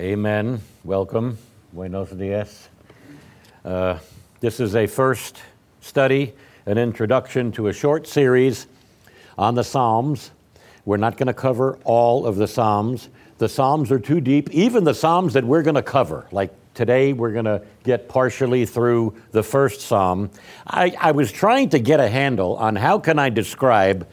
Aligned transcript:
Amen. 0.00 0.62
Welcome. 0.82 1.36
Buenos 1.74 2.08
dias. 2.08 2.70
Uh, 3.62 3.98
this 4.40 4.58
is 4.58 4.74
a 4.74 4.86
first 4.86 5.36
study, 5.82 6.32
an 6.64 6.78
introduction 6.78 7.52
to 7.52 7.66
a 7.66 7.72
short 7.74 8.06
series 8.06 8.66
on 9.36 9.56
the 9.56 9.62
Psalms. 9.62 10.30
We're 10.86 10.96
not 10.96 11.18
going 11.18 11.26
to 11.26 11.34
cover 11.34 11.78
all 11.84 12.24
of 12.24 12.36
the 12.36 12.48
Psalms. 12.48 13.10
The 13.36 13.46
Psalms 13.46 13.92
are 13.92 13.98
too 13.98 14.22
deep, 14.22 14.48
even 14.52 14.84
the 14.84 14.94
Psalms 14.94 15.34
that 15.34 15.44
we're 15.44 15.60
going 15.60 15.74
to 15.74 15.82
cover. 15.82 16.26
Like 16.32 16.54
today, 16.72 17.12
we're 17.12 17.32
going 17.32 17.44
to 17.44 17.60
get 17.84 18.08
partially 18.08 18.64
through 18.64 19.14
the 19.32 19.42
first 19.42 19.82
Psalm. 19.82 20.30
I, 20.66 20.96
I 20.98 21.12
was 21.12 21.30
trying 21.30 21.68
to 21.68 21.78
get 21.78 22.00
a 22.00 22.08
handle 22.08 22.56
on 22.56 22.74
how 22.74 22.98
can 23.00 23.18
I 23.18 23.28
describe 23.28 24.08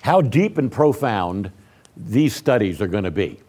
how 0.00 0.20
deep 0.20 0.58
and 0.58 0.70
profound 0.70 1.50
these 1.96 2.36
studies 2.36 2.80
are 2.80 2.86
going 2.86 3.02
to 3.02 3.10
be. 3.10 3.40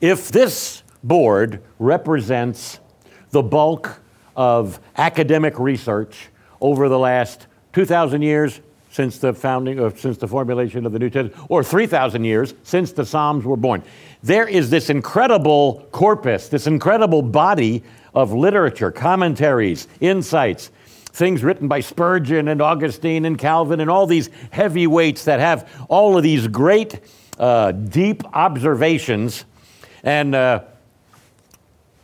If 0.00 0.28
this 0.28 0.82
board 1.02 1.62
represents 1.78 2.80
the 3.30 3.42
bulk 3.42 4.00
of 4.34 4.78
academic 4.96 5.58
research 5.58 6.28
over 6.60 6.88
the 6.88 6.98
last 6.98 7.46
2,000 7.72 8.20
years 8.22 8.60
since 8.90 9.18
the 9.18 9.32
founding, 9.32 9.78
or 9.78 9.94
since 9.96 10.18
the 10.18 10.28
formulation 10.28 10.86
of 10.86 10.92
the 10.92 10.98
New 10.98 11.10
Testament, 11.10 11.50
or 11.50 11.62
3,000 11.62 12.24
years 12.24 12.54
since 12.62 12.92
the 12.92 13.04
Psalms 13.04 13.44
were 13.44 13.56
born. 13.56 13.82
There 14.22 14.48
is 14.48 14.70
this 14.70 14.90
incredible 14.90 15.86
corpus, 15.92 16.48
this 16.48 16.66
incredible 16.66 17.22
body 17.22 17.82
of 18.14 18.32
literature, 18.32 18.90
commentaries, 18.90 19.88
insights, 20.00 20.70
things 21.06 21.42
written 21.42 21.68
by 21.68 21.80
Spurgeon 21.80 22.48
and 22.48 22.60
Augustine 22.60 23.24
and 23.24 23.38
Calvin 23.38 23.80
and 23.80 23.90
all 23.90 24.06
these 24.06 24.30
heavyweights 24.50 25.24
that 25.24 25.40
have 25.40 25.70
all 25.88 26.16
of 26.16 26.22
these 26.22 26.48
great, 26.48 27.00
uh, 27.38 27.72
deep 27.72 28.22
observations. 28.34 29.44
And, 30.06 30.36
uh, 30.36 30.62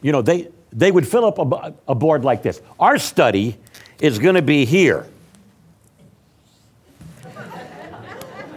you 0.03 0.11
know, 0.11 0.23
they, 0.23 0.49
they 0.73 0.91
would 0.91 1.07
fill 1.07 1.25
up 1.25 1.39
a, 1.39 1.73
a 1.87 1.95
board 1.95 2.25
like 2.25 2.43
this. 2.43 2.61
Our 2.81 2.99
study 2.99 3.57
is 4.01 4.19
going 4.19 4.35
to 4.35 4.43
be 4.43 4.65
here. 4.65 5.07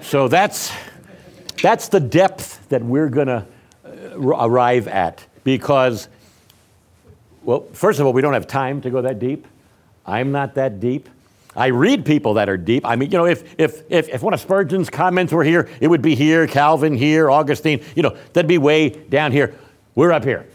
so 0.01 0.27
that's, 0.27 0.73
that's 1.61 1.89
the 1.89 1.99
depth 1.99 2.67
that 2.69 2.83
we're 2.83 3.09
going 3.09 3.27
to 3.27 3.45
uh, 3.85 4.17
arrive 4.17 4.87
at 4.87 5.23
because, 5.43 6.09
well, 7.43 7.67
first 7.71 7.99
of 7.99 8.07
all, 8.07 8.13
we 8.13 8.23
don't 8.23 8.33
have 8.33 8.47
time 8.47 8.81
to 8.81 8.89
go 8.89 9.03
that 9.03 9.19
deep. 9.19 9.45
I'm 10.07 10.31
not 10.31 10.55
that 10.55 10.79
deep. 10.79 11.07
I 11.55 11.67
read 11.67 12.05
people 12.05 12.35
that 12.35 12.49
are 12.49 12.57
deep. 12.57 12.85
I 12.85 12.95
mean, 12.95 13.11
you 13.11 13.17
know, 13.17 13.25
if, 13.25 13.55
if, 13.59 13.83
if, 13.89 14.09
if 14.09 14.21
one 14.21 14.33
of 14.33 14.39
Spurgeon's 14.39 14.89
comments 14.89 15.31
were 15.31 15.43
here, 15.43 15.69
it 15.79 15.87
would 15.87 16.01
be 16.01 16.15
here, 16.15 16.47
Calvin 16.47 16.95
here, 16.95 17.31
Augustine, 17.31 17.83
you 17.95 18.03
know, 18.03 18.15
that'd 18.33 18.47
be 18.47 18.57
way 18.57 18.89
down 18.89 19.31
here. 19.31 19.55
We're 19.95 20.11
up 20.11 20.23
here. 20.23 20.47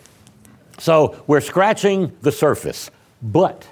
So 0.79 1.23
we're 1.27 1.41
scratching 1.41 2.17
the 2.21 2.33
surface. 2.33 2.91
But 3.23 3.67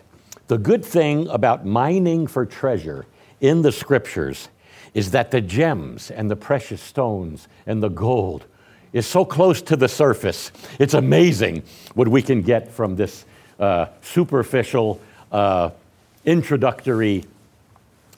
the 0.47 0.59
good 0.59 0.85
thing 0.85 1.29
about 1.29 1.67
mining 1.67 2.27
for 2.27 2.47
treasure 2.47 3.07
in 3.41 3.63
the 3.63 3.73
scriptures 3.73 4.49
is 4.95 5.11
that 5.11 5.31
the 5.31 5.41
gems 5.41 6.11
and 6.11 6.31
the 6.31 6.37
precious 6.37 6.81
stones 6.81 7.49
and 7.67 7.83
the 7.83 7.89
gold 7.89 8.47
is 8.93 9.07
so 9.07 9.25
close 9.25 9.61
to 9.63 9.77
the 9.77 9.89
surface. 9.89 10.51
It's 10.79 10.95
amazing 10.95 11.63
what 11.95 12.09
we 12.09 12.23
can 12.23 12.43
get 12.43 12.73
from 12.73 12.97
this 12.97 13.27
uh, 13.59 13.87
superficial, 14.01 15.01
uh, 15.31 15.71
introductory 16.29 17.25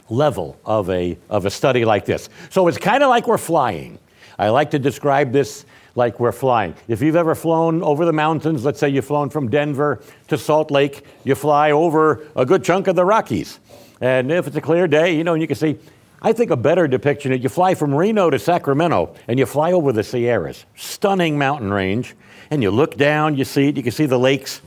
level 0.09 0.59
of 0.65 0.91
a, 0.91 1.17
of 1.29 1.47
a 1.47 1.51
study 1.51 1.85
like 1.85 2.05
this. 2.05 2.29
So 2.51 2.67
it's 2.67 2.79
kind 2.79 3.03
of 3.03 3.09
like 3.09 3.29
we're 3.29 3.39
flying. 3.39 3.99
I 4.39 4.49
like 4.49 4.73
to 4.73 4.79
describe 4.79 5.33
this 5.33 5.65
like 5.95 6.19
we're 6.19 6.33
flying. 6.33 6.75
If 6.89 7.03
you've 7.03 7.17
ever 7.17 7.35
flown 7.35 7.83
over 7.83 8.05
the 8.05 8.13
mountains, 8.13 8.65
let's 8.65 8.81
say 8.81 8.89
you've 8.89 9.05
flown 9.05 9.31
from 9.31 9.49
Denver 9.49 10.03
to 10.29 10.37
Salt 10.37 10.71
Lake, 10.71 11.05
you 11.25 11.35
fly 11.35 11.71
over 11.71 12.27
a 12.35 12.45
good 12.45 12.65
chunk 12.65 12.89
of 12.89 12.97
the 12.97 13.05
Rockies. 13.05 13.61
And 14.01 14.33
if 14.33 14.47
it's 14.47 14.57
a 14.57 14.61
clear 14.61 14.89
day, 14.89 15.15
you 15.15 15.23
know, 15.23 15.35
and 15.35 15.43
you 15.43 15.47
can 15.47 15.57
see 15.57 15.79
I 16.23 16.33
think 16.35 16.51
a 16.51 16.57
better 16.57 16.87
depiction 16.87 17.33
is 17.33 17.43
you 17.43 17.49
fly 17.49 17.75
from 17.75 17.95
Reno 17.95 18.29
to 18.29 18.39
Sacramento 18.39 19.15
and 19.27 19.39
you 19.39 19.47
fly 19.47 19.73
over 19.73 19.91
the 19.91 20.03
Sierras, 20.03 20.67
stunning 20.77 21.39
mountain 21.39 21.73
range, 21.73 22.15
and 22.51 22.63
you 22.63 22.71
look 22.71 22.97
down, 22.97 23.37
you 23.37 23.45
see 23.45 23.69
it, 23.69 23.77
you 23.77 23.83
can 23.83 23.93
see 23.93 24.07
the 24.07 24.19
lakes, 24.19 24.61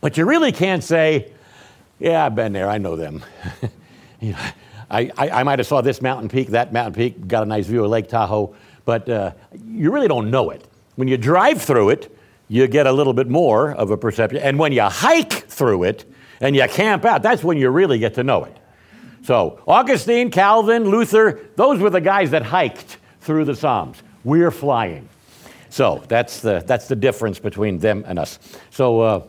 but 0.00 0.16
you 0.16 0.24
really 0.24 0.52
can't 0.52 0.82
say, 0.82 1.32
"Yeah, 1.98 2.24
I've 2.24 2.34
been 2.34 2.52
there, 2.52 2.68
I 2.68 2.78
know 2.78 2.96
them." 2.96 3.24
you 4.20 4.32
know, 4.32 4.38
I, 4.90 5.10
I, 5.16 5.30
I, 5.30 5.42
might 5.42 5.58
have 5.58 5.66
saw 5.66 5.80
this 5.80 6.02
mountain 6.02 6.28
peak, 6.28 6.48
that 6.48 6.72
mountain 6.72 6.94
peak, 6.94 7.26
got 7.26 7.42
a 7.42 7.46
nice 7.46 7.66
view 7.66 7.84
of 7.84 7.90
Lake 7.90 8.08
Tahoe, 8.08 8.54
but 8.84 9.08
uh, 9.08 9.32
you 9.66 9.90
really 9.90 10.08
don't 10.08 10.30
know 10.30 10.50
it. 10.50 10.66
When 10.96 11.08
you 11.08 11.16
drive 11.16 11.60
through 11.60 11.90
it, 11.90 12.16
you 12.48 12.66
get 12.66 12.86
a 12.86 12.92
little 12.92 13.14
bit 13.14 13.28
more 13.28 13.72
of 13.72 13.90
a 13.90 13.96
perception, 13.96 14.40
and 14.40 14.58
when 14.58 14.72
you 14.72 14.82
hike 14.82 15.32
through 15.32 15.84
it 15.84 16.04
and 16.40 16.54
you 16.54 16.66
camp 16.68 17.04
out, 17.04 17.22
that's 17.22 17.42
when 17.42 17.56
you 17.56 17.70
really 17.70 17.98
get 17.98 18.14
to 18.14 18.22
know 18.22 18.44
it. 18.44 18.56
So, 19.22 19.58
Augustine, 19.66 20.30
Calvin, 20.30 20.84
Luther, 20.84 21.40
those 21.56 21.80
were 21.80 21.88
the 21.88 22.00
guys 22.00 22.30
that 22.32 22.42
hiked 22.42 22.98
through 23.22 23.46
the 23.46 23.56
Psalms. 23.56 24.02
We're 24.22 24.50
flying. 24.50 25.08
So, 25.70 26.04
that's 26.08 26.40
the, 26.40 26.62
that's 26.66 26.88
the 26.88 26.96
difference 26.96 27.38
between 27.38 27.78
them 27.78 28.04
and 28.06 28.18
us. 28.18 28.38
So, 28.68 29.00
uh, 29.00 29.22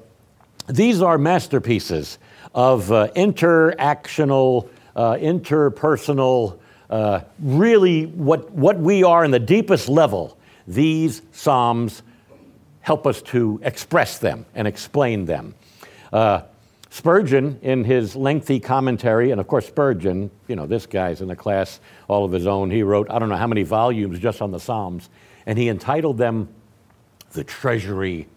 these 0.68 1.02
are 1.02 1.18
masterpieces 1.18 2.18
of 2.56 2.90
uh, 2.90 3.10
interactional, 3.16 4.70
uh, 4.96 5.16
interpersonal, 5.16 6.58
uh, 6.90 7.20
really 7.40 8.06
what, 8.06 8.50
what 8.52 8.80
we 8.80 9.04
are 9.04 9.26
in 9.26 9.32
the 9.32 9.40
deepest 9.40 9.90
level. 9.90 10.38
These 10.66 11.22
Psalms 11.34 12.02
help 12.80 13.06
us 13.06 13.22
to 13.24 13.60
express 13.62 14.20
them 14.20 14.46
and 14.56 14.68
explain 14.68 15.26
them. 15.26 15.54
Uh, 16.14 16.44
Spurgeon, 16.92 17.60
in 17.62 17.84
his 17.84 18.16
lengthy 18.16 18.62
commentary, 18.62 19.32
and 19.32 19.42
of 19.42 19.48
course, 19.48 19.68
Spurgeon, 19.68 20.32
you 20.48 20.56
know, 20.56 20.66
this 20.66 20.86
guy's 20.86 21.20
in 21.20 21.30
a 21.30 21.36
class 21.36 21.82
all 22.08 22.24
of 22.24 22.32
his 22.32 22.48
own. 22.48 22.72
He 22.72 22.84
wrote, 22.84 23.10
I 23.10 23.20
don't 23.20 23.28
know 23.28 23.36
how 23.36 23.48
many 23.48 23.64
volumes 23.64 24.18
just 24.18 24.42
on 24.42 24.52
the 24.52 24.62
Psalms, 24.62 25.10
and 25.46 25.58
he 25.58 25.68
entitled 25.68 26.18
them 26.18 26.48
The 27.32 27.44
Treasury 27.44 28.30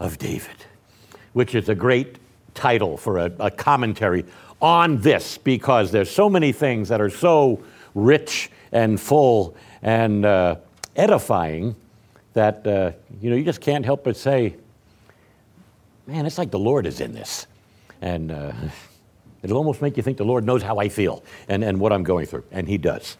of 0.00 0.18
David, 0.18 0.56
which 1.34 1.54
is 1.54 1.68
a 1.68 1.74
great 1.76 2.18
title 2.60 2.96
for 2.98 3.18
a, 3.18 3.32
a 3.40 3.50
commentary 3.50 4.24
on 4.60 5.00
this 5.00 5.38
because 5.38 5.90
there's 5.90 6.10
so 6.10 6.28
many 6.28 6.52
things 6.52 6.90
that 6.90 7.00
are 7.00 7.08
so 7.08 7.62
rich 7.94 8.50
and 8.70 9.00
full 9.00 9.56
and 9.82 10.26
uh, 10.26 10.56
edifying 10.94 11.74
that, 12.34 12.66
uh, 12.66 12.92
you 13.20 13.30
know, 13.30 13.36
you 13.36 13.44
just 13.44 13.62
can't 13.62 13.84
help 13.84 14.04
but 14.04 14.16
say, 14.16 14.56
man, 16.06 16.26
it's 16.26 16.36
like 16.36 16.50
the 16.50 16.58
Lord 16.58 16.86
is 16.86 17.00
in 17.00 17.12
this. 17.12 17.46
And 18.02 18.30
uh, 18.30 18.52
it'll 19.42 19.56
almost 19.56 19.80
make 19.80 19.96
you 19.96 20.02
think 20.02 20.18
the 20.18 20.24
Lord 20.24 20.44
knows 20.44 20.62
how 20.62 20.76
I 20.78 20.90
feel 20.90 21.24
and, 21.48 21.64
and 21.64 21.80
what 21.80 21.92
I'm 21.92 22.02
going 22.02 22.26
through. 22.26 22.44
And 22.52 22.68
He 22.68 22.76
does. 22.76 23.16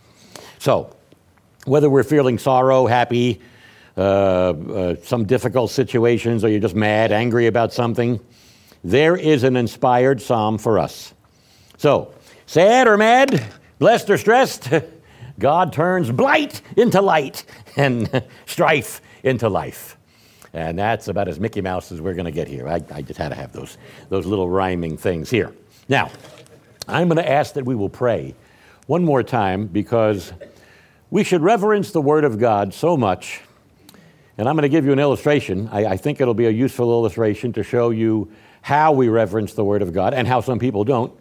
So, 0.59 0.95
whether 1.65 1.89
we're 1.89 2.05
feeling 2.05 2.39
sorrow, 2.39 2.87
happy, 2.87 3.41
uh, 3.97 4.01
uh, 4.01 4.97
some 5.03 5.25
difficult 5.25 5.71
situations, 5.71 6.45
or 6.45 6.49
you're 6.49 6.61
just 6.61 6.75
mad, 6.75 7.13
angry 7.13 7.47
about 7.47 7.73
something, 7.73 8.21
there 8.83 9.17
is 9.17 9.43
an 9.45 9.57
inspired 9.57 10.23
psalm 10.23 10.59
for 10.59 10.79
us. 10.79 11.15
So, 11.77 12.15
sad 12.47 12.89
or 12.89 12.97
mad, 12.97 13.45
blessed 13.79 14.11
or 14.11 14.19
stressed, 14.19 14.71
God 15.39 15.73
turns 15.73 16.11
blight 16.11 16.61
into 16.77 17.01
light 17.01 17.45
and 17.77 18.25
strife 18.47 19.01
into 19.23 19.49
life. 19.49 19.97
And 20.53 20.79
that's 20.79 21.09
about 21.09 21.29
as 21.29 21.39
Mickey 21.39 21.61
Mouse 21.61 21.93
as 21.93 22.01
we're 22.01 22.15
going 22.15 22.25
to 22.25 22.33
get 22.33 22.49
here. 22.49 22.69
I, 22.69 22.83
I 22.93 23.03
just 23.03 23.19
had 23.19 23.29
to 23.29 23.37
have 23.37 23.53
those, 23.53 23.79
those 24.09 24.27
little 24.27 24.49
rhyming 24.49 24.97
things 24.97 25.31
here. 25.31 25.55
Now, 25.89 26.11
I'm 26.89 27.09
going 27.09 27.23
to 27.23 27.31
ask 27.31 27.55
that 27.55 27.65
we 27.65 27.77
will 27.77 27.89
pray 27.89 28.35
one 28.87 29.05
more 29.05 29.23
time 29.23 29.67
because 29.67 30.33
we 31.11 31.23
should 31.23 31.43
reverence 31.43 31.93
the 31.93 32.01
Word 32.01 32.25
of 32.25 32.39
God 32.39 32.75
so 32.75 32.97
much. 32.97 33.43
And 34.37 34.49
I'm 34.49 34.57
going 34.57 34.63
to 34.63 34.69
give 34.69 34.85
you 34.85 34.93
an 34.93 34.99
illustration. 34.99 35.69
I, 35.71 35.87
I, 35.87 35.97
think 35.97 36.21
it'll 36.21 36.35
be 36.35 36.47
a 36.47 36.51
useful 36.51 36.91
illustration 36.91 37.53
to 37.53 37.63
show 37.63 37.91
you 37.91 38.31
how 38.63 38.93
we 38.93 39.09
reverence 39.09 39.55
the 39.55 39.65
Word 39.65 39.83
of 39.83 39.93
God 39.93 40.15
and 40.15 40.27
how 40.27 40.41
some 40.41 40.59
people 40.59 40.85
don't. 40.85 41.13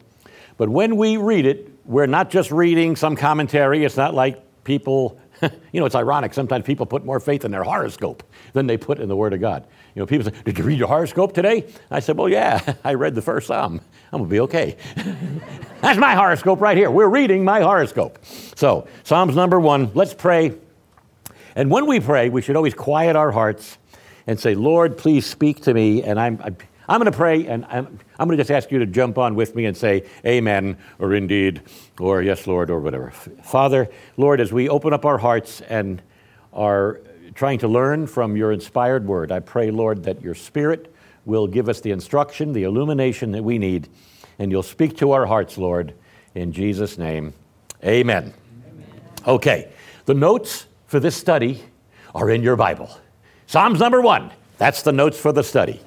But 0.58 0.70
when 0.70 0.98
we 0.98 1.18
read 1.18 1.46
it, 1.46 1.72
we're 1.86 2.06
not 2.06 2.30
just 2.30 2.52
reading 2.52 2.96
some 2.96 3.16
commentary. 3.16 3.84
It's 3.86 3.98
not 3.98 4.14
like 4.14 4.64
people 4.64 5.20
you 5.72 5.80
know, 5.80 5.86
it's 5.86 5.96
ironic. 5.96 6.34
Sometimes 6.34 6.66
people 6.66 6.86
put 6.86 7.06
more 7.06 7.20
faith 7.20 7.46
in 7.46 7.52
their 7.52 7.64
horoscope 7.64 8.24
than 8.54 8.68
they 8.68 8.78
put 8.78 9.00
in 9.00 9.08
the 9.08 9.16
Word 9.16 9.34
of 9.34 9.42
God. 9.42 9.66
You 9.96 10.02
know, 10.02 10.06
people 10.06 10.26
say, 10.26 10.38
Did 10.44 10.58
you 10.58 10.64
read 10.64 10.80
your 10.80 10.88
horoscope 10.88 11.34
today? 11.34 11.72
I 11.90 12.00
said, 12.00 12.18
Well, 12.18 12.30
yeah, 12.30 12.76
I 12.84 12.94
read 12.96 13.16
the 13.16 13.22
first 13.22 13.48
Psalm. 13.48 13.82
I'm 14.12 14.20
going 14.20 14.30
to 14.30 14.34
be 14.34 14.40
okay. 14.42 14.78
That's 15.82 16.00
my 16.00 16.16
horoscope 16.16 16.62
right 16.62 16.76
here. 16.76 16.90
We're 16.90 17.08
reading 17.08 17.44
my 17.44 17.62
horoscope. 17.62 18.24
So, 18.56 18.88
Psalms 19.04 19.36
number 19.36 19.60
one, 19.60 19.92
let's 19.94 20.14
pray. 20.14 20.54
And 21.56 21.70
when 21.70 21.86
we 21.86 22.00
pray, 22.00 22.30
we 22.30 22.42
should 22.42 22.56
always 22.56 22.74
quiet 22.74 23.16
our 23.16 23.32
hearts 23.32 23.78
and 24.28 24.40
say, 24.40 24.56
Lord, 24.56 24.98
please 24.98 25.26
speak 25.26 25.62
to 25.62 25.74
me. 25.74 26.04
And 26.04 26.20
I'm, 26.20 26.40
I'm 26.44 26.58
I'm 26.90 27.00
going 27.00 27.12
to 27.12 27.18
pray, 27.18 27.46
and 27.46 27.66
I'm, 27.66 28.00
I'm 28.18 28.28
going 28.28 28.38
to 28.38 28.44
just 28.44 28.52
ask 28.52 28.72
you 28.72 28.80
to 28.80 28.86
jump 28.88 29.18
on 29.18 29.36
with 29.36 29.56
me 29.56 29.66
and 29.66 29.78
say 29.78 30.06
amen, 30.26 30.78
or 30.98 31.14
indeed, 31.14 31.62
or 32.00 32.24
yes, 32.24 32.48
Lord, 32.48 32.70
or 32.70 32.80
whatever. 32.80 33.12
Father, 33.12 33.90
Lord, 34.18 34.42
as 34.42 34.52
we 34.52 34.68
open 34.68 34.92
up 34.92 35.06
our 35.06 35.20
hearts 35.20 35.62
and 35.62 36.02
are 36.52 37.00
trying 37.36 37.60
to 37.60 37.68
learn 37.68 38.08
from 38.08 38.36
your 38.36 38.52
inspired 38.52 39.06
word. 39.06 39.32
I 39.32 39.40
pray, 39.40 39.72
Lord, 39.72 40.04
that 40.04 40.22
your 40.22 40.36
Spirit 40.36 40.94
will 41.26 41.48
give 41.48 41.70
us 41.70 41.80
the 41.80 41.92
instruction, 41.92 42.54
the 42.54 42.64
illumination 42.64 43.32
that 43.32 43.44
we 43.44 43.58
need, 43.58 43.88
and 44.40 44.52
you'll 44.52 44.64
speak 44.64 44.98
to 44.98 45.12
our 45.12 45.26
hearts, 45.26 45.58
Lord. 45.58 45.94
In 46.36 46.52
Jesus' 46.52 46.98
name, 46.98 47.34
amen. 47.84 48.34
amen. 48.68 49.02
Okay, 49.28 49.72
the 50.06 50.14
notes 50.14 50.66
for 50.88 51.00
this 51.00 51.16
study 51.16 51.64
are 52.16 52.30
in 52.30 52.42
your 52.42 52.56
Bible. 52.56 52.90
Psalms 53.48 53.80
number 53.80 54.02
one, 54.02 54.32
that's 54.58 54.82
the 54.82 54.92
notes 54.92 55.20
for 55.20 55.32
the 55.32 55.44
study. 55.44 55.80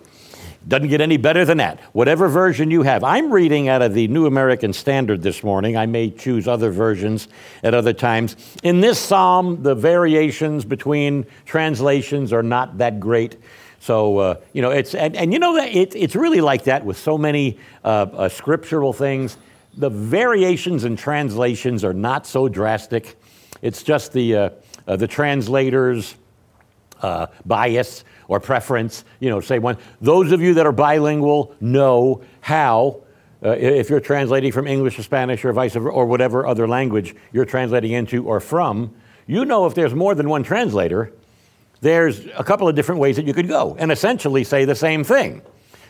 Doesn't 0.67 0.89
get 0.89 1.01
any 1.01 1.17
better 1.17 1.45
than 1.45 1.59
that. 1.59 1.81
Whatever 1.93 2.29
version 2.29 2.71
you 2.71 2.83
have. 2.83 3.03
I'm 3.03 3.33
reading 3.33 3.69
out 3.69 3.83
of 3.83 3.95
the 3.95 4.07
New 4.09 4.27
American 4.27 4.73
Standard 4.73 5.21
this 5.21 5.43
morning. 5.43 5.77
I 5.77 5.87
may 5.87 6.11
choose 6.11 6.47
other 6.47 6.71
versions 6.71 7.27
at 7.65 7.75
other 7.75 7.93
times. 7.93 8.37
In 8.63 8.81
this 8.81 8.99
psalm, 8.99 9.63
the 9.63 9.75
variations 9.75 10.65
between 10.65 11.27
translations 11.47 12.33
are 12.33 12.45
not 12.45 12.79
that 12.79 13.01
great. 13.01 13.39
So, 13.81 14.19
uh, 14.19 14.35
you 14.53 14.63
know, 14.63 14.71
it's, 14.71 14.95
and, 14.95 15.17
and 15.17 15.33
you 15.33 15.41
know, 15.41 15.57
it, 15.57 15.97
it's 15.97 16.15
really 16.15 16.41
like 16.41 16.65
that 16.65 16.85
with 16.85 16.97
so 16.97 17.19
many 17.19 17.59
uh, 17.83 18.07
uh, 18.13 18.29
scriptural 18.29 18.93
things. 18.93 19.37
The 19.77 19.91
variations 19.91 20.85
in 20.85 20.95
translations 20.95 21.83
are 21.83 21.95
not 21.95 22.25
so 22.25 22.49
drastic. 22.49 23.17
It's 23.63 23.83
just 23.83 24.13
the, 24.13 24.37
uh, 24.37 24.51
uh, 24.87 24.95
the 24.95 25.09
translator's 25.09 26.15
uh, 27.01 27.27
bias 27.45 28.05
or 28.29 28.41
preference. 28.41 29.05
You 29.21 29.31
know, 29.31 29.41
say 29.41 29.59
one. 29.59 29.77
Those 30.01 30.33
of 30.33 30.41
you 30.41 30.55
that 30.55 30.67
are 30.67 30.73
bilingual 30.73 31.55
know 31.61 32.23
how, 32.41 33.03
uh, 33.45 33.51
if 33.51 33.91
you're 33.91 34.01
translating 34.01 34.53
from 34.53 34.67
English 34.67 34.97
to 34.97 35.03
Spanish 35.03 35.45
or 35.45 35.53
vice 35.53 35.75
versa, 35.75 35.89
or 35.89 36.07
whatever 36.07 36.47
other 36.47 36.69
language 36.69 37.15
you're 37.33 37.45
translating 37.45 37.93
into 37.93 38.25
or 38.25 38.41
from, 38.41 38.95
you 39.27 39.45
know 39.45 39.67
if 39.67 39.75
there's 39.75 39.95
more 39.95 40.15
than 40.15 40.29
one 40.29 40.43
translator, 40.43 41.13
there's 41.81 42.27
a 42.37 42.45
couple 42.45 42.69
of 42.69 42.75
different 42.75 43.01
ways 43.01 43.17
that 43.17 43.27
you 43.27 43.35
could 43.35 43.49
go 43.49 43.77
and 43.79 43.91
essentially 43.91 44.45
say 44.45 44.65
the 44.65 44.75
same 44.75 45.03
thing. 45.05 45.43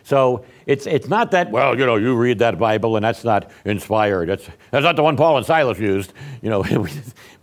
So 0.05 0.45
it's, 0.67 0.87
it's 0.87 1.09
not 1.09 1.31
that, 1.31 1.51
well, 1.51 1.79
you 1.79 1.87
know, 1.87 1.97
you 1.97 2.17
read 2.17 2.39
that 2.41 2.59
Bible 2.59 2.97
and 2.97 3.05
that's 3.05 3.25
not 3.25 3.51
inspired. 3.65 4.29
That's, 4.29 4.49
that's 4.71 4.83
not 4.83 4.97
the 4.97 5.03
one 5.03 5.17
Paul 5.17 5.37
and 5.37 5.47
Silas 5.47 5.79
used. 5.79 6.13
You 6.41 6.51
know, 6.51 6.61
we, 6.71 6.91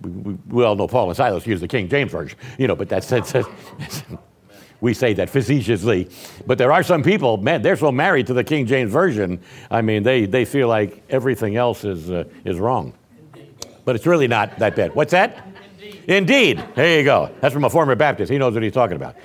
we, 0.01 0.37
we 0.47 0.63
all 0.63 0.75
know 0.75 0.87
Paul 0.87 1.09
and 1.09 1.17
Silas 1.17 1.47
used 1.47 1.63
the 1.63 1.67
King 1.67 1.87
James 1.87 2.11
Version, 2.11 2.37
you 2.57 2.67
know, 2.67 2.75
but 2.75 2.89
that's, 2.89 3.07
that's, 3.07 3.31
that's 3.31 4.03
we 4.81 4.93
say 4.93 5.13
that 5.13 5.29
facetiously. 5.29 6.09
But 6.45 6.57
there 6.57 6.71
are 6.71 6.83
some 6.83 7.03
people, 7.03 7.37
man, 7.37 7.61
they're 7.61 7.75
so 7.75 7.91
married 7.91 8.27
to 8.27 8.33
the 8.33 8.43
King 8.43 8.65
James 8.65 8.91
Version, 8.91 9.41
I 9.69 9.81
mean, 9.81 10.03
they, 10.03 10.25
they 10.25 10.45
feel 10.45 10.67
like 10.67 11.03
everything 11.09 11.55
else 11.55 11.83
is, 11.83 12.09
uh, 12.09 12.23
is 12.45 12.57
wrong. 12.57 12.93
But 13.85 13.95
it's 13.95 14.05
really 14.05 14.27
not 14.27 14.59
that 14.59 14.75
bad. 14.75 14.93
What's 14.93 15.11
that? 15.11 15.47
Indeed. 15.81 16.03
Indeed. 16.07 16.65
There 16.75 16.99
you 16.99 17.03
go. 17.03 17.33
That's 17.41 17.53
from 17.53 17.63
a 17.63 17.69
former 17.69 17.95
Baptist. 17.95 18.31
He 18.31 18.37
knows 18.37 18.53
what 18.53 18.63
he's 18.63 18.73
talking 18.73 18.95
about. 18.95 19.15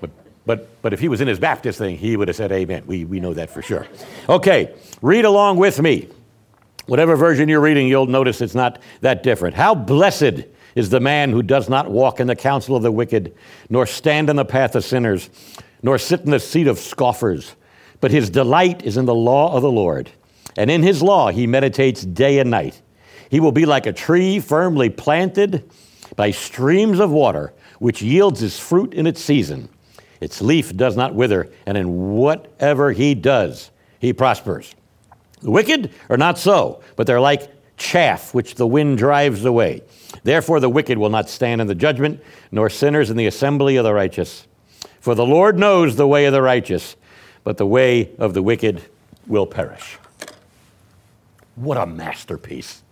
But, 0.00 0.10
but, 0.46 0.82
but 0.82 0.92
if 0.92 1.00
he 1.00 1.08
was 1.08 1.20
in 1.20 1.28
his 1.28 1.38
Baptist 1.38 1.78
thing, 1.78 1.98
he 1.98 2.16
would 2.16 2.28
have 2.28 2.36
said 2.36 2.52
amen. 2.52 2.84
We, 2.86 3.04
we 3.04 3.20
know 3.20 3.34
that 3.34 3.50
for 3.50 3.62
sure. 3.62 3.86
Okay, 4.28 4.74
read 5.02 5.24
along 5.24 5.56
with 5.56 5.80
me. 5.80 6.08
Whatever 6.86 7.16
version 7.16 7.48
you're 7.48 7.60
reading, 7.60 7.88
you'll 7.88 8.06
notice 8.06 8.40
it's 8.40 8.54
not 8.54 8.80
that 9.00 9.22
different. 9.22 9.54
How 9.54 9.74
blessed 9.74 10.44
is 10.74 10.90
the 10.90 11.00
man 11.00 11.30
who 11.30 11.42
does 11.42 11.68
not 11.68 11.90
walk 11.90 12.20
in 12.20 12.26
the 12.26 12.36
counsel 12.36 12.76
of 12.76 12.82
the 12.82 12.92
wicked, 12.92 13.34
nor 13.70 13.86
stand 13.86 14.28
in 14.28 14.36
the 14.36 14.44
path 14.44 14.74
of 14.74 14.84
sinners, 14.84 15.30
nor 15.82 15.98
sit 15.98 16.20
in 16.20 16.30
the 16.30 16.40
seat 16.40 16.66
of 16.66 16.78
scoffers. 16.78 17.54
But 18.00 18.10
his 18.10 18.28
delight 18.28 18.82
is 18.82 18.96
in 18.96 19.06
the 19.06 19.14
law 19.14 19.54
of 19.54 19.62
the 19.62 19.70
Lord, 19.70 20.10
and 20.56 20.70
in 20.70 20.82
his 20.82 21.02
law 21.02 21.30
he 21.30 21.46
meditates 21.46 22.02
day 22.02 22.38
and 22.38 22.50
night. 22.50 22.82
He 23.30 23.40
will 23.40 23.52
be 23.52 23.66
like 23.66 23.86
a 23.86 23.92
tree 23.92 24.40
firmly 24.40 24.90
planted 24.90 25.70
by 26.16 26.30
streams 26.32 27.00
of 27.00 27.10
water, 27.10 27.52
which 27.78 28.02
yields 28.02 28.42
its 28.42 28.58
fruit 28.58 28.92
in 28.92 29.06
its 29.06 29.22
season. 29.22 29.68
Its 30.20 30.40
leaf 30.40 30.76
does 30.76 30.96
not 30.96 31.14
wither, 31.14 31.50
and 31.66 31.76
in 31.76 32.12
whatever 32.12 32.92
he 32.92 33.14
does, 33.14 33.70
he 33.98 34.12
prospers. 34.12 34.74
The 35.44 35.50
wicked 35.50 35.92
are 36.08 36.16
not 36.16 36.38
so, 36.38 36.80
but 36.96 37.06
they're 37.06 37.20
like 37.20 37.50
chaff 37.76 38.32
which 38.32 38.54
the 38.54 38.66
wind 38.66 38.96
drives 38.96 39.44
away. 39.44 39.82
Therefore, 40.22 40.58
the 40.58 40.70
wicked 40.70 40.96
will 40.96 41.10
not 41.10 41.28
stand 41.28 41.60
in 41.60 41.66
the 41.66 41.74
judgment, 41.74 42.22
nor 42.50 42.70
sinners 42.70 43.10
in 43.10 43.18
the 43.18 43.26
assembly 43.26 43.76
of 43.76 43.84
the 43.84 43.92
righteous. 43.92 44.46
For 45.00 45.14
the 45.14 45.26
Lord 45.26 45.58
knows 45.58 45.96
the 45.96 46.06
way 46.06 46.24
of 46.24 46.32
the 46.32 46.40
righteous, 46.40 46.96
but 47.42 47.58
the 47.58 47.66
way 47.66 48.14
of 48.16 48.32
the 48.32 48.42
wicked 48.42 48.82
will 49.26 49.46
perish. 49.46 49.98
What 51.56 51.76
a 51.76 51.84
masterpiece 51.84 52.82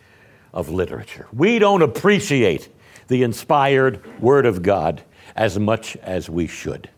of 0.52 0.68
literature. 0.68 1.28
We 1.32 1.58
don't 1.58 1.80
appreciate 1.80 2.68
the 3.08 3.22
inspired 3.22 4.20
Word 4.20 4.44
of 4.44 4.62
God 4.62 5.02
as 5.36 5.58
much 5.58 5.96
as 6.02 6.28
we 6.28 6.46
should. 6.46 6.90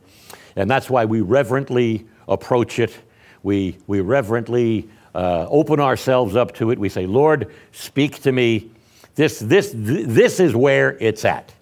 And 0.57 0.69
that's 0.69 0.91
why 0.91 1.05
we 1.05 1.21
reverently 1.21 2.07
approach 2.27 2.81
it. 2.81 2.99
We, 3.45 3.79
we 3.87 4.01
reverently 4.01 4.89
uh, 5.15 5.47
open 5.49 5.81
ourselves 5.81 6.37
up 6.37 6.55
to 6.55 6.71
it. 6.71 6.79
We 6.79 6.89
say, 6.89 7.07
Lord, 7.07 7.53
speak 7.73 8.21
to 8.23 8.33
me 8.33 8.71
this, 9.15 9.39
this, 9.39 9.73
this 9.75 10.41
is 10.41 10.57
where 10.57 10.97
it's 11.01 11.25
at. 11.25 11.53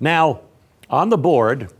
Now, 0.00 0.40
on 0.90 1.08
the 1.08 1.18
board, 1.18 1.72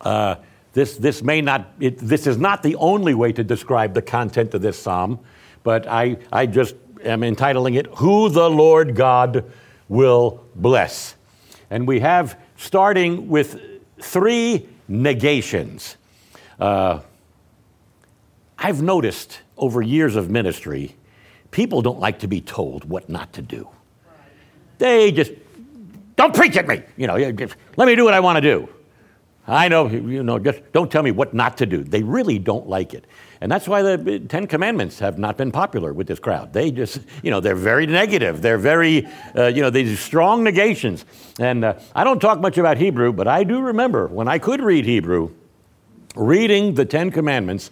uh, 0.00 0.36
this, 0.72 0.96
this 0.96 1.22
may 1.22 1.40
not, 1.40 1.72
it, 1.78 1.98
this 1.98 2.26
is 2.26 2.38
not 2.38 2.62
the 2.62 2.76
only 2.76 3.14
way 3.14 3.32
to 3.32 3.44
describe 3.44 3.92
the 3.92 4.02
content 4.02 4.54
of 4.54 4.62
this 4.62 4.78
psalm, 4.78 5.18
but 5.62 5.86
I, 5.86 6.16
I 6.32 6.46
just 6.46 6.74
am 7.04 7.22
entitling 7.22 7.74
it, 7.74 7.86
Who 7.96 8.28
the 8.28 8.48
Lord 8.48 8.94
God 8.94 9.44
Will 9.88 10.44
Bless. 10.54 11.16
And 11.70 11.86
we 11.86 12.00
have, 12.00 12.38
starting 12.56 13.28
with 13.28 13.60
three 13.98 14.66
negations. 14.88 15.96
Uh, 16.58 17.00
I've 18.58 18.82
noticed 18.82 19.40
over 19.60 19.80
years 19.82 20.16
of 20.16 20.30
ministry, 20.30 20.96
people 21.50 21.82
don't 21.82 22.00
like 22.00 22.18
to 22.20 22.26
be 22.26 22.40
told 22.40 22.84
what 22.84 23.08
not 23.08 23.32
to 23.34 23.42
do. 23.42 23.68
They 24.78 25.12
just 25.12 25.32
don't 26.16 26.34
preach 26.34 26.56
at 26.56 26.66
me. 26.66 26.82
You 26.96 27.06
know, 27.06 27.14
let 27.76 27.86
me 27.86 27.94
do 27.94 28.04
what 28.04 28.14
I 28.14 28.20
want 28.20 28.36
to 28.36 28.40
do. 28.40 28.68
I 29.46 29.68
know, 29.68 29.88
you 29.88 30.22
know, 30.22 30.38
just 30.38 30.60
don't 30.72 30.90
tell 30.90 31.02
me 31.02 31.10
what 31.10 31.34
not 31.34 31.58
to 31.58 31.66
do. 31.66 31.82
They 31.82 32.02
really 32.02 32.38
don't 32.38 32.68
like 32.68 32.94
it. 32.94 33.06
And 33.40 33.50
that's 33.50 33.66
why 33.66 33.82
the 33.82 34.20
Ten 34.20 34.46
Commandments 34.46 34.98
have 34.98 35.18
not 35.18 35.36
been 35.36 35.50
popular 35.50 35.92
with 35.92 36.06
this 36.06 36.18
crowd. 36.18 36.52
They 36.52 36.70
just, 36.70 37.00
you 37.22 37.30
know, 37.30 37.40
they're 37.40 37.54
very 37.54 37.86
negative. 37.86 38.42
They're 38.42 38.58
very, 38.58 39.08
uh, 39.36 39.46
you 39.46 39.62
know, 39.62 39.70
these 39.70 39.98
strong 39.98 40.44
negations. 40.44 41.04
And 41.38 41.64
uh, 41.64 41.74
I 41.94 42.04
don't 42.04 42.20
talk 42.20 42.38
much 42.40 42.58
about 42.58 42.76
Hebrew, 42.76 43.12
but 43.12 43.26
I 43.26 43.44
do 43.44 43.60
remember 43.60 44.08
when 44.08 44.28
I 44.28 44.38
could 44.38 44.60
read 44.60 44.84
Hebrew, 44.84 45.30
reading 46.14 46.74
the 46.74 46.84
Ten 46.84 47.10
Commandments 47.10 47.70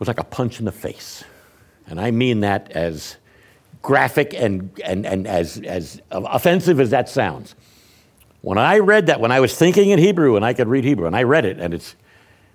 was 0.00 0.08
like 0.08 0.18
a 0.18 0.24
punch 0.24 0.58
in 0.58 0.64
the 0.64 0.72
face. 0.72 1.22
And 1.86 2.00
I 2.00 2.10
mean 2.10 2.40
that 2.40 2.72
as 2.72 3.16
graphic 3.82 4.34
and, 4.34 4.70
and, 4.84 5.06
and 5.06 5.26
as, 5.28 5.58
as 5.58 6.00
offensive 6.10 6.80
as 6.80 6.90
that 6.90 7.08
sounds. 7.08 7.54
When 8.40 8.58
I 8.58 8.78
read 8.78 9.06
that, 9.06 9.20
when 9.20 9.30
I 9.30 9.40
was 9.40 9.54
thinking 9.54 9.90
in 9.90 9.98
Hebrew 9.98 10.36
and 10.36 10.44
I 10.44 10.54
could 10.54 10.68
read 10.68 10.84
Hebrew, 10.84 11.06
and 11.06 11.14
I 11.14 11.22
read 11.22 11.44
it, 11.44 11.58
and 11.60 11.74
it's, 11.74 11.94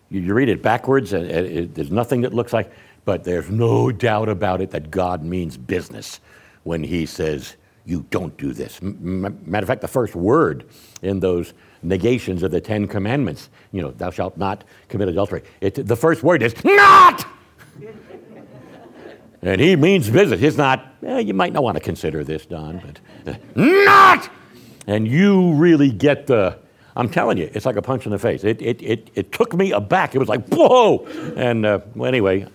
you, 0.09 0.33
read 0.33 0.49
it 0.49 0.61
backwards, 0.61 1.13
and 1.13 1.25
it, 1.25 1.45
it, 1.45 1.75
there's 1.75 1.91
nothing 1.91 2.21
that 2.21 2.33
looks 2.33 2.53
like, 2.53 2.71
but 3.05 3.23
there's 3.23 3.49
no 3.49 3.91
doubt 3.91 4.29
about 4.29 4.61
it 4.61 4.71
that 4.71 4.89
God 4.89 5.23
means 5.23 5.57
business 5.57 6.19
when 6.63 6.83
He 6.83 7.05
says, 7.05 7.55
You 7.85 8.05
don't 8.09 8.35
do 8.37 8.51
this. 8.51 8.79
M- 8.81 9.21
matter 9.45 9.63
of 9.63 9.67
fact, 9.67 9.81
the 9.81 9.87
first 9.87 10.15
word 10.15 10.65
in 11.03 11.19
those 11.19 11.53
negations 11.85 12.43
of 12.43 12.51
the 12.51 12.61
Ten 12.61 12.87
Commandments, 12.87 13.49
you 13.71 13.81
know, 13.81 13.91
thou 13.91 14.09
shalt 14.09 14.37
not 14.37 14.63
commit 14.89 15.07
adultery, 15.07 15.43
it, 15.61 15.75
the 15.75 15.95
first 15.95 16.23
word 16.23 16.43
is 16.43 16.55
not! 16.63 17.25
And 19.45 19.61
he 19.61 19.75
means 19.75 20.09
business. 20.09 20.39
He's 20.41 20.57
not, 20.57 20.91
eh, 21.03 21.19
you 21.19 21.35
might 21.35 21.53
not 21.53 21.61
want 21.61 21.77
to 21.77 21.83
consider 21.83 22.23
this, 22.23 22.47
Don, 22.47 22.81
but 23.23 23.35
uh, 23.35 23.37
not! 23.55 24.27
And 24.87 25.07
you 25.07 25.53
really 25.53 25.91
get 25.91 26.25
the, 26.25 26.57
I'm 26.95 27.09
telling 27.09 27.37
you, 27.37 27.51
it's 27.53 27.65
like 27.65 27.75
a 27.75 27.81
punch 27.81 28.07
in 28.07 28.11
the 28.11 28.17
face. 28.17 28.43
It, 28.43 28.59
it, 28.59 28.81
it, 28.81 29.11
it 29.13 29.31
took 29.31 29.53
me 29.53 29.71
aback. 29.71 30.15
It 30.15 30.17
was 30.17 30.29
like, 30.29 30.47
whoa! 30.47 31.05
And 31.35 31.63
uh, 31.63 31.79
well, 31.93 32.07
anyway, 32.07 32.47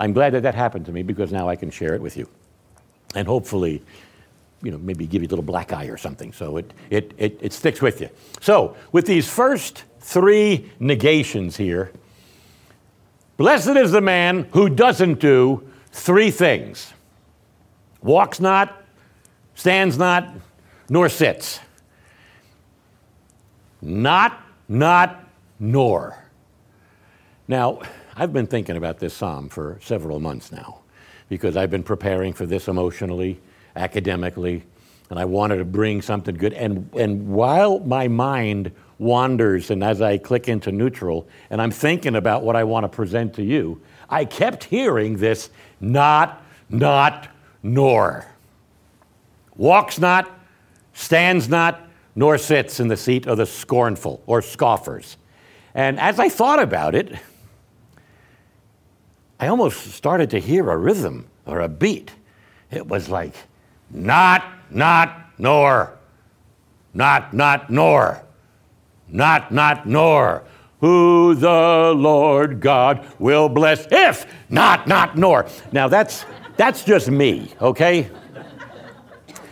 I'm 0.00 0.12
glad 0.12 0.32
that 0.34 0.42
that 0.42 0.56
happened 0.56 0.84
to 0.86 0.92
me 0.92 1.04
because 1.04 1.30
now 1.30 1.48
I 1.48 1.54
can 1.54 1.70
share 1.70 1.94
it 1.94 2.02
with 2.02 2.16
you. 2.16 2.28
And 3.14 3.28
hopefully, 3.28 3.82
you 4.62 4.70
know, 4.70 4.78
maybe 4.78 5.06
give 5.06 5.22
you 5.22 5.28
a 5.28 5.30
little 5.30 5.44
black 5.44 5.72
eye 5.72 5.86
or 5.86 5.96
something 5.96 6.32
so 6.32 6.56
it, 6.56 6.72
it, 6.90 7.12
it, 7.18 7.38
it 7.40 7.52
sticks 7.52 7.82
with 7.82 8.00
you. 8.00 8.08
So, 8.40 8.76
with 8.92 9.06
these 9.06 9.28
first 9.28 9.84
three 10.00 10.70
negations 10.78 11.56
here, 11.56 11.92
blessed 13.36 13.76
is 13.76 13.92
the 13.92 14.00
man 14.00 14.48
who 14.52 14.68
doesn't 14.68 15.20
do 15.20 15.68
three 15.90 16.30
things 16.30 16.92
walks 18.02 18.40
not, 18.40 18.82
stands 19.54 19.96
not, 19.96 20.28
nor 20.88 21.08
sits. 21.08 21.60
Not, 23.80 24.40
not, 24.68 25.24
nor. 25.58 26.18
Now, 27.48 27.80
I've 28.16 28.32
been 28.32 28.46
thinking 28.46 28.76
about 28.76 28.98
this 28.98 29.14
psalm 29.14 29.48
for 29.48 29.78
several 29.82 30.20
months 30.20 30.52
now 30.52 30.80
because 31.28 31.56
I've 31.56 31.70
been 31.70 31.82
preparing 31.82 32.32
for 32.32 32.46
this 32.46 32.68
emotionally, 32.68 33.40
academically. 33.76 34.64
and 35.10 35.18
I 35.18 35.26
wanted 35.26 35.58
to 35.58 35.66
bring 35.66 36.00
something 36.00 36.34
good. 36.34 36.54
And, 36.54 36.88
and 36.94 37.28
while 37.28 37.80
my 37.80 38.08
mind 38.08 38.72
wanders 38.98 39.70
and 39.70 39.84
as 39.84 40.00
I 40.00 40.16
click 40.16 40.48
into 40.48 40.72
neutral 40.72 41.28
and 41.50 41.60
I'm 41.60 41.70
thinking 41.70 42.16
about 42.16 42.42
what 42.44 42.56
I 42.56 42.64
want 42.64 42.84
to 42.84 42.88
present 42.88 43.34
to 43.34 43.42
you, 43.42 43.82
I 44.08 44.24
kept 44.24 44.64
hearing 44.64 45.18
this 45.18 45.50
not, 45.80 46.42
not, 46.70 47.28
nor. 47.62 48.26
Walks 49.54 49.98
not, 49.98 50.30
stands 50.94 51.46
not, 51.46 51.80
nor 52.14 52.38
sits 52.38 52.80
in 52.80 52.88
the 52.88 52.96
seat 52.96 53.26
of 53.26 53.36
the 53.36 53.46
scornful 53.46 54.22
or 54.26 54.40
scoffers. 54.40 55.18
And 55.74 56.00
as 56.00 56.18
I 56.18 56.30
thought 56.30 56.62
about 56.62 56.94
it, 56.94 57.14
I 59.38 59.48
almost 59.48 59.92
started 59.92 60.30
to 60.30 60.38
hear 60.38 60.70
a 60.70 60.76
rhythm 60.76 61.26
or 61.44 61.60
a 61.60 61.68
beat. 61.68 62.12
It 62.70 62.86
was 62.86 63.08
like, 63.10 63.34
not, 63.92 64.44
not, 64.70 65.26
nor. 65.38 65.98
Not, 66.94 67.32
not, 67.32 67.70
nor. 67.70 68.24
Not, 69.08 69.52
not, 69.52 69.86
nor. 69.86 70.44
Who 70.80 71.34
the 71.36 71.92
Lord 71.94 72.60
God 72.60 73.06
will 73.18 73.48
bless 73.48 73.86
if 73.92 74.26
not, 74.48 74.88
not, 74.88 75.16
nor. 75.16 75.46
Now 75.70 75.86
that's, 75.86 76.24
that's 76.56 76.82
just 76.82 77.08
me, 77.08 77.52
okay? 77.60 78.10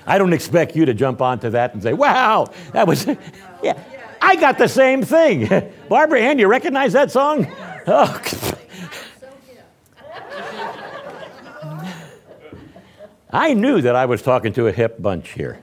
I 0.06 0.18
don't 0.18 0.32
expect 0.32 0.74
you 0.74 0.84
to 0.86 0.94
jump 0.94 1.22
onto 1.22 1.50
that 1.50 1.72
and 1.72 1.82
say, 1.82 1.92
wow, 1.92 2.48
that 2.72 2.88
was, 2.88 3.06
yeah. 3.62 3.80
I 4.20 4.36
got 4.36 4.58
the 4.58 4.68
same 4.68 5.02
thing. 5.02 5.48
Barbara 5.88 6.20
Ann, 6.20 6.38
you 6.38 6.48
recognize 6.48 6.92
that 6.92 7.10
song? 7.10 7.46
Oh, 7.86 8.20
I 13.32 13.54
knew 13.54 13.80
that 13.82 13.94
I 13.94 14.06
was 14.06 14.22
talking 14.22 14.52
to 14.54 14.66
a 14.66 14.72
hip 14.72 15.00
bunch 15.00 15.30
here. 15.30 15.60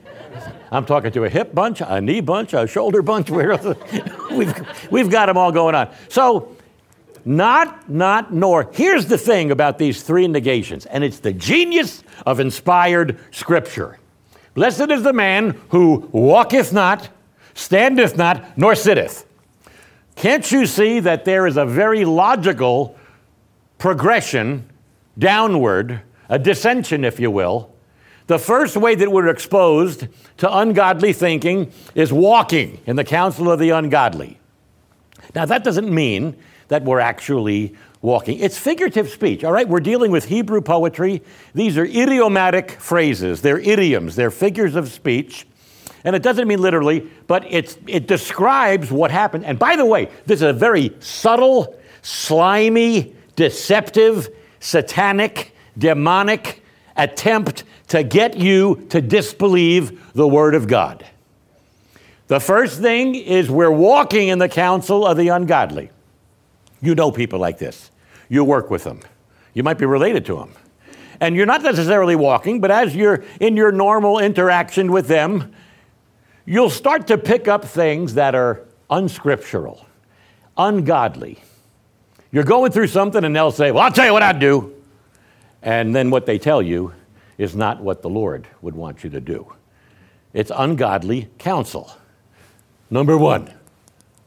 I'm 0.70 0.84
talking 0.84 1.12
to 1.12 1.24
a 1.24 1.28
hip 1.28 1.54
bunch, 1.54 1.80
a 1.80 2.00
knee 2.00 2.20
bunch, 2.20 2.52
a 2.52 2.66
shoulder 2.66 3.02
bunch. 3.02 3.30
we've, 4.30 4.90
we've 4.90 5.10
got 5.10 5.26
them 5.26 5.36
all 5.36 5.52
going 5.52 5.74
on. 5.74 5.90
So, 6.08 6.56
not, 7.24 7.90
not, 7.90 8.32
nor. 8.32 8.70
Here's 8.72 9.06
the 9.06 9.18
thing 9.18 9.50
about 9.50 9.78
these 9.78 10.02
three 10.02 10.28
negations, 10.28 10.86
and 10.86 11.04
it's 11.04 11.18
the 11.18 11.32
genius 11.32 12.02
of 12.24 12.40
inspired 12.40 13.18
scripture. 13.30 13.98
Blessed 14.54 14.90
is 14.90 15.02
the 15.02 15.12
man 15.12 15.60
who 15.70 16.08
walketh 16.12 16.72
not, 16.72 17.08
standeth 17.54 18.16
not, 18.16 18.56
nor 18.56 18.74
sitteth. 18.74 19.26
Can't 20.16 20.50
you 20.50 20.66
see 20.66 21.00
that 21.00 21.24
there 21.24 21.46
is 21.46 21.56
a 21.56 21.64
very 21.64 22.04
logical 22.04 22.96
progression 23.78 24.68
downward 25.18 26.02
a 26.28 26.38
dissension, 26.38 27.04
if 27.04 27.18
you 27.18 27.30
will. 27.30 27.74
The 28.26 28.38
first 28.38 28.76
way 28.76 28.94
that 28.94 29.10
we're 29.10 29.28
exposed 29.28 30.06
to 30.36 30.58
ungodly 30.58 31.14
thinking 31.14 31.72
is 31.94 32.12
walking 32.12 32.80
in 32.86 32.96
the 32.96 33.04
counsel 33.04 33.50
of 33.50 33.58
the 33.58 33.70
ungodly. 33.70 34.38
Now, 35.34 35.46
that 35.46 35.64
doesn't 35.64 35.90
mean 35.90 36.36
that 36.68 36.84
we're 36.84 37.00
actually 37.00 37.74
walking. 38.02 38.38
It's 38.38 38.58
figurative 38.58 39.08
speech, 39.08 39.44
all 39.44 39.52
right? 39.52 39.66
We're 39.66 39.80
dealing 39.80 40.10
with 40.10 40.26
Hebrew 40.26 40.60
poetry. 40.60 41.22
These 41.54 41.78
are 41.78 41.84
idiomatic 41.84 42.72
phrases, 42.72 43.42
they're 43.42 43.58
idioms, 43.58 44.14
they're 44.14 44.30
figures 44.30 44.76
of 44.76 44.90
speech. 44.90 45.46
And 46.04 46.14
it 46.14 46.22
doesn't 46.22 46.46
mean 46.46 46.60
literally, 46.60 47.10
but 47.26 47.44
it's, 47.48 47.76
it 47.86 48.06
describes 48.06 48.90
what 48.92 49.10
happened. 49.10 49.44
And 49.44 49.58
by 49.58 49.74
the 49.74 49.84
way, 49.84 50.10
this 50.26 50.36
is 50.36 50.42
a 50.42 50.52
very 50.52 50.94
subtle, 51.00 51.76
slimy, 52.02 53.16
deceptive, 53.36 54.28
satanic, 54.60 55.54
demonic 55.78 56.62
attempt 56.96 57.64
to 57.88 58.02
get 58.02 58.36
you 58.36 58.86
to 58.90 59.00
disbelieve 59.00 60.12
the 60.12 60.26
Word 60.26 60.54
of 60.54 60.66
God. 60.66 61.06
The 62.26 62.40
first 62.40 62.80
thing 62.80 63.14
is 63.14 63.50
we're 63.50 63.70
walking 63.70 64.28
in 64.28 64.38
the 64.38 64.48
counsel 64.48 65.06
of 65.06 65.16
the 65.16 65.28
ungodly. 65.28 65.90
You 66.82 66.94
know 66.94 67.10
people 67.10 67.38
like 67.38 67.58
this. 67.58 67.90
You 68.28 68.44
work 68.44 68.70
with 68.70 68.84
them. 68.84 69.00
You 69.54 69.62
might 69.62 69.78
be 69.78 69.86
related 69.86 70.26
to 70.26 70.36
them. 70.36 70.52
And 71.20 71.34
you're 71.34 71.46
not 71.46 71.62
necessarily 71.62 72.14
walking, 72.14 72.60
but 72.60 72.70
as 72.70 72.94
you're 72.94 73.24
in 73.40 73.56
your 73.56 73.72
normal 73.72 74.18
interaction 74.18 74.92
with 74.92 75.08
them, 75.08 75.52
you'll 76.44 76.70
start 76.70 77.06
to 77.08 77.18
pick 77.18 77.48
up 77.48 77.64
things 77.64 78.14
that 78.14 78.34
are 78.34 78.62
unscriptural, 78.90 79.86
ungodly. 80.56 81.38
You're 82.30 82.44
going 82.44 82.70
through 82.72 82.88
something, 82.88 83.24
and 83.24 83.34
they'll 83.34 83.50
say, 83.50 83.72
Well, 83.72 83.82
I'll 83.82 83.92
tell 83.92 84.06
you 84.06 84.12
what 84.12 84.22
I'd 84.22 84.38
do. 84.38 84.77
And 85.68 85.94
then 85.94 86.08
what 86.08 86.24
they 86.24 86.38
tell 86.38 86.62
you 86.62 86.94
is 87.36 87.54
not 87.54 87.82
what 87.82 88.00
the 88.00 88.08
Lord 88.08 88.48
would 88.62 88.74
want 88.74 89.04
you 89.04 89.10
to 89.10 89.20
do. 89.20 89.52
It's 90.32 90.50
ungodly 90.54 91.28
counsel. 91.36 91.92
Number 92.88 93.18
one, 93.18 93.52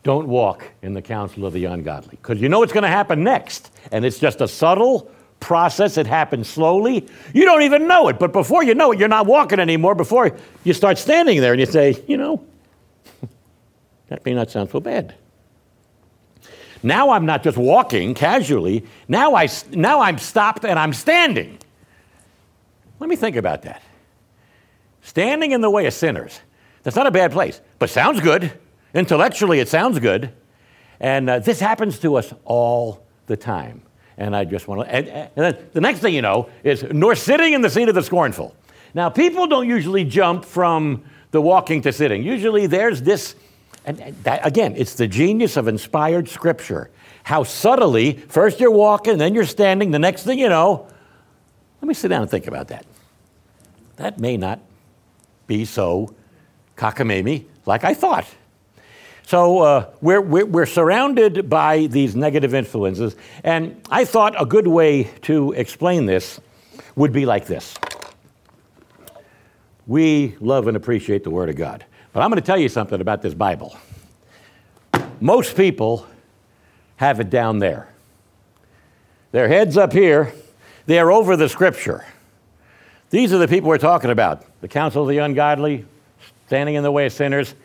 don't 0.03 0.27
walk 0.27 0.69
in 0.83 0.93
the 0.93 1.01
counsel 1.01 1.47
of 1.47 1.53
the 1.53 1.65
ungodly 1.65 2.11
because 2.11 2.39
you 2.39 2.47
know 2.47 2.59
what's 2.59 2.73
going 2.73 2.83
to 2.83 2.89
happen 2.89 3.23
next. 3.23 3.71
And 3.91 4.05
it's 4.05 4.19
just 4.19 4.39
a 4.39 4.47
subtle 4.47 5.09
process. 5.39 5.97
It 5.97 6.05
happens 6.05 6.47
slowly. 6.47 7.07
You 7.33 7.43
don't 7.43 7.63
even 7.63 7.87
know 7.87 8.07
it. 8.09 8.19
But 8.19 8.33
before 8.33 8.63
you 8.63 8.75
know 8.75 8.91
it, 8.91 8.99
you're 8.99 9.07
not 9.07 9.25
walking 9.25 9.59
anymore. 9.59 9.95
Before 9.95 10.37
you 10.63 10.75
start 10.75 10.99
standing 10.99 11.41
there 11.41 11.53
and 11.53 11.59
you 11.59 11.65
say, 11.65 12.03
you 12.07 12.17
know, 12.17 12.45
that 14.09 14.23
may 14.27 14.35
not 14.35 14.51
sound 14.51 14.69
so 14.69 14.79
bad. 14.79 15.15
Now 16.83 17.11
I'm 17.11 17.25
not 17.25 17.43
just 17.43 17.57
walking 17.57 18.13
casually. 18.13 18.85
Now, 19.07 19.35
I, 19.35 19.47
now 19.71 20.01
I'm 20.01 20.17
stopped 20.17 20.65
and 20.65 20.79
I'm 20.79 20.93
standing. 20.93 21.57
Let 22.99 23.09
me 23.09 23.15
think 23.15 23.35
about 23.35 23.63
that. 23.63 23.81
Standing 25.01 25.51
in 25.51 25.61
the 25.61 25.69
way 25.69 25.85
of 25.85 25.93
sinners. 25.93 26.39
That's 26.83 26.95
not 26.95 27.07
a 27.07 27.11
bad 27.11 27.31
place, 27.31 27.61
but 27.79 27.89
sounds 27.89 28.19
good. 28.19 28.51
Intellectually, 28.93 29.59
it 29.59 29.69
sounds 29.69 29.99
good. 29.99 30.33
And 30.99 31.29
uh, 31.29 31.39
this 31.39 31.59
happens 31.59 31.99
to 31.99 32.15
us 32.15 32.33
all 32.45 33.05
the 33.27 33.37
time. 33.37 33.81
And 34.17 34.35
I 34.35 34.45
just 34.45 34.67
want 34.67 34.81
to, 34.81 34.93
and, 34.93 35.07
and 35.07 35.31
then 35.35 35.69
the 35.73 35.81
next 35.81 35.99
thing 35.99 36.13
you 36.13 36.21
know 36.21 36.49
is, 36.63 36.83
nor 36.83 37.15
sitting 37.15 37.53
in 37.53 37.61
the 37.61 37.69
seat 37.69 37.89
of 37.89 37.95
the 37.95 38.03
scornful. 38.03 38.55
Now, 38.93 39.09
people 39.09 39.47
don't 39.47 39.67
usually 39.67 40.03
jump 40.03 40.45
from 40.45 41.03
the 41.31 41.41
walking 41.41 41.81
to 41.83 41.93
sitting. 41.93 42.23
Usually 42.23 42.67
there's 42.67 43.01
this 43.01 43.35
and 43.85 43.97
that, 44.23 44.45
again, 44.45 44.75
it's 44.77 44.95
the 44.95 45.07
genius 45.07 45.57
of 45.57 45.67
inspired 45.67 46.29
scripture. 46.29 46.91
How 47.23 47.43
subtly, 47.43 48.13
first 48.13 48.59
you're 48.59 48.71
walking, 48.71 49.17
then 49.17 49.33
you're 49.33 49.45
standing, 49.45 49.91
the 49.91 49.99
next 49.99 50.23
thing 50.23 50.39
you 50.39 50.49
know, 50.49 50.87
let 51.81 51.87
me 51.87 51.93
sit 51.93 52.09
down 52.09 52.21
and 52.21 52.29
think 52.29 52.47
about 52.47 52.67
that. 52.67 52.85
That 53.95 54.19
may 54.19 54.37
not 54.37 54.59
be 55.47 55.65
so 55.65 56.13
cockamamie 56.77 57.45
like 57.65 57.83
I 57.83 57.93
thought. 57.93 58.27
So 59.23 59.59
uh, 59.59 59.89
we're, 60.01 60.21
we're, 60.21 60.45
we're, 60.45 60.65
surrounded 60.65 61.49
by 61.49 61.87
these 61.87 62.15
negative 62.15 62.53
influences, 62.53 63.15
and 63.43 63.81
I 63.89 64.03
thought 64.03 64.39
a 64.39 64.45
good 64.45 64.67
way 64.67 65.03
to 65.23 65.53
explain 65.53 66.05
this 66.05 66.39
would 66.95 67.13
be 67.13 67.25
like 67.25 67.45
this. 67.45 67.75
We 69.87 70.35
love 70.39 70.67
and 70.67 70.75
appreciate 70.75 71.23
the 71.23 71.29
Word 71.29 71.49
of 71.49 71.55
God. 71.55 71.85
But 72.13 72.21
I'm 72.21 72.29
going 72.29 72.41
to 72.41 72.45
tell 72.45 72.57
you 72.57 72.69
something 72.69 72.99
about 72.99 73.21
this 73.21 73.33
Bible. 73.33 73.77
Most 75.19 75.55
people 75.55 76.07
have 76.97 77.19
it 77.19 77.29
down 77.29 77.59
there. 77.59 77.87
Their 79.31 79.47
heads 79.47 79.77
up 79.77 79.93
here, 79.93 80.33
they 80.87 80.99
are 80.99 81.11
over 81.11 81.37
the 81.37 81.47
scripture. 81.47 82.05
These 83.11 83.31
are 83.33 83.37
the 83.37 83.47
people 83.47 83.69
we're 83.69 83.77
talking 83.77 84.09
about 84.09 84.45
the 84.61 84.67
counsel 84.67 85.03
of 85.03 85.09
the 85.09 85.17
ungodly, 85.19 85.85
standing 86.47 86.75
in 86.75 86.83
the 86.83 86.91
way 86.91 87.05
of 87.05 87.13
sinners. 87.13 87.55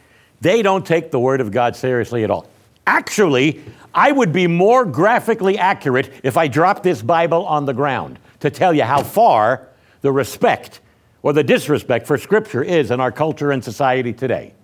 They 0.41 0.63
don't 0.63 0.87
take 0.87 1.11
the 1.11 1.21
word 1.21 1.41
of 1.41 1.51
God 1.51 1.77
seriously 1.77 2.25
at 2.25 2.31
all. 2.31 2.49
Actually, 2.87 3.63
I 3.93 4.13
would 4.13 4.33
be 4.33 4.47
more 4.47 4.85
graphically 4.85 5.59
accurate 5.59 6.13
if 6.23 6.37
I 6.37 6.47
dropped 6.47 6.83
this 6.83 7.03
Bible 7.03 7.45
on 7.47 7.65
the 7.65 7.75
ground 7.75 8.19
to 8.41 8.51
tell 8.51 8.73
you 8.73 8.85
how 8.85 9.03
far 9.03 9.69
the 10.03 10.13
respect 10.13 10.81
or 11.27 11.33
the 11.33 11.43
disrespect 11.43 12.07
for 12.07 12.17
Scripture 12.17 12.63
is 12.63 12.93
in 12.93 13.01
our 13.01 13.11
culture 13.11 13.51
and 13.51 13.65
society 13.65 14.13
today. 14.13 14.55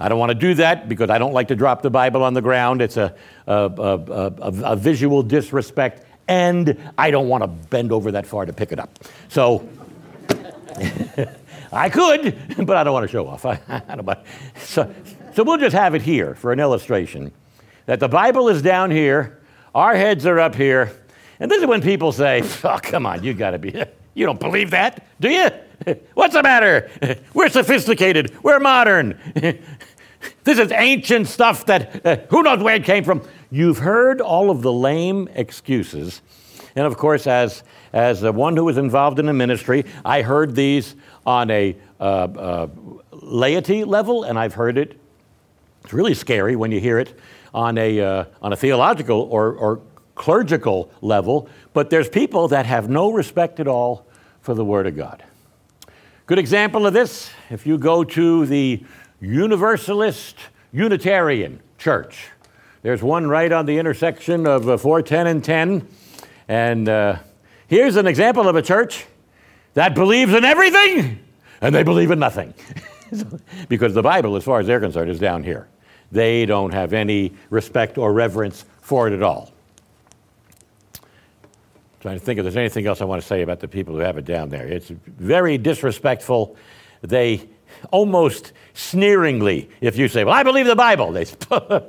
I 0.00 0.08
don't 0.08 0.18
want 0.18 0.30
to 0.30 0.34
do 0.34 0.54
that 0.54 0.88
because 0.88 1.10
I 1.10 1.18
don't 1.18 1.32
like 1.32 1.46
to 1.46 1.54
drop 1.54 1.80
the 1.80 1.90
Bible 1.90 2.24
on 2.24 2.34
the 2.34 2.42
ground. 2.42 2.82
It's 2.82 2.96
a, 2.96 3.14
a, 3.46 3.52
a, 3.52 4.52
a 4.64 4.74
visual 4.74 5.22
disrespect, 5.22 6.04
and 6.26 6.76
I 6.98 7.12
don't 7.12 7.28
want 7.28 7.44
to 7.44 7.46
bend 7.46 7.92
over 7.92 8.10
that 8.10 8.26
far 8.26 8.44
to 8.44 8.52
pick 8.52 8.72
it 8.72 8.80
up. 8.80 8.98
So 9.28 9.68
I 11.72 11.88
could, 11.88 12.36
but 12.66 12.76
I 12.76 12.82
don't 12.82 12.94
want 12.94 13.04
to 13.04 13.12
show 13.12 13.28
off. 13.28 13.46
I, 13.46 13.60
I 13.68 13.94
don't, 13.94 14.18
so, 14.56 14.92
so 15.34 15.44
we'll 15.44 15.58
just 15.58 15.76
have 15.76 15.94
it 15.94 16.02
here 16.02 16.34
for 16.34 16.50
an 16.50 16.58
illustration 16.58 17.30
that 17.86 18.00
the 18.00 18.08
Bible 18.08 18.48
is 18.48 18.60
down 18.60 18.90
here, 18.90 19.40
our 19.72 19.94
heads 19.94 20.26
are 20.26 20.40
up 20.40 20.56
here, 20.56 21.00
and 21.38 21.48
this 21.48 21.60
is 21.60 21.68
when 21.68 21.80
people 21.80 22.10
say, 22.10 22.42
Oh, 22.64 22.80
come 22.82 23.06
on, 23.06 23.22
you 23.22 23.34
got 23.34 23.52
to 23.52 23.58
be, 23.60 23.70
you 24.14 24.26
don't 24.26 24.40
believe 24.40 24.72
that, 24.72 25.06
do 25.20 25.30
you? 25.30 25.48
What's 26.14 26.34
the 26.34 26.42
matter? 26.42 26.90
We're 27.34 27.48
sophisticated. 27.48 28.42
We're 28.42 28.60
modern. 28.60 29.18
this 30.44 30.58
is 30.58 30.72
ancient 30.72 31.28
stuff 31.28 31.66
that 31.66 32.04
uh, 32.04 32.16
who 32.28 32.42
knows 32.42 32.62
where 32.62 32.74
it 32.74 32.84
came 32.84 33.04
from. 33.04 33.26
You've 33.50 33.78
heard 33.78 34.20
all 34.20 34.50
of 34.50 34.62
the 34.62 34.72
lame 34.72 35.28
excuses 35.34 36.22
And 36.74 36.86
of 36.86 36.96
course, 36.96 37.26
as, 37.26 37.62
as 37.92 38.20
the 38.20 38.32
one 38.32 38.56
who 38.56 38.64
was 38.64 38.78
involved 38.78 39.18
in 39.18 39.26
the 39.26 39.32
ministry, 39.32 39.84
I 40.04 40.22
heard 40.22 40.54
these 40.54 40.96
on 41.26 41.50
a 41.50 41.76
uh, 42.00 42.04
uh, 42.04 42.68
laity 43.12 43.84
level, 43.84 44.24
and 44.24 44.38
I've 44.38 44.54
heard 44.54 44.78
it. 44.78 44.98
It's 45.84 45.92
really 45.92 46.14
scary 46.14 46.56
when 46.56 46.72
you 46.72 46.80
hear 46.80 46.98
it 46.98 47.18
on 47.52 47.76
a, 47.76 48.00
uh, 48.00 48.24
on 48.40 48.52
a 48.52 48.56
theological 48.56 49.22
or, 49.30 49.52
or 49.52 49.80
clerical 50.14 50.90
level, 51.00 51.48
but 51.72 51.90
there's 51.90 52.08
people 52.08 52.48
that 52.48 52.66
have 52.66 52.88
no 52.88 53.12
respect 53.12 53.60
at 53.60 53.68
all 53.68 54.06
for 54.40 54.54
the 54.54 54.64
Word 54.64 54.86
of 54.86 54.96
God. 54.96 55.22
Good 56.32 56.38
example 56.38 56.86
of 56.86 56.94
this 56.94 57.30
if 57.50 57.66
you 57.66 57.76
go 57.76 58.04
to 58.04 58.46
the 58.46 58.82
Universalist 59.20 60.38
Unitarian 60.72 61.60
Church. 61.76 62.30
There's 62.80 63.02
one 63.02 63.26
right 63.26 63.52
on 63.52 63.66
the 63.66 63.76
intersection 63.76 64.46
of 64.46 64.66
uh, 64.66 64.78
410 64.78 65.26
and 65.26 65.44
10. 65.44 65.88
And 66.48 66.88
uh, 66.88 67.18
here's 67.66 67.96
an 67.96 68.06
example 68.06 68.48
of 68.48 68.56
a 68.56 68.62
church 68.62 69.04
that 69.74 69.94
believes 69.94 70.32
in 70.32 70.42
everything 70.42 71.18
and 71.60 71.74
they 71.74 71.82
believe 71.82 72.10
in 72.10 72.18
nothing. 72.18 72.54
because 73.68 73.92
the 73.92 74.00
Bible, 74.00 74.34
as 74.34 74.42
far 74.42 74.58
as 74.58 74.66
they're 74.66 74.80
concerned, 74.80 75.10
is 75.10 75.18
down 75.18 75.44
here. 75.44 75.68
They 76.12 76.46
don't 76.46 76.72
have 76.72 76.94
any 76.94 77.34
respect 77.50 77.98
or 77.98 78.14
reverence 78.14 78.64
for 78.80 79.06
it 79.06 79.12
at 79.12 79.22
all. 79.22 79.52
Trying 82.02 82.18
to 82.18 82.24
think 82.24 82.40
if 82.40 82.42
there's 82.42 82.56
anything 82.56 82.84
else 82.88 83.00
I 83.00 83.04
want 83.04 83.22
to 83.22 83.26
say 83.26 83.42
about 83.42 83.60
the 83.60 83.68
people 83.68 83.94
who 83.94 84.00
have 84.00 84.18
it 84.18 84.24
down 84.24 84.48
there. 84.48 84.66
It's 84.66 84.88
very 84.88 85.56
disrespectful. 85.56 86.56
They 87.00 87.48
almost 87.92 88.52
sneeringly, 88.74 89.70
if 89.80 89.96
you 89.96 90.08
say, 90.08 90.24
Well, 90.24 90.34
I 90.34 90.42
believe 90.42 90.66
the 90.66 90.74
Bible, 90.74 91.12
they 91.12 91.24
say, 91.26 91.36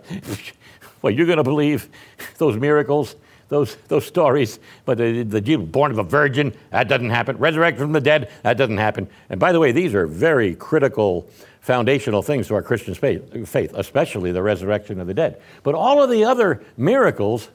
Well, 1.02 1.12
you're 1.12 1.26
going 1.26 1.38
to 1.38 1.44
believe 1.44 1.90
those 2.38 2.56
miracles, 2.56 3.16
those, 3.50 3.76
those 3.88 4.06
stories, 4.06 4.60
but 4.86 5.00
the, 5.00 5.24
the 5.24 5.42
Jesus 5.42 5.66
born 5.66 5.92
of 5.92 5.98
a 5.98 6.04
virgin, 6.04 6.54
that 6.70 6.88
doesn't 6.88 7.10
happen. 7.10 7.40
Resurrected 7.40 7.82
from 7.82 7.92
the 7.92 8.00
dead, 8.00 8.32
that 8.44 8.56
doesn't 8.56 8.78
happen. 8.78 9.08
And 9.30 9.40
by 9.40 9.52
the 9.52 9.60
way, 9.60 9.72
these 9.72 9.96
are 9.96 10.06
very 10.06 10.54
critical, 10.54 11.28
foundational 11.60 12.22
things 12.22 12.48
to 12.50 12.54
our 12.54 12.62
Christian 12.62 12.94
faith, 12.94 13.74
especially 13.74 14.32
the 14.32 14.44
resurrection 14.44 15.00
of 15.00 15.08
the 15.08 15.14
dead. 15.16 15.42
But 15.64 15.74
all 15.74 16.04
of 16.04 16.12
the 16.12 16.24
other 16.24 16.64
miracles, 16.78 17.50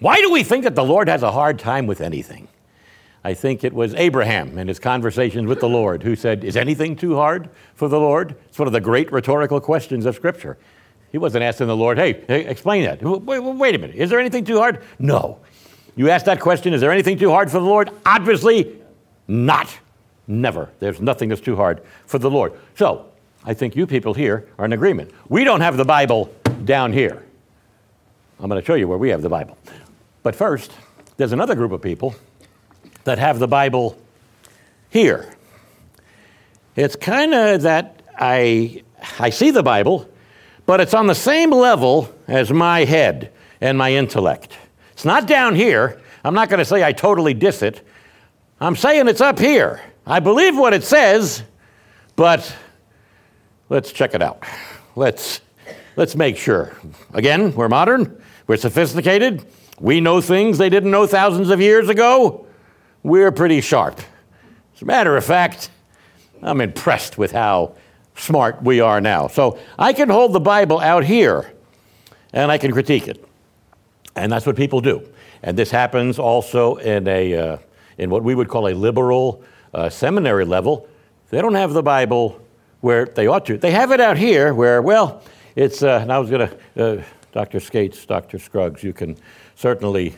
why 0.00 0.20
do 0.20 0.30
we 0.30 0.42
think 0.42 0.64
that 0.64 0.74
the 0.74 0.84
Lord 0.84 1.08
has 1.08 1.22
a 1.22 1.32
hard 1.32 1.58
time 1.58 1.86
with 1.86 2.00
anything? 2.00 2.48
I 3.24 3.32
think 3.32 3.64
it 3.64 3.72
was 3.72 3.94
Abraham 3.94 4.58
in 4.58 4.68
his 4.68 4.78
conversations 4.78 5.48
with 5.48 5.60
the 5.60 5.68
Lord 5.68 6.02
who 6.02 6.14
said, 6.14 6.44
Is 6.44 6.56
anything 6.56 6.94
too 6.94 7.16
hard 7.16 7.48
for 7.74 7.88
the 7.88 7.98
Lord? 7.98 8.36
It's 8.48 8.58
one 8.58 8.68
of 8.68 8.74
the 8.74 8.80
great 8.80 9.10
rhetorical 9.10 9.60
questions 9.60 10.04
of 10.04 10.14
Scripture. 10.14 10.58
He 11.10 11.16
wasn't 11.16 11.44
asking 11.44 11.68
the 11.68 11.76
Lord, 11.76 11.96
Hey, 11.96 12.10
explain 12.28 12.84
that. 12.84 13.02
Wait, 13.02 13.38
wait 13.38 13.74
a 13.74 13.78
minute. 13.78 13.96
Is 13.96 14.10
there 14.10 14.20
anything 14.20 14.44
too 14.44 14.58
hard? 14.58 14.82
No. 14.98 15.38
You 15.96 16.10
ask 16.10 16.26
that 16.26 16.38
question, 16.38 16.74
Is 16.74 16.82
there 16.82 16.92
anything 16.92 17.18
too 17.18 17.30
hard 17.30 17.50
for 17.50 17.60
the 17.60 17.64
Lord? 17.64 17.90
Obviously 18.04 18.78
not. 19.26 19.74
Never. 20.26 20.70
There's 20.78 21.00
nothing 21.00 21.30
that's 21.30 21.40
too 21.40 21.56
hard 21.56 21.82
for 22.06 22.18
the 22.18 22.30
Lord. 22.30 22.52
So, 22.76 23.06
I 23.44 23.54
think 23.54 23.76
you 23.76 23.86
people 23.86 24.14
here 24.14 24.48
are 24.58 24.64
in 24.64 24.72
agreement. 24.72 25.10
We 25.28 25.44
don't 25.44 25.60
have 25.60 25.76
the 25.76 25.84
Bible 25.84 26.34
down 26.64 26.92
here. 26.92 27.22
I'm 28.40 28.48
going 28.48 28.60
to 28.60 28.66
show 28.66 28.74
you 28.74 28.88
where 28.88 28.98
we 28.98 29.10
have 29.10 29.22
the 29.22 29.28
Bible. 29.28 29.56
But 30.24 30.34
first, 30.34 30.72
there's 31.18 31.32
another 31.32 31.54
group 31.54 31.70
of 31.70 31.82
people 31.82 32.16
that 33.04 33.18
have 33.18 33.38
the 33.38 33.46
Bible 33.46 33.96
here. 34.88 35.36
It's 36.76 36.96
kind 36.96 37.34
of 37.34 37.62
that 37.62 38.02
I, 38.18 38.82
I 39.18 39.28
see 39.28 39.50
the 39.50 39.62
Bible, 39.62 40.08
but 40.64 40.80
it's 40.80 40.94
on 40.94 41.06
the 41.06 41.14
same 41.14 41.50
level 41.50 42.12
as 42.26 42.50
my 42.50 42.84
head 42.84 43.32
and 43.60 43.76
my 43.76 43.92
intellect. 43.92 44.56
It's 44.92 45.04
not 45.04 45.26
down 45.26 45.54
here. 45.54 46.00
I'm 46.24 46.34
not 46.34 46.48
going 46.48 46.58
to 46.58 46.64
say 46.64 46.82
I 46.82 46.92
totally 46.92 47.34
diss 47.34 47.60
it. 47.60 47.86
I'm 48.60 48.76
saying 48.76 49.08
it's 49.08 49.20
up 49.20 49.38
here. 49.38 49.82
I 50.06 50.20
believe 50.20 50.56
what 50.56 50.72
it 50.72 50.84
says, 50.84 51.42
but 52.16 52.56
let's 53.68 53.92
check 53.92 54.14
it 54.14 54.22
out. 54.22 54.42
Let's, 54.96 55.42
let's 55.96 56.16
make 56.16 56.38
sure. 56.38 56.74
Again, 57.12 57.54
we're 57.54 57.68
modern, 57.68 58.22
we're 58.46 58.56
sophisticated, 58.56 59.44
we 59.84 60.00
know 60.00 60.18
things 60.18 60.56
they 60.56 60.70
didn't 60.70 60.90
know 60.90 61.06
thousands 61.06 61.50
of 61.50 61.60
years 61.60 61.90
ago 61.90 62.46
we're 63.02 63.30
pretty 63.30 63.60
sharp. 63.60 64.00
As 64.74 64.80
a 64.80 64.86
matter 64.86 65.14
of 65.14 65.22
fact, 65.26 65.68
I'm 66.42 66.62
impressed 66.62 67.18
with 67.18 67.32
how 67.32 67.74
smart 68.16 68.62
we 68.62 68.80
are 68.80 68.98
now. 69.02 69.26
So 69.28 69.58
I 69.78 69.92
can 69.92 70.08
hold 70.08 70.32
the 70.32 70.40
Bible 70.40 70.80
out 70.80 71.04
here 71.04 71.52
and 72.32 72.50
I 72.50 72.56
can 72.56 72.72
critique 72.72 73.08
it. 73.08 73.22
And 74.16 74.32
that's 74.32 74.46
what 74.46 74.56
people 74.56 74.80
do. 74.80 75.06
And 75.42 75.54
this 75.54 75.70
happens 75.70 76.18
also 76.18 76.76
in, 76.76 77.06
a, 77.06 77.34
uh, 77.34 77.56
in 77.98 78.08
what 78.08 78.24
we 78.24 78.34
would 78.34 78.48
call 78.48 78.68
a 78.68 78.74
liberal 78.74 79.44
uh, 79.74 79.90
seminary 79.90 80.46
level. 80.46 80.88
They 81.28 81.42
don't 81.42 81.56
have 81.56 81.74
the 81.74 81.82
Bible 81.82 82.40
where 82.80 83.04
they 83.04 83.26
ought 83.26 83.44
to. 83.46 83.58
They 83.58 83.72
have 83.72 83.92
it 83.92 84.00
out 84.00 84.16
here 84.16 84.54
where, 84.54 84.80
well, 84.80 85.22
it's, 85.56 85.82
uh, 85.82 85.98
and 86.00 86.10
I 86.10 86.18
was 86.18 86.30
going 86.30 86.48
to, 86.48 87.00
uh, 87.00 87.04
Dr. 87.32 87.60
Skates, 87.60 88.06
Dr. 88.06 88.38
Scruggs, 88.38 88.82
you 88.82 88.94
can 88.94 89.18
certainly 89.56 90.14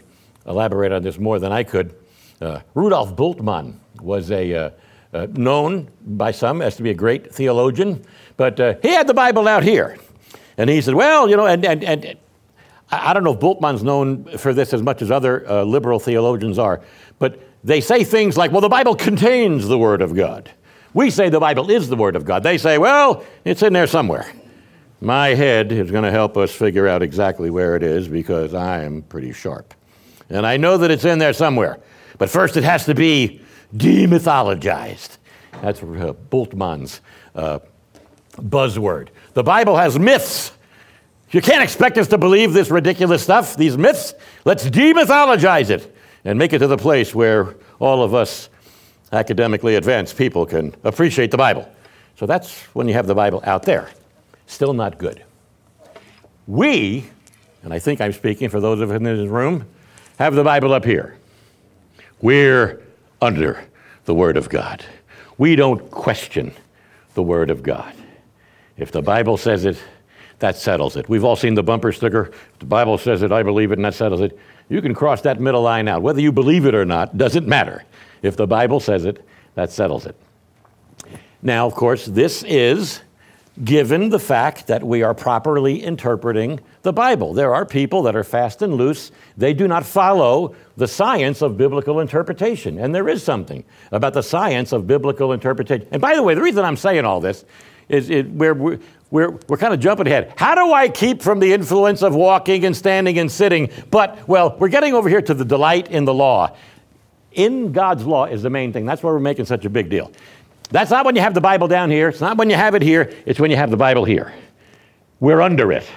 elaborate 0.47 0.93
on 0.93 1.03
this 1.03 1.19
more 1.19 1.39
than 1.39 1.53
I 1.53 1.63
could. 1.63 1.95
Uh, 2.41 2.61
Rudolf 2.75 3.17
Bultmann 3.17 3.75
was 4.01 4.31
a, 4.31 4.55
uh, 4.55 4.71
uh, 5.13 5.27
known 5.33 5.91
by 6.03 6.31
some 6.31 6.63
as 6.63 6.77
to 6.77 6.83
be 6.83 6.91
a 6.91 6.95
great 6.95 7.33
theologian, 7.35 8.05
but 8.37 8.61
uh, 8.61 8.75
he 8.83 8.89
had 8.89 9.07
the 9.07 9.15
Bible 9.15 9.49
out 9.49 9.63
here. 9.63 9.97
And 10.59 10.71
he 10.71 10.81
said, 10.81 10.95
well, 10.95 11.29
you 11.29 11.37
know, 11.37 11.47
and, 11.47 11.65
and, 11.65 11.85
and 11.85 12.17
I 12.91 13.13
don't 13.13 13.25
know 13.25 13.35
if 13.35 13.41
Bultmann's 13.41 13.83
known 13.83 14.25
for 14.39 14.55
this 14.55 14.73
as 14.73 14.83
much 14.83 15.03
as 15.03 15.11
other 15.11 15.49
uh, 15.49 15.65
liberal 15.65 15.99
theologians 15.99 16.59
are, 16.59 16.83
but 17.19 17.43
they 17.65 17.81
say 17.81 18.05
things 18.05 18.37
like, 18.37 18.53
well, 18.53 18.61
the 18.61 18.69
Bible 18.69 18.95
contains 18.95 19.67
the 19.67 19.79
Word 19.79 20.03
of 20.03 20.15
God. 20.15 20.51
We 20.95 21.11
say 21.11 21.29
the 21.29 21.41
Bible 21.41 21.71
is 21.71 21.89
the 21.89 21.97
Word 21.97 22.17
of 22.17 22.25
God. 22.25 22.43
They 22.43 22.59
say, 22.59 22.79
well, 22.79 23.25
it's 23.45 23.63
in 23.63 23.73
there 23.73 23.87
somewhere. 23.87 24.33
My 25.01 25.29
head 25.29 25.73
is 25.73 25.91
going 25.91 26.05
to 26.05 26.11
help 26.11 26.37
us 26.37 26.53
figure 26.53 26.89
out 26.89 27.03
exactly 27.03 27.51
where 27.51 27.77
it 27.77 27.83
is 27.83 28.09
because 28.09 28.55
I 28.55 28.83
am 28.83 29.03
pretty 29.03 29.33
sharp. 29.33 29.75
And 30.31 30.47
I 30.47 30.57
know 30.57 30.79
that 30.79 30.91
it's 30.91 31.05
in 31.05 31.19
there 31.19 31.33
somewhere. 31.33 31.79
But 32.19 32.31
first, 32.31 32.57
it 32.57 32.65
has 32.65 32.87
to 32.87 32.95
be 32.95 33.43
demythologized. 33.75 35.19
That's 35.63 35.83
uh, 35.83 36.15
Bultmann's 36.31 37.01
uh, 37.35 37.59
buzzword. 38.37 39.09
The 39.35 39.43
Bible 39.43 39.77
has 39.77 39.99
myths. 39.99 40.53
You 41.31 41.43
can't 41.43 41.63
expect 41.63 41.99
us 41.99 42.09
to 42.09 42.19
believe 42.19 42.53
this 42.53 42.71
ridiculous 42.71 43.23
stuff, 43.23 43.57
these 43.57 43.77
myths. 43.77 44.15
Let's 44.45 44.65
demythologize 44.65 45.71
it 45.71 45.95
and 46.25 46.39
make 46.39 46.53
it 46.53 46.61
to 46.61 46.67
the 46.67 46.77
place 46.77 47.15
where 47.15 47.55
all 47.79 48.03
of 48.03 48.15
us 48.15 48.49
academically 49.13 49.77
advanced 49.77 50.17
people 50.17 50.47
can 50.47 50.75
appreciate 50.85 51.31
the 51.31 51.37
Bible. 51.37 51.69
So 52.17 52.27
that's 52.27 52.63
when 52.75 52.89
you 52.89 52.95
have 52.95 53.07
the 53.07 53.15
Bible 53.15 53.43
out 53.45 53.65
there. 53.65 53.91
Still 54.47 54.73
not 54.73 54.99
good. 54.99 55.25
We, 56.47 57.05
and 57.63 57.73
I 57.75 57.79
think 57.79 58.01
I'm 58.01 58.13
speaking 58.13 58.49
for 58.49 58.61
those 58.61 58.81
of 58.81 58.91
us 58.91 58.97
in 58.97 59.03
this 59.03 59.29
room, 59.29 59.67
have 60.19 60.35
the 60.35 60.45
Bible 60.45 60.73
up 60.73 60.85
here. 60.85 61.19
We're 62.23 62.83
under 63.21 63.63
the 64.05 64.15
Word 64.15 64.37
of 64.37 64.49
God. 64.49 64.85
We 65.39 65.57
don't 65.57 65.91
question 65.91 66.53
the 67.15 67.23
Word 67.23 67.51
of 67.51 67.63
God. 67.63 67.93
If 68.77 68.93
the 68.93 69.03
Bible 69.03 69.37
says 69.37 69.65
it, 69.65 69.79
that 70.39 70.57
settles 70.57 70.97
it. 70.97 71.09
We've 71.09 71.25
all 71.25 71.37
seen 71.37 71.55
the 71.55 71.63
bumper 71.63 71.93
sticker. 71.93 72.31
The 72.59 72.67
Bible 72.67 72.99
says 72.99 73.23
it, 73.23 73.33
I 73.33 73.43
believe 73.43 73.73
it, 73.73 73.79
and 73.79 73.85
that 73.85 73.95
settles 73.95 74.21
it. 74.21 74.39
You 74.69 74.83
can 74.83 74.95
cross 74.95 75.23
that 75.23 75.41
middle 75.41 75.63
line 75.63 75.89
out. 75.89 76.03
Whether 76.03 76.21
you 76.21 76.33
believe 76.33 76.67
it 76.67 76.75
or 76.75 76.85
not 76.85 77.17
doesn't 77.17 77.47
matter. 77.47 77.85
If 78.23 78.37
the 78.37 78.47
Bible 78.47 78.81
says 78.81 79.05
it, 79.05 79.27
that 79.55 79.71
settles 79.71 80.07
it. 80.07 80.17
Now, 81.43 81.67
of 81.67 81.75
course, 81.75 82.07
this 82.07 82.43
is 82.43 83.01
given 83.65 84.11
the 84.11 84.19
fact 84.19 84.67
that 84.67 84.83
we 84.83 85.03
are 85.03 85.15
properly 85.15 85.83
interpreting 85.83 86.61
the 86.83 86.93
Bible. 86.93 87.33
There 87.33 87.55
are 87.55 87.65
people 87.65 88.03
that 88.03 88.15
are 88.15 88.25
fast 88.25 88.63
and 88.63 88.75
loose. 88.75 89.11
They 89.37 89.55
do 89.55 89.67
not 89.67 89.85
follow 89.85 90.55
the 90.77 90.87
science 90.87 91.43
of 91.43 91.57
biblical 91.57 92.01
interpretation. 92.01 92.79
And 92.79 92.95
there 92.95 93.09
is 93.09 93.23
something 93.23 93.65
about 93.93 94.13
the 94.13 94.23
science 94.23 94.73
of 94.73 94.87
biblical 94.87 95.33
interpretation. 95.33 95.89
And 95.91 96.03
by 96.03 96.15
the 96.15 96.23
way, 96.23 96.35
the 96.35 96.43
reason 96.43 96.65
I'm 96.65 96.77
saying 96.77 97.05
all 97.05 97.21
this 97.21 97.45
is 97.89 98.11
it, 98.11 98.29
we're, 98.31 98.55
we're, 98.55 98.79
we're, 99.11 99.39
we're 99.49 99.57
kind 99.57 99.73
of 99.73 99.81
jumping 99.81 100.07
ahead. 100.07 100.35
How 100.37 100.55
do 100.55 100.73
I 100.73 100.89
keep 100.89 101.23
from 101.23 101.39
the 101.39 101.53
influence 101.53 102.03
of 102.03 102.15
walking 102.15 102.65
and 102.65 102.77
standing 102.77 103.19
and 103.19 103.31
sitting? 103.31 103.71
But, 103.91 104.29
well, 104.29 104.57
we're 104.59 104.69
getting 104.69 104.95
over 104.95 105.09
here 105.09 105.23
to 105.23 105.35
the 105.35 105.45
delight 105.45 105.91
in 105.91 106.05
the 106.05 106.15
law. 106.15 106.55
In 107.33 107.73
God's 107.73 108.05
law 108.05 108.25
is 108.25 108.43
the 108.43 108.51
main 108.51 108.73
thing. 108.73 108.87
That's 108.87 109.03
why 109.03 109.13
we're 109.13 109.19
making 109.19 109.45
such 109.45 109.65
a 109.65 109.71
big 109.71 109.89
deal. 109.89 110.11
That's 110.71 110.91
not 110.91 111.05
when 111.05 111.15
you 111.15 111.23
have 111.23 111.35
the 111.35 111.41
Bible 111.41 111.69
down 111.69 111.91
here. 111.91 112.09
It's 112.09 112.21
not 112.21 112.37
when 112.37 112.51
you 112.51 112.57
have 112.57 112.75
it 112.75 112.83
here. 112.83 113.13
It's 113.25 113.39
when 113.39 113.51
you 113.51 113.57
have 113.57 113.71
the 113.71 113.77
Bible 113.77 114.05
here. 114.05 114.33
We're 115.21 115.41
under 115.41 115.73
it. 115.73 115.89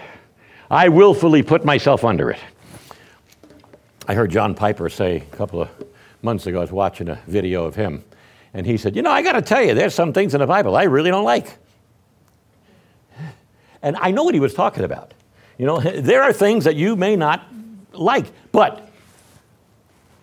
I 0.69 0.89
willfully 0.89 1.41
put 1.43 1.65
myself 1.65 2.05
under 2.05 2.29
it. 2.29 2.39
I 4.08 4.13
heard 4.13 4.32
John 4.32 4.55
Piper 4.55 4.89
say 4.89 5.17
a 5.17 5.36
couple 5.36 5.62
of 5.62 5.69
months 6.21 6.47
ago, 6.47 6.60
I 6.60 6.62
was 6.62 6.71
watching 6.71 7.10
a 7.10 7.19
video 7.27 7.65
of 7.65 7.75
him, 7.75 8.03
and 8.53 8.65
he 8.65 8.77
said, 8.77 8.95
You 8.95 9.01
know, 9.01 9.12
I 9.12 9.21
got 9.21 9.34
to 9.34 9.41
tell 9.41 9.62
you, 9.62 9.73
there's 9.73 9.93
some 9.93 10.13
things 10.13 10.34
in 10.34 10.39
the 10.39 10.47
Bible 10.47 10.75
I 10.75 10.84
really 10.84 11.12
don't 11.12 11.23
like. 11.23 11.58
And 13.82 13.95
I 13.97 14.12
know 14.12 14.23
what 14.23 14.34
he 14.34 14.39
was 14.39 14.53
talking 14.53 14.84
about. 14.84 15.13
You 15.58 15.65
know, 15.65 15.79
there 16.01 16.23
are 16.23 16.34
things 16.34 16.65
that 16.65 16.75
you 16.75 16.95
may 16.95 17.15
not 17.15 17.47
like, 17.93 18.25
but 18.51 18.89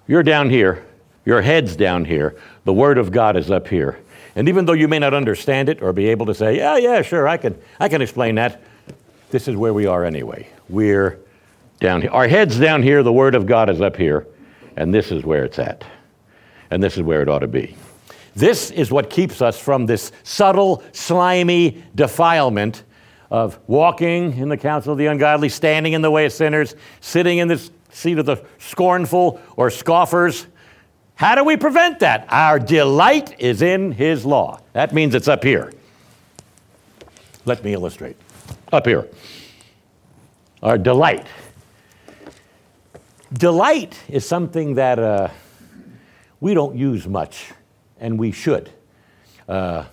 You're 0.07 0.23
down 0.23 0.51
here, 0.51 0.85
your 1.25 1.43
head's 1.43 1.75
down 1.75 2.05
here, 2.05 2.37
the 2.65 2.73
Word 2.73 2.99
of 2.99 3.11
God 3.11 3.37
is 3.37 3.51
up 3.51 3.67
here. 3.67 3.99
And 4.37 4.49
even 4.49 4.67
though 4.67 4.75
you 4.75 4.87
may 4.87 4.99
not 4.99 5.15
understand 5.15 5.69
it 5.69 5.83
or 5.83 5.93
be 5.93 6.07
able 6.09 6.27
to 6.27 6.35
say, 6.35 6.59
yeah, 6.59 6.77
yeah, 6.77 7.03
sure, 7.03 7.27
I 7.27 7.39
can, 7.39 7.59
I 7.81 7.89
can 7.89 8.03
explain 8.03 8.37
that, 8.37 8.63
this 9.31 9.49
is 9.49 9.57
where 9.57 9.75
we 9.75 9.87
are 9.87 10.05
anyway. 10.05 10.47
We're 10.69 11.19
down 11.81 12.03
here. 12.03 12.11
Our 12.11 12.29
head's 12.29 12.61
down 12.61 12.83
here, 12.83 13.03
the 13.03 13.13
Word 13.13 13.35
of 13.35 13.47
God 13.47 13.71
is 13.71 13.81
up 13.81 13.97
here, 13.97 14.27
and 14.77 14.95
this 14.95 15.11
is 15.11 15.25
where 15.25 15.45
it's 15.45 15.59
at. 15.59 15.85
And 16.71 16.83
this 16.83 16.97
is 16.97 17.03
where 17.03 17.23
it 17.23 17.29
ought 17.29 17.41
to 17.41 17.49
be. 17.49 17.77
This 18.35 18.71
is 18.71 18.91
what 18.91 19.09
keeps 19.09 19.41
us 19.41 19.59
from 19.59 19.87
this 19.87 20.13
subtle, 20.23 20.83
slimy 20.93 21.83
defilement 21.95 22.85
of 23.31 23.59
walking 23.67 24.37
in 24.37 24.51
the 24.51 24.57
counsel 24.57 24.93
of 24.93 24.99
the 24.99 25.07
ungodly, 25.07 25.49
standing 25.49 25.95
in 25.95 26.03
the 26.03 26.11
way 26.11 26.27
of 26.27 26.33
sinners, 26.33 26.77
sitting 27.01 27.39
in 27.39 27.49
the 27.49 27.71
seat 27.91 28.19
of 28.19 28.27
the 28.27 28.45
scornful 28.59 29.41
or 29.57 29.71
scoffers. 29.71 30.47
How 31.17 31.35
do 31.35 31.45
we 31.45 31.57
prevent 31.57 32.01
that? 32.01 32.27
Our 32.29 32.59
delight 32.59 33.41
is 33.41 33.63
in 33.63 33.93
His 33.93 34.27
law. 34.27 34.61
That 34.75 34.93
means 34.93 35.15
it's 35.15 35.29
up 35.29 35.43
here. 35.43 35.73
Let 37.47 37.65
me 37.65 37.73
illustrate. 37.73 38.17
Up 38.71 38.87
here. 38.87 39.09
Our 40.63 40.77
delight. 40.77 41.27
Delight 43.33 43.99
is 44.09 44.29
something 44.29 44.75
that 44.75 44.99
uh, 44.99 45.29
we 46.41 46.53
don't 46.53 46.77
use 46.77 47.09
much 47.09 47.51
and 47.99 48.19
we 48.19 48.31
should. 48.31 48.71
Uh, 49.49 49.85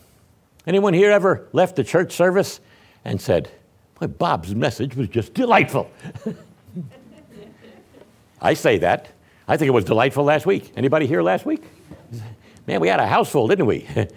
anyone 0.68 0.94
here 0.94 1.10
ever 1.10 1.48
left 1.54 1.78
the 1.78 1.86
church 1.86 2.12
service 2.12 2.60
and 3.06 3.20
said, 3.20 3.50
Boy, 3.98 4.08
Bob's 4.08 4.54
message 4.54 4.96
was 4.96 5.08
just 5.08 5.34
delightful? 5.34 5.90
I 8.42 8.56
say 8.56 8.78
that. 8.80 9.13
I 9.48 9.58
think 9.58 9.68
it 9.68 9.72
was 9.72 9.86
delightful 9.86 10.24
last 10.24 10.46
week. 10.46 10.72
Anybody 10.76 11.06
here 11.06 11.22
last 11.22 11.46
week? 11.46 11.64
Man, 12.68 12.80
we 12.80 12.88
had 12.88 13.00
a 13.00 13.08
house 13.08 13.30
full, 13.30 13.48
didn't 13.48 13.66
we? 13.66 13.88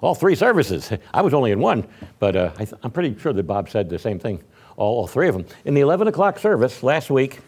all 0.00 0.14
three 0.14 0.34
services. 0.34 0.92
I 1.12 1.22
was 1.22 1.34
only 1.34 1.52
in 1.52 1.60
one, 1.60 1.86
but 2.18 2.36
uh, 2.36 2.52
I 2.58 2.66
am 2.82 2.90
pretty 2.90 3.18
sure 3.18 3.32
that 3.32 3.42
Bob 3.42 3.68
said 3.68 3.88
the 3.88 3.98
same 3.98 4.18
thing, 4.18 4.42
all, 4.76 4.98
all 4.98 5.06
three 5.06 5.28
of 5.28 5.34
them. 5.34 5.46
In 5.64 5.74
the 5.74 5.80
11 5.80 6.08
o'clock 6.08 6.38
service 6.38 6.82
last 6.82 7.10
week, 7.10 7.40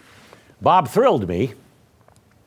Bob 0.60 0.88
thrilled 0.88 1.28
me 1.28 1.54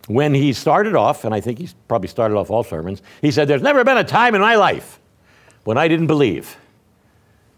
when 0.08 0.34
he 0.34 0.54
started 0.54 0.96
off, 0.96 1.26
and 1.26 1.36
I 1.36 1.42
think 1.42 1.60
he's 1.60 1.74
probably 1.88 2.08
started 2.08 2.36
off 2.36 2.50
all 2.50 2.64
sermons, 2.64 3.02
he 3.22 3.30
said, 3.30 3.48
There's 3.48 3.62
never 3.62 3.84
been 3.84 3.98
a 3.98 4.04
time 4.04 4.36
in 4.36 4.42
my 4.42 4.56
life 4.56 5.00
when 5.66 5.78
I 5.78 5.88
didn't 5.88 6.08
believe 6.08 6.56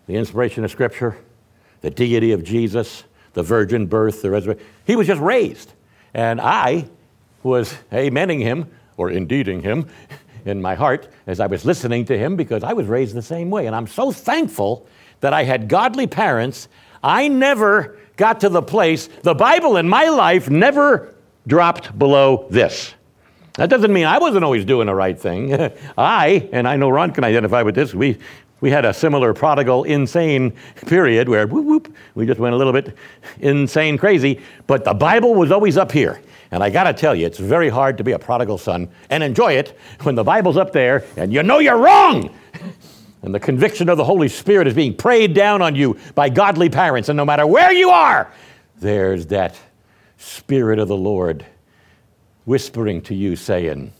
the 0.07 0.15
inspiration 0.15 0.63
of 0.63 0.71
Scripture, 0.71 1.17
the 1.81 1.91
deity 1.91 2.31
of 2.31 2.43
Jesus, 2.43 3.03
the 3.33 3.43
virgin 3.43 3.85
birth, 3.85 4.23
the 4.23 4.31
resurrection. 4.31 4.65
He 4.85 4.95
was 4.95 5.05
just 5.05 5.21
raised. 5.21 5.73
And 6.15 6.41
I 6.41 6.89
was 7.43 7.73
amening 7.91 8.41
him, 8.41 8.69
or 8.97 9.09
indeeding 9.11 9.61
him, 9.61 9.87
in 10.45 10.61
my 10.61 10.75
heart 10.75 11.07
as 11.27 11.39
I 11.39 11.47
was 11.47 11.65
listening 11.65 12.05
to 12.05 12.17
him 12.17 12.35
because 12.35 12.63
I 12.63 12.73
was 12.73 12.87
raised 12.87 13.15
the 13.15 13.21
same 13.21 13.49
way. 13.49 13.67
And 13.67 13.75
I'm 13.75 13.87
so 13.87 14.11
thankful 14.11 14.87
that 15.19 15.33
I 15.33 15.43
had 15.43 15.67
godly 15.67 16.07
parents. 16.07 16.67
I 17.03 17.27
never 17.27 17.97
got 18.17 18.41
to 18.41 18.49
the 18.49 18.61
place, 18.61 19.07
the 19.23 19.33
Bible 19.33 19.77
in 19.77 19.87
my 19.87 20.09
life 20.09 20.49
never 20.49 21.15
dropped 21.47 21.97
below 21.97 22.47
this. 22.49 22.93
That 23.53 23.69
doesn't 23.69 23.91
mean 23.91 24.05
I 24.05 24.19
wasn't 24.19 24.43
always 24.43 24.65
doing 24.65 24.87
the 24.87 24.95
right 24.95 25.17
thing. 25.17 25.53
I, 25.97 26.49
and 26.51 26.67
I 26.67 26.75
know 26.75 26.89
Ron 26.89 27.11
can 27.11 27.23
identify 27.23 27.61
with 27.61 27.75
this, 27.75 27.93
we, 27.93 28.17
we 28.61 28.69
had 28.69 28.83
a 28.83 28.93
similar 28.93 29.33
prodigal, 29.33 29.85
insane 29.85 30.53
period 30.85 31.29
where 31.29 31.47
whoop, 31.47 31.65
whoop, 31.65 31.95
we 32.15 32.25
just 32.25 32.39
went 32.39 32.53
a 32.53 32.57
little 32.57 32.73
bit 32.73 32.97
insane 33.39 33.97
crazy, 33.97 34.41
but 34.67 34.83
the 34.83 34.93
Bible 34.93 35.33
was 35.33 35.51
always 35.51 35.77
up 35.77 35.91
here. 35.91 36.21
And 36.51 36.63
I 36.63 36.69
got 36.69 36.85
to 36.85 36.93
tell 36.93 37.13
you, 37.13 37.25
it's 37.25 37.37
very 37.37 37.69
hard 37.69 37.97
to 37.99 38.03
be 38.03 38.13
a 38.13 38.19
prodigal 38.19 38.57
son 38.57 38.89
and 39.09 39.23
enjoy 39.23 39.53
it 39.53 39.77
when 40.01 40.15
the 40.15 40.23
Bible's 40.23 40.57
up 40.57 40.73
there 40.73 41.05
and 41.15 41.31
you 41.31 41.43
know 41.43 41.59
you're 41.59 41.77
wrong. 41.77 42.35
and 43.21 43.35
the 43.35 43.39
conviction 43.39 43.89
of 43.89 43.97
the 43.97 44.03
Holy 44.03 44.27
Spirit 44.27 44.67
is 44.67 44.73
being 44.73 44.95
prayed 44.95 45.33
down 45.33 45.61
on 45.61 45.75
you 45.75 45.97
by 46.15 46.29
godly 46.29 46.69
parents. 46.69 47.09
And 47.09 47.17
no 47.17 47.25
matter 47.25 47.45
where 47.45 47.71
you 47.71 47.89
are, 47.89 48.31
there's 48.79 49.27
that 49.27 49.55
Spirit 50.17 50.79
of 50.79 50.87
the 50.87 50.97
Lord 50.97 51.45
whispering 52.45 53.01
to 53.03 53.15
you, 53.15 53.35
saying, 53.35 53.93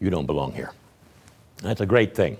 You 0.00 0.10
don't 0.10 0.26
belong 0.26 0.52
here. 0.52 0.72
That's 1.62 1.80
a 1.80 1.86
great 1.86 2.14
thing. 2.14 2.36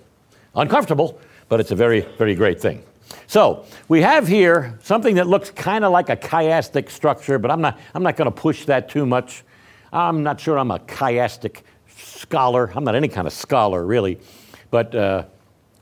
Uncomfortable, 0.54 1.18
but 1.48 1.60
it's 1.60 1.70
a 1.70 1.74
very, 1.74 2.00
very 2.18 2.34
great 2.34 2.60
thing. 2.60 2.82
So 3.26 3.64
we 3.88 4.02
have 4.02 4.26
here 4.26 4.78
something 4.82 5.16
that 5.16 5.26
looks 5.26 5.50
kind 5.50 5.84
of 5.84 5.92
like 5.92 6.08
a 6.08 6.16
chiastic 6.16 6.90
structure, 6.90 7.38
but 7.38 7.50
I'm 7.50 7.60
not, 7.60 7.78
I'm 7.94 8.02
not 8.02 8.16
going 8.16 8.30
to 8.30 8.36
push 8.36 8.64
that 8.66 8.88
too 8.88 9.06
much. 9.06 9.44
I'm 9.92 10.22
not 10.22 10.40
sure 10.40 10.58
I'm 10.58 10.70
a 10.70 10.78
chiastic 10.78 11.62
scholar. 11.96 12.70
I'm 12.74 12.84
not 12.84 12.94
any 12.94 13.08
kind 13.08 13.26
of 13.26 13.32
scholar, 13.32 13.84
really. 13.84 14.18
But 14.70 14.94
uh, 14.94 15.24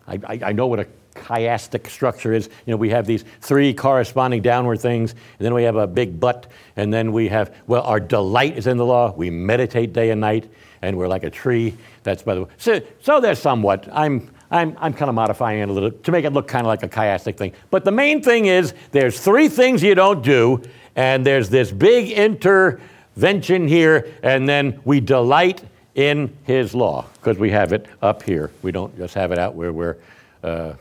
I, 0.07 0.21
I, 0.25 0.41
I 0.47 0.53
know 0.53 0.67
what 0.67 0.81
a 0.81 0.87
chiastic 1.15 1.89
structure 1.89 2.33
is. 2.33 2.49
You 2.67 2.73
know, 2.73 2.77
we 2.77 2.91
have 2.91 3.07
these 3.07 3.25
three 3.41 3.75
corresponding 3.75 4.43
downward 4.43 4.81
things, 4.81 5.13
and 5.13 5.47
then 5.47 5.55
we 5.55 5.63
have 5.65 5.77
a 5.77 5.87
big 5.87 6.21
but, 6.21 6.47
and 6.77 6.93
then 6.93 7.13
we 7.13 7.29
have, 7.29 7.55
well, 7.67 7.83
our 7.83 8.01
delight 8.01 8.57
is 8.57 8.67
in 8.67 8.77
the 8.77 8.85
law. 8.85 9.13
We 9.13 9.31
meditate 9.31 9.93
day 9.93 10.11
and 10.11 10.21
night, 10.21 10.49
and 10.83 10.97
we're 10.97 11.09
like 11.09 11.25
a 11.25 11.31
tree. 11.31 11.75
That's 12.03 12.23
by 12.23 12.35
the 12.35 12.45
way. 12.45 12.51
So, 12.59 12.81
so 13.01 13.21
there's 13.21 13.39
somewhat. 13.39 13.89
I'm, 13.93 14.31
I'm, 14.51 14.77
I'm 14.79 14.93
kind 14.93 15.09
of 15.09 15.15
modifying 15.15 15.61
it 15.61 15.69
a 15.69 15.73
little 15.73 15.91
to 15.91 16.13
make 16.13 16.25
it 16.25 16.33
look 16.33 16.49
kind 16.49 16.65
of 16.65 16.69
like 16.69 16.83
a 16.83 16.89
chiastic 16.89 17.37
thing. 17.37 17.53
But 17.71 17.85
the 17.85 17.93
main 17.93 18.23
thing 18.23 18.47
is 18.47 18.75
there's 18.93 19.19
three 19.19 19.49
things 19.49 19.83
you 19.83 19.95
don't 19.95 20.23
do, 20.23 20.63
and 20.95 21.27
there's 21.27 21.49
this 21.49 21.73
big 21.73 22.11
intervention 22.11 23.67
here, 23.69 24.13
and 24.23 24.49
then 24.49 24.81
we 24.85 25.01
delight 25.01 25.63
in 25.95 26.37
his 26.45 26.75
law 26.75 27.07
because 27.15 27.39
we 27.39 27.51
have 27.51 27.73
it 27.73 27.87
up 28.03 28.23
here. 28.23 28.51
We 28.63 28.71
don't 28.71 28.97
just 28.97 29.15
have 29.15 29.33
it 29.33 29.39
out 29.39 29.55
where 29.55 29.73
we're 29.73 29.97
uh, 30.43 30.75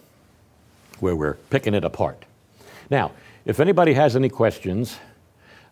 where 1.00 1.16
we're 1.16 1.36
picking 1.50 1.74
it 1.74 1.84
apart. 1.84 2.24
Now, 2.90 3.12
if 3.46 3.60
anybody 3.60 3.94
has 3.94 4.16
any 4.16 4.30
questions, 4.30 4.98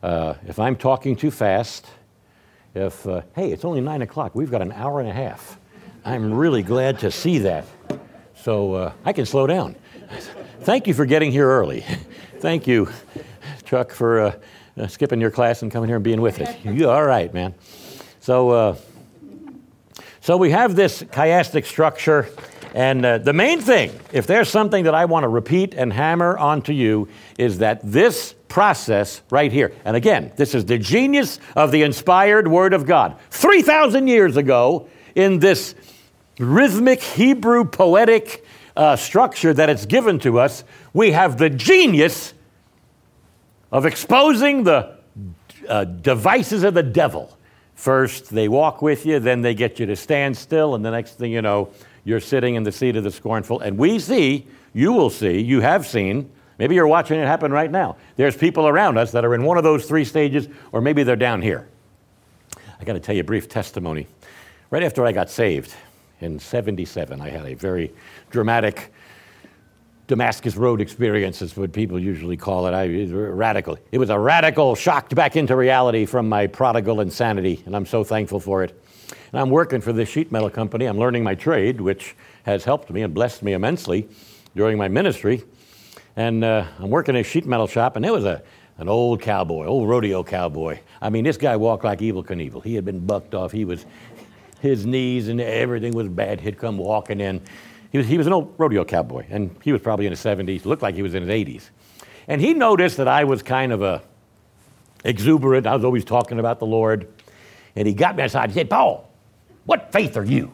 uh, 0.02 0.36
if 0.48 0.60
I'm 0.60 0.76
talking 0.76 1.16
too 1.16 1.32
fast, 1.32 1.88
if, 2.76 3.08
uh, 3.08 3.22
hey, 3.36 3.52
it's 3.52 3.64
only 3.66 3.82
nine 3.82 4.02
o'clock, 4.02 4.36
we've 4.36 4.52
got 4.52 4.62
an 4.62 4.72
hour 4.72 5.00
and 5.00 5.10
a 5.10 5.14
half. 5.14 5.58
I'm 6.06 6.34
really 6.34 6.64
glad 6.64 7.00
to 7.00 7.12
see 7.12 7.40
that. 7.40 7.66
So 8.44 8.74
uh, 8.74 8.94
I 9.06 9.14
can 9.14 9.26
slow 9.26 9.48
down. 9.48 9.78
Thank 10.64 10.86
you 10.86 10.94
for 10.94 11.06
getting 11.06 11.32
here 11.32 11.48
early. 11.48 11.86
Thank 12.40 12.68
you, 12.68 12.90
Chuck, 13.64 13.92
for 13.92 14.20
uh, 14.20 14.36
uh, 14.78 14.88
skipping 14.88 15.22
your 15.22 15.32
class 15.32 15.62
and 15.62 15.72
coming 15.72 15.88
here 15.88 15.96
and 15.96 16.04
being 16.04 16.20
with 16.20 16.42
us. 16.42 16.54
You're 16.66 16.92
all 16.92 17.06
right, 17.06 17.34
man. 17.34 17.56
So, 18.20 18.50
uh, 18.50 18.76
so 20.20 20.36
we 20.36 20.50
have 20.50 20.76
this 20.76 21.04
chiastic 21.04 21.64
structure 21.64 22.28
and 22.74 23.06
uh, 23.06 23.20
the 23.20 23.32
main 23.32 23.62
thing, 23.62 23.98
if 24.12 24.28
there's 24.28 24.50
something 24.50 24.84
that 24.84 24.96
I 24.96 25.06
want 25.06 25.24
to 25.24 25.30
repeat 25.30 25.74
and 25.74 25.94
hammer 25.94 26.38
onto 26.38 26.74
you, 26.74 27.08
is 27.38 27.60
that 27.60 27.80
this 27.82 28.36
process 28.50 29.22
right 29.30 29.54
here, 29.54 29.72
and 29.86 29.96
again, 29.96 30.34
this 30.36 30.54
is 30.54 30.66
the 30.66 30.78
genius 30.78 31.40
of 31.56 31.72
the 31.72 31.84
inspired 31.84 32.50
Word 32.50 32.74
of 32.74 32.86
God. 32.86 33.18
3,000 33.30 34.08
years 34.08 34.36
ago, 34.36 34.90
in 35.16 35.40
this 35.40 35.76
rhythmic 36.40 37.02
Hebrew 37.02 37.66
poetic 37.66 38.46
uh, 38.76 38.96
structure 38.96 39.54
that 39.54 39.70
it's 39.70 39.86
given 39.86 40.20
to 40.20 40.40
us, 40.40 40.64
we 40.94 41.12
have 41.12 41.38
the 41.38 41.50
genius 41.50 42.34
of 43.72 43.86
exposing 43.86 44.64
the 44.64 44.98
uh, 45.68 45.84
devices 45.86 46.64
of 46.64 46.74
the 46.74 46.84
devil. 46.84 47.38
First, 47.76 48.30
they 48.30 48.48
walk 48.48 48.82
with 48.82 49.06
you, 49.06 49.20
then 49.20 49.42
they 49.42 49.54
get 49.54 49.80
you 49.80 49.86
to 49.88 49.96
stand 49.96 50.38
still, 50.38 50.76
and 50.76 50.86
the 50.86 50.92
next 50.92 51.18
thing 51.18 51.32
you 51.32 51.42
know, 51.42 51.70
you're 52.04 52.20
sitting 52.20 52.56
in 52.56 52.64
the 52.64 52.72
seat 52.72 52.96
of 52.96 53.04
the 53.04 53.12
scornful. 53.12 53.60
And 53.60 53.78
we 53.78 54.00
see, 54.00 54.46
you 54.74 54.92
will 54.92 55.10
see, 55.10 55.40
you 55.40 55.62
have 55.62 55.88
seen, 55.88 56.30
maybe 56.60 56.76
you're 56.76 56.88
watching 56.88 57.20
it 57.20 57.26
happen 57.26 57.52
right 57.52 57.72
now. 57.72 57.96
There's 58.16 58.36
people 58.36 58.68
around 58.68 58.98
us 58.98 59.12
that 59.12 59.26
are 59.26 59.34
in 59.34 59.44
one 59.44 59.58
of 59.58 59.64
those 59.64 59.86
three 59.86 60.06
stages, 60.06 60.48
or 60.72 60.82
maybe 60.82 61.04
they're 61.04 61.16
down 61.16 61.42
here. 61.42 61.68
I 62.80 62.84
got 62.84 62.94
to 62.94 63.00
tell 63.00 63.16
you 63.16 63.22
a 63.22 63.26
brief 63.26 63.48
testimony. 63.48 64.08
Right 64.70 64.84
after 64.84 65.06
I 65.06 65.12
got 65.12 65.30
saved 65.30 65.74
in 66.24 66.40
77, 66.40 67.22
I 67.22 67.30
had 67.30 67.46
a 67.46 67.54
very 67.54 67.94
dramatic 68.30 68.94
Damascus 70.08 70.56
Road 70.56 70.82
experience, 70.82 71.42
is 71.42 71.56
what 71.56 71.72
people 71.72 72.00
usually 72.00 72.38
call 72.38 72.68
it. 72.68 72.74
I, 72.74 72.84
it 72.84 73.10
radical. 73.12 73.78
It 73.92 73.98
was 73.98 74.10
a 74.10 74.20
radical 74.20 74.76
shocked 74.76 75.16
back 75.16 75.36
into 75.36 75.56
reality 75.56 76.06
from 76.06 76.28
my 76.28 76.48
prodigal 76.48 77.00
insanity, 77.00 77.62
and 77.66 77.76
I'm 77.76 77.86
so 77.86 78.04
thankful 78.04 78.40
for 78.40 78.64
it. 78.64 78.84
And 79.32 79.40
I'm 79.40 79.50
working 79.50 79.82
for 79.82 79.94
this 79.94 80.10
sheet 80.10 80.32
metal 80.32 80.50
company. 80.50 80.86
I'm 80.86 80.98
learning 80.98 81.24
my 81.24 81.36
trade, 81.36 81.80
which 81.82 82.16
has 82.44 82.64
helped 82.64 82.90
me 82.90 83.02
and 83.02 83.14
blessed 83.14 83.44
me 83.44 83.54
immensely 83.54 84.08
during 84.56 84.78
my 84.78 84.88
ministry. 84.88 85.44
And 86.16 86.44
uh, 86.44 86.66
I'm 86.80 86.90
working 86.90 87.16
in 87.16 87.22
a 87.22 87.24
sheet 87.24 87.46
metal 87.46 87.68
shop, 87.68 87.96
and 87.96 88.04
there 88.04 88.14
was 88.14 88.26
a, 88.26 88.44
an 88.78 88.90
old 88.90 89.22
cowboy, 89.22 89.66
old 89.66 89.88
rodeo 89.88 90.24
cowboy. 90.24 90.80
I 91.02 91.10
mean, 91.10 91.24
this 91.24 91.38
guy 91.38 91.56
walked 91.56 91.84
like 91.84 92.00
Evel 92.00 92.26
Knievel. 92.26 92.64
He 92.64 92.76
had 92.76 92.86
been 92.86 93.00
bucked 93.00 93.34
off. 93.34 93.52
He 93.52 93.66
was, 93.66 93.86
his 94.64 94.86
knees 94.86 95.28
and 95.28 95.42
everything 95.42 95.92
was 95.92 96.08
bad. 96.08 96.40
He'd 96.40 96.58
come 96.58 96.78
walking 96.78 97.20
in. 97.20 97.42
He 97.92 97.98
was, 97.98 98.08
he 98.08 98.18
was 98.18 98.28
an 98.28 98.34
old 98.34 98.56
rodeo 98.58 98.86
cowboy, 98.86 99.26
and 99.30 99.54
he 99.62 99.74
was 99.74 99.82
probably 99.82 100.06
in 100.06 100.14
his 100.14 100.22
70s. 100.22 100.64
Looked 100.64 100.82
like 100.82 100.96
he 100.96 101.02
was 101.02 101.14
in 101.14 101.28
his 101.28 101.30
80s. 101.30 101.70
And 102.30 102.40
he 102.40 102.54
noticed 102.54 102.96
that 102.96 103.10
I 103.10 103.26
was 103.26 103.44
kind 103.44 103.74
of 103.74 103.82
a 103.82 104.02
exuberant. 105.04 105.68
I 105.68 105.76
was 105.76 105.84
always 105.84 106.06
talking 106.06 106.40
about 106.40 106.60
the 106.60 106.66
Lord. 106.66 107.12
And 107.76 107.86
he 107.86 107.94
got 107.94 108.16
me 108.16 108.24
aside. 108.24 108.52
He 108.52 108.54
said, 108.54 108.70
Paul, 108.70 109.12
what 109.66 109.92
faith 109.92 110.16
are 110.16 110.24
you? 110.24 110.54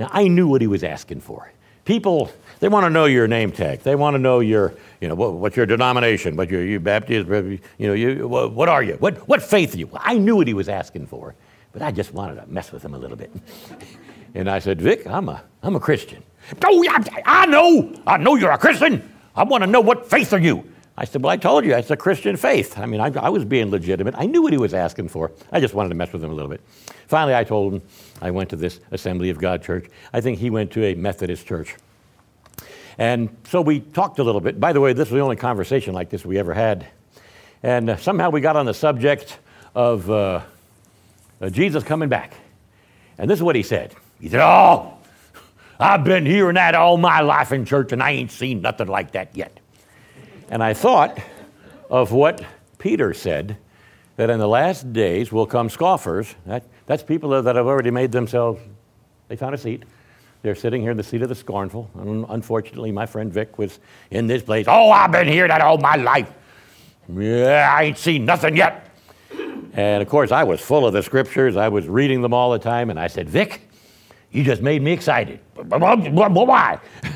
Now, 0.00 0.10
I 0.10 0.26
knew 0.26 0.48
what 0.48 0.60
he 0.60 0.66
was 0.66 0.82
asking 0.82 1.20
for. 1.20 1.52
People, 1.84 2.32
they 2.58 2.68
want 2.68 2.84
to 2.84 2.90
know 2.90 3.04
your 3.04 3.28
name 3.28 3.52
tag. 3.52 3.80
They 3.80 3.94
want 3.94 4.14
to 4.14 4.18
know 4.18 4.40
your, 4.40 4.74
you 5.00 5.06
know, 5.06 5.14
what, 5.14 5.34
what's 5.34 5.56
your 5.56 5.66
denomination? 5.66 6.34
What 6.34 6.50
you, 6.50 6.58
you 6.58 6.80
Baptist? 6.80 7.28
You 7.28 7.60
know, 7.78 7.92
you, 7.92 8.26
what 8.26 8.68
are 8.68 8.82
you? 8.82 8.94
What, 8.94 9.28
what 9.28 9.40
faith 9.40 9.74
are 9.74 9.78
you? 9.78 9.88
I 9.94 10.18
knew 10.18 10.34
what 10.34 10.48
he 10.48 10.54
was 10.54 10.68
asking 10.68 11.06
for, 11.06 11.36
but 11.72 11.82
I 11.82 11.90
just 11.90 12.12
wanted 12.12 12.36
to 12.36 12.46
mess 12.46 12.72
with 12.72 12.84
him 12.84 12.94
a 12.94 12.98
little 12.98 13.16
bit. 13.16 13.30
and 14.34 14.50
I 14.50 14.58
said, 14.58 14.80
Vic, 14.80 15.06
I'm 15.06 15.28
a, 15.28 15.42
I'm 15.62 15.76
a 15.76 15.80
Christian. 15.80 16.22
Oh, 16.64 16.82
yeah, 16.82 17.02
I 17.26 17.46
know. 17.46 17.94
I 18.06 18.16
know 18.16 18.34
you're 18.34 18.50
a 18.50 18.58
Christian. 18.58 19.08
I 19.36 19.44
want 19.44 19.62
to 19.62 19.70
know 19.70 19.80
what 19.80 20.08
faith 20.10 20.32
are 20.32 20.40
you? 20.40 20.64
I 20.96 21.04
said, 21.04 21.22
Well, 21.22 21.30
I 21.30 21.36
told 21.36 21.64
you, 21.64 21.74
it's 21.74 21.90
a 21.90 21.96
Christian 21.96 22.36
faith. 22.36 22.78
I 22.78 22.86
mean, 22.86 23.00
I, 23.00 23.10
I, 23.18 23.30
was 23.30 23.44
being 23.44 23.70
legitimate. 23.70 24.14
I 24.18 24.26
knew 24.26 24.42
what 24.42 24.52
he 24.52 24.58
was 24.58 24.74
asking 24.74 25.08
for. 25.08 25.32
I 25.50 25.60
just 25.60 25.72
wanted 25.72 25.88
to 25.90 25.94
mess 25.94 26.12
with 26.12 26.22
him 26.22 26.30
a 26.30 26.34
little 26.34 26.50
bit. 26.50 26.60
Finally, 27.06 27.34
I 27.34 27.44
told 27.44 27.74
him 27.74 27.82
I 28.20 28.30
went 28.30 28.50
to 28.50 28.56
this 28.56 28.80
Assembly 28.90 29.30
of 29.30 29.38
God 29.38 29.62
church. 29.62 29.86
I 30.12 30.20
think 30.20 30.38
he 30.38 30.50
went 30.50 30.70
to 30.72 30.84
a 30.84 30.94
Methodist 30.94 31.46
church. 31.46 31.74
And 32.98 33.34
so 33.48 33.62
we 33.62 33.80
talked 33.80 34.18
a 34.18 34.22
little 34.22 34.42
bit. 34.42 34.60
By 34.60 34.74
the 34.74 34.80
way, 34.80 34.92
this 34.92 35.08
was 35.10 35.16
the 35.16 35.20
only 35.20 35.36
conversation 35.36 35.94
like 35.94 36.10
this 36.10 36.24
we 36.26 36.38
ever 36.38 36.52
had. 36.52 36.86
And 37.62 37.90
uh, 37.90 37.96
somehow 37.96 38.28
we 38.28 38.42
got 38.42 38.56
on 38.56 38.66
the 38.66 38.74
subject 38.74 39.38
of 39.74 40.10
uh, 40.10 40.42
Uh, 41.40 41.48
Jesus 41.48 41.82
coming 41.84 42.08
back. 42.08 42.34
And 43.18 43.30
this 43.30 43.38
is 43.38 43.42
what 43.42 43.56
he 43.56 43.62
said 43.62 43.94
He 44.20 44.28
said, 44.28 44.40
Oh, 44.42 44.94
I've 45.78 46.04
been 46.04 46.26
hearing 46.26 46.54
that 46.54 46.74
all 46.74 46.96
my 46.96 47.20
life 47.20 47.52
in 47.52 47.64
church, 47.64 47.92
and 47.92 48.02
I 48.02 48.10
ain't 48.12 48.30
seen 48.30 48.60
nothing 48.60 48.88
like 48.88 49.12
that 49.12 49.34
yet. 49.34 49.58
And 50.50 50.62
I 50.62 50.74
thought 50.74 51.18
of 51.88 52.12
what 52.12 52.44
Peter 52.78 53.14
said 53.14 53.56
that 54.16 54.28
in 54.28 54.38
the 54.38 54.48
last 54.48 54.92
days 54.92 55.32
will 55.32 55.46
come 55.46 55.70
scoffers. 55.70 56.34
That, 56.44 56.64
that's 56.84 57.02
people 57.02 57.42
that 57.42 57.56
have 57.56 57.66
already 57.66 57.90
made 57.90 58.12
themselves, 58.12 58.60
they 59.28 59.36
found 59.36 59.54
a 59.54 59.58
seat. 59.58 59.84
They're 60.42 60.54
sitting 60.54 60.82
here 60.82 60.90
in 60.90 60.96
the 60.96 61.02
seat 61.02 61.22
of 61.22 61.28
the 61.28 61.34
scornful. 61.34 61.90
And 61.94 62.26
unfortunately, 62.28 62.92
my 62.92 63.06
friend 63.06 63.32
Vic 63.32 63.58
was 63.58 63.78
in 64.10 64.26
this 64.26 64.42
place. 64.42 64.66
Oh, 64.68 64.90
I've 64.90 65.12
been 65.12 65.28
hearing 65.28 65.48
that 65.48 65.60
all 65.60 65.78
my 65.78 65.96
life. 65.96 66.30
Yeah, 67.14 67.74
I 67.74 67.84
ain't 67.84 67.98
seen 67.98 68.24
nothing 68.24 68.56
yet. 68.56 68.89
And 69.74 70.02
of 70.02 70.08
course, 70.08 70.32
I 70.32 70.44
was 70.44 70.60
full 70.60 70.86
of 70.86 70.92
the 70.92 71.02
scriptures. 71.02 71.56
I 71.56 71.68
was 71.68 71.88
reading 71.88 72.22
them 72.22 72.34
all 72.34 72.50
the 72.50 72.58
time. 72.58 72.90
And 72.90 72.98
I 72.98 73.06
said, 73.06 73.28
Vic, 73.28 73.68
you 74.30 74.44
just 74.44 74.62
made 74.62 74.82
me 74.82 74.92
excited. 74.92 75.40
Why? 75.54 76.80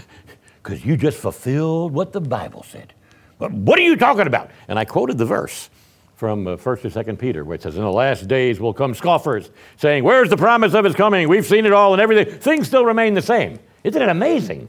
Because 0.63 0.83
you 0.83 0.97
just 0.97 1.19
fulfilled 1.19 1.93
what 1.93 2.15
the 2.15 2.23
Bible 2.23 2.63
said. 2.63 2.95
What 3.37 3.79
are 3.79 3.83
you 3.83 3.97
talking 3.97 4.27
about? 4.27 4.51
And 4.67 4.79
I 4.79 4.87
quoted 4.87 5.19
the 5.19 5.27
verse 5.27 5.69
from 6.17 6.47
uh, 6.47 6.57
1st 6.57 6.85
or 6.87 7.05
2nd 7.05 7.19
Peter, 7.19 7.45
which 7.45 7.63
says, 7.63 7.77
In 7.77 7.83
the 7.83 7.93
last 7.93 8.29
days 8.29 8.61
will 8.61 8.73
come 8.73 8.95
scoffers, 8.95 9.51
saying, 9.77 10.05
Where's 10.05 10.31
the 10.31 10.39
promise 10.39 10.73
of 10.73 10.87
his 10.87 10.95
coming? 10.95 11.29
We've 11.29 11.45
seen 11.45 11.67
it 11.67 11.73
all 11.73 11.93
and 11.93 12.01
everything. 12.01 12.39
Things 12.39 12.67
still 12.67 12.87
remain 12.87 13.13
the 13.13 13.21
same. 13.21 13.59
Isn't 13.83 14.01
it 14.01 14.09
amazing? 14.09 14.69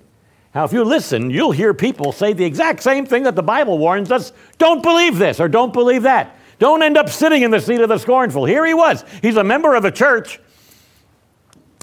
How, 0.53 0.65
if 0.65 0.73
you 0.73 0.83
listen, 0.83 1.29
you'll 1.29 1.51
hear 1.51 1.73
people 1.73 2.11
say 2.11 2.33
the 2.33 2.45
exact 2.45 2.81
same 2.81 3.05
thing 3.05 3.23
that 3.23 3.35
the 3.35 3.43
Bible 3.43 3.77
warns 3.77 4.11
us 4.11 4.31
don't 4.57 4.81
believe 4.81 5.17
this 5.17 5.39
or 5.39 5.47
don't 5.47 5.73
believe 5.73 6.03
that. 6.03 6.35
Don't 6.59 6.83
end 6.83 6.97
up 6.97 7.09
sitting 7.09 7.43
in 7.43 7.51
the 7.51 7.59
seat 7.59 7.81
of 7.81 7.89
the 7.89 7.97
scornful. 7.97 8.45
Here 8.45 8.65
he 8.65 8.73
was. 8.73 9.03
He's 9.21 9.35
a 9.35 9.43
member 9.43 9.75
of 9.75 9.85
a 9.85 9.91
church 9.91 10.39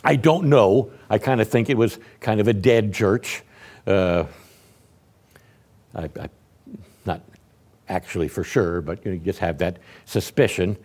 I 0.04 0.16
don't 0.16 0.46
know. 0.46 0.90
I 1.08 1.18
kind 1.18 1.40
of 1.40 1.48
think 1.48 1.70
it 1.70 1.76
was 1.76 1.98
kind 2.20 2.40
of 2.40 2.48
a 2.48 2.52
dead 2.52 2.92
church. 2.92 3.42
Uh, 3.86 4.24
I, 5.94 6.04
I, 6.04 6.28
not 7.04 7.20
actually 7.88 8.28
for 8.28 8.42
sure, 8.42 8.80
but 8.80 9.04
you, 9.04 9.18
just 9.18 9.38
have 9.38 9.58
that 9.58 9.78
suspicion. 10.04 10.76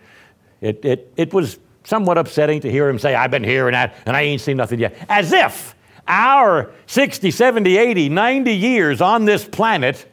It, 0.60 0.84
it, 0.84 1.12
it 1.16 1.34
was 1.34 1.58
somewhat 1.84 2.18
upsetting 2.18 2.60
to 2.60 2.70
hear 2.70 2.88
him 2.88 2.98
say, 2.98 3.14
I've 3.14 3.30
been 3.30 3.44
here 3.44 3.66
and 3.68 3.74
that, 3.74 3.94
and 4.06 4.16
I 4.16 4.22
ain't 4.22 4.40
seen 4.40 4.56
nothing 4.56 4.78
yet. 4.78 4.96
As 5.08 5.32
if 5.32 5.74
our 6.06 6.70
60, 6.86 7.30
70, 7.30 7.76
80, 7.76 8.08
90 8.08 8.54
years 8.54 9.00
on 9.00 9.24
this 9.24 9.44
planet 9.44 10.07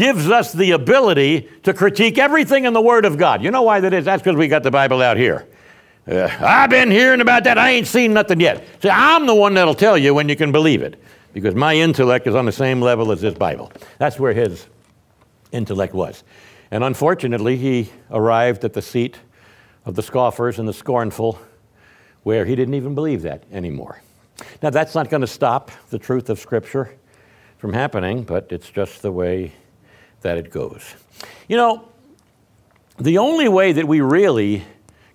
gives 0.00 0.30
us 0.30 0.54
the 0.54 0.70
ability 0.70 1.46
to 1.62 1.74
critique 1.74 2.16
everything 2.16 2.64
in 2.64 2.72
the 2.72 2.80
Word 2.80 3.04
of 3.04 3.18
God. 3.18 3.42
You 3.42 3.50
know 3.50 3.60
why 3.60 3.80
that 3.80 3.92
is? 3.92 4.06
That's 4.06 4.22
because 4.22 4.34
we 4.34 4.48
got 4.48 4.62
the 4.62 4.70
Bible 4.70 5.02
out 5.02 5.18
here. 5.18 5.46
Uh, 6.10 6.26
I've 6.40 6.70
been 6.70 6.90
hearing 6.90 7.20
about 7.20 7.44
that. 7.44 7.58
I 7.58 7.72
ain't 7.72 7.86
seen 7.86 8.14
nothing 8.14 8.40
yet. 8.40 8.66
See, 8.80 8.88
I'm 8.88 9.26
the 9.26 9.34
one 9.34 9.52
that'll 9.52 9.74
tell 9.74 9.98
you 9.98 10.14
when 10.14 10.26
you 10.30 10.36
can 10.36 10.52
believe 10.52 10.80
it 10.80 10.98
because 11.34 11.54
my 11.54 11.74
intellect 11.74 12.26
is 12.26 12.34
on 12.34 12.46
the 12.46 12.52
same 12.52 12.80
level 12.80 13.12
as 13.12 13.20
this 13.20 13.34
Bible. 13.34 13.70
That's 13.98 14.18
where 14.18 14.32
his 14.32 14.66
intellect 15.52 15.92
was. 15.92 16.24
And 16.70 16.82
unfortunately, 16.82 17.58
he 17.58 17.92
arrived 18.10 18.64
at 18.64 18.72
the 18.72 18.80
seat 18.80 19.18
of 19.84 19.96
the 19.96 20.02
scoffers 20.02 20.58
and 20.58 20.66
the 20.66 20.72
scornful 20.72 21.38
where 22.22 22.46
he 22.46 22.56
didn't 22.56 22.74
even 22.74 22.94
believe 22.94 23.20
that 23.22 23.44
anymore. 23.52 24.00
Now, 24.62 24.70
that's 24.70 24.94
not 24.94 25.10
going 25.10 25.20
to 25.20 25.26
stop 25.26 25.70
the 25.90 25.98
truth 25.98 26.30
of 26.30 26.38
Scripture 26.38 26.96
from 27.58 27.74
happening, 27.74 28.22
but 28.22 28.50
it's 28.50 28.70
just 28.70 29.02
the 29.02 29.12
way 29.12 29.52
that 30.22 30.38
it 30.38 30.50
goes. 30.50 30.94
You 31.48 31.56
know, 31.56 31.88
the 32.98 33.18
only 33.18 33.48
way 33.48 33.72
that 33.72 33.86
we 33.88 34.00
really 34.00 34.64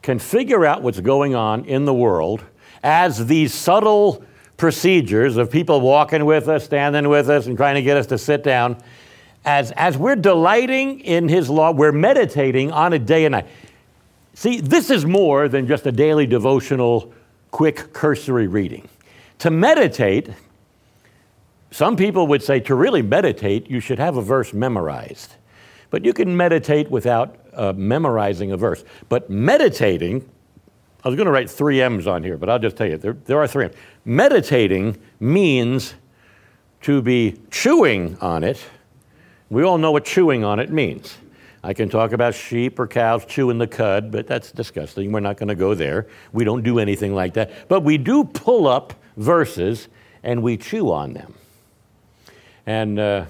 can 0.02 0.20
figure 0.20 0.66
out 0.66 0.82
what's 0.82 1.00
going 1.00 1.36
on 1.36 1.66
in 1.66 1.86
the 1.86 1.94
world 1.94 2.44
as 2.84 3.28
these 3.28 3.54
subtle 3.54 4.24
procedures 4.58 5.38
of 5.38 5.52
people 5.52 5.82
walking 5.82 6.26
with 6.26 6.48
us, 6.48 6.64
standing 6.64 7.10
with 7.10 7.30
us, 7.30 7.48
and 7.48 7.58
trying 7.58 7.76
to 7.76 7.82
get 7.82 7.98
us 7.98 8.08
to 8.08 8.18
sit 8.18 8.44
down, 8.44 8.78
as, 9.44 9.72
as 9.72 9.98
we're 9.98 10.16
delighting 10.16 11.00
in 11.02 11.28
His 11.28 11.50
law, 11.50 11.72
we're 11.72 11.92
meditating 11.92 12.72
on 12.72 12.94
it 12.94 13.06
day 13.06 13.26
and 13.26 13.34
night. 13.34 13.48
See, 14.34 14.60
this 14.60 14.90
is 14.90 15.06
more 15.06 15.48
than 15.48 15.68
just 15.68 15.86
a 15.86 15.92
daily 15.92 16.26
devotional, 16.26 17.14
quick 17.52 17.94
cursory 17.94 18.48
reading. 18.48 18.88
To 19.40 19.52
meditate, 19.52 20.30
some 21.72 21.96
people 21.96 22.28
would 22.28 22.44
say 22.44 22.60
to 22.62 22.76
really 22.76 23.02
meditate, 23.02 23.70
you 23.70 23.80
should 23.80 24.00
have 24.00 24.18
a 24.18 24.22
verse 24.22 24.54
memorized. 24.54 25.36
But 25.90 26.06
you 26.06 26.14
can 26.14 26.36
meditate 26.36 26.90
without 26.90 27.38
uh, 27.54 27.74
memorizing 27.76 28.52
a 28.52 28.58
verse. 28.58 28.84
But 29.10 29.30
meditating, 29.30 30.28
I 31.04 31.10
was 31.10 31.16
going 31.16 31.26
to 31.26 31.32
write 31.32 31.50
three 31.50 31.82
M's 31.82 32.08
on 32.08 32.24
here, 32.24 32.38
but 32.38 32.50
I'll 32.50 32.60
just 32.60 32.76
tell 32.76 32.88
you, 32.88 32.98
there, 32.98 33.14
there 33.14 33.40
are 33.40 33.48
three 33.48 33.66
M's. 33.66 33.76
Meditating 34.04 34.98
means 35.20 35.96
to 36.82 37.02
be 37.02 37.36
chewing 37.52 38.18
on 38.20 38.44
it. 38.44 38.64
We 39.50 39.64
all 39.64 39.78
know 39.78 39.92
what 39.92 40.06
chewing 40.06 40.44
on 40.44 40.60
it 40.60 40.72
means. 40.72 41.18
I 41.64 41.74
can 41.74 41.90
talk 41.90 42.12
about 42.12 42.36
sheep 42.36 42.80
or 42.80 42.88
cows 42.88 43.26
chewing 43.26 43.58
the 43.58 43.68
cud, 43.68 44.12
but 44.12 44.28
that's 44.28 44.52
disgusting. 44.52 45.12
We're 45.12 45.20
not 45.20 45.38
going 45.38 45.48
to 45.48 45.56
go 45.56 45.74
there. 45.74 46.08
We 46.32 46.44
don't 46.44 46.64
do 46.64 46.78
anything 46.78 47.16
like 47.16 47.34
that. 47.34 47.68
But 47.68 47.82
we 47.82 47.98
do 47.98 48.24
pull 48.24 48.68
up 48.68 48.94
verses 49.18 49.88
and 50.22 50.44
we 50.44 50.58
chew 50.58 50.92
on 50.92 51.14
them. 51.14 51.34
And 52.66 53.00
uh, 53.00 53.26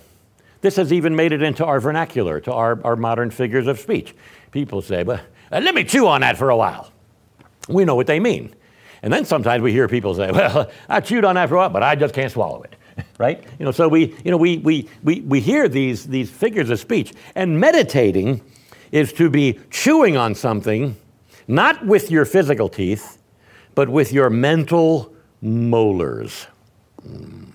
this 0.61 0.75
has 0.77 0.91
even 0.93 1.15
made 1.15 1.31
it 1.31 1.41
into 1.41 1.65
our 1.65 1.79
vernacular, 1.79 2.39
to 2.41 2.53
our, 2.53 2.79
our 2.83 2.95
modern 2.95 3.31
figures 3.31 3.67
of 3.67 3.79
speech. 3.79 4.15
People 4.51 4.81
say, 4.81 5.03
well, 5.03 5.21
uh, 5.51 5.59
let 5.59 5.75
me 5.75 5.83
chew 5.83 6.07
on 6.07 6.21
that 6.21 6.37
for 6.37 6.49
a 6.49 6.57
while. 6.57 6.91
We 7.67 7.85
know 7.85 7.95
what 7.95 8.07
they 8.07 8.19
mean. 8.19 8.55
And 9.01 9.13
then 9.13 9.25
sometimes 9.25 9.61
we 9.61 9.71
hear 9.71 9.87
people 9.87 10.15
say, 10.15 10.31
well, 10.33 10.71
I 10.89 11.01
chewed 11.01 11.25
on 11.25 11.35
that 11.35 11.49
for 11.49 11.55
a 11.55 11.57
while, 11.59 11.69
but 11.69 11.83
I 11.83 11.95
just 11.95 12.13
can't 12.13 12.31
swallow 12.31 12.63
it. 12.63 12.75
right? 13.17 13.43
You 13.59 13.65
know, 13.65 13.71
so 13.71 13.87
we, 13.87 14.15
you 14.23 14.31
know, 14.31 14.37
we, 14.37 14.57
we, 14.59 14.89
we, 15.03 15.21
we 15.21 15.39
hear 15.39 15.67
these, 15.67 16.05
these 16.05 16.29
figures 16.29 16.69
of 16.69 16.79
speech. 16.79 17.13
And 17.35 17.59
meditating 17.59 18.41
is 18.91 19.11
to 19.13 19.29
be 19.29 19.59
chewing 19.69 20.17
on 20.17 20.35
something, 20.35 20.95
not 21.47 21.85
with 21.85 22.09
your 22.09 22.25
physical 22.25 22.69
teeth, 22.69 23.17
but 23.73 23.89
with 23.89 24.13
your 24.13 24.29
mental 24.29 25.13
molars. 25.41 26.47
Mm. 27.05 27.49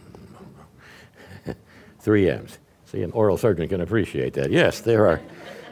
Three 2.01 2.29
M's. 2.29 2.59
See, 2.87 3.03
an 3.03 3.13
oral 3.13 3.37
surgeon 3.37 3.69
can 3.69 3.81
appreciate 3.81 4.35
that. 4.35 4.51
Yes, 4.51 4.81
there 4.81 5.07
are, 5.07 5.21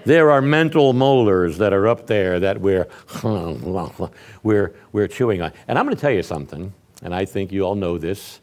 there 0.04 0.30
are 0.30 0.40
mental 0.40 0.92
molars 0.92 1.58
that 1.58 1.72
are 1.72 1.88
up 1.88 2.06
there 2.06 2.38
that 2.38 2.60
we're, 2.60 2.86
we're, 4.42 4.74
we're 4.92 5.08
chewing 5.08 5.42
on. 5.42 5.52
And 5.66 5.78
I'm 5.78 5.84
going 5.84 5.96
to 5.96 6.00
tell 6.00 6.12
you 6.12 6.22
something, 6.22 6.72
and 7.02 7.14
I 7.14 7.24
think 7.24 7.50
you 7.50 7.62
all 7.64 7.74
know 7.74 7.98
this. 7.98 8.40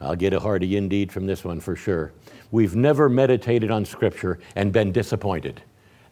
I'll 0.00 0.16
get 0.16 0.32
a 0.32 0.40
hearty 0.40 0.76
indeed 0.76 1.12
from 1.12 1.26
this 1.26 1.44
one 1.44 1.60
for 1.60 1.76
sure. 1.76 2.12
We've 2.50 2.74
never 2.74 3.08
meditated 3.08 3.70
on 3.70 3.84
Scripture 3.84 4.38
and 4.54 4.72
been 4.72 4.92
disappointed 4.92 5.62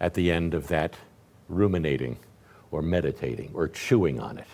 at 0.00 0.14
the 0.14 0.30
end 0.30 0.54
of 0.54 0.68
that 0.68 0.94
ruminating 1.48 2.18
or 2.70 2.82
meditating 2.82 3.50
or 3.54 3.68
chewing 3.68 4.20
on 4.20 4.38
it. 4.38 4.48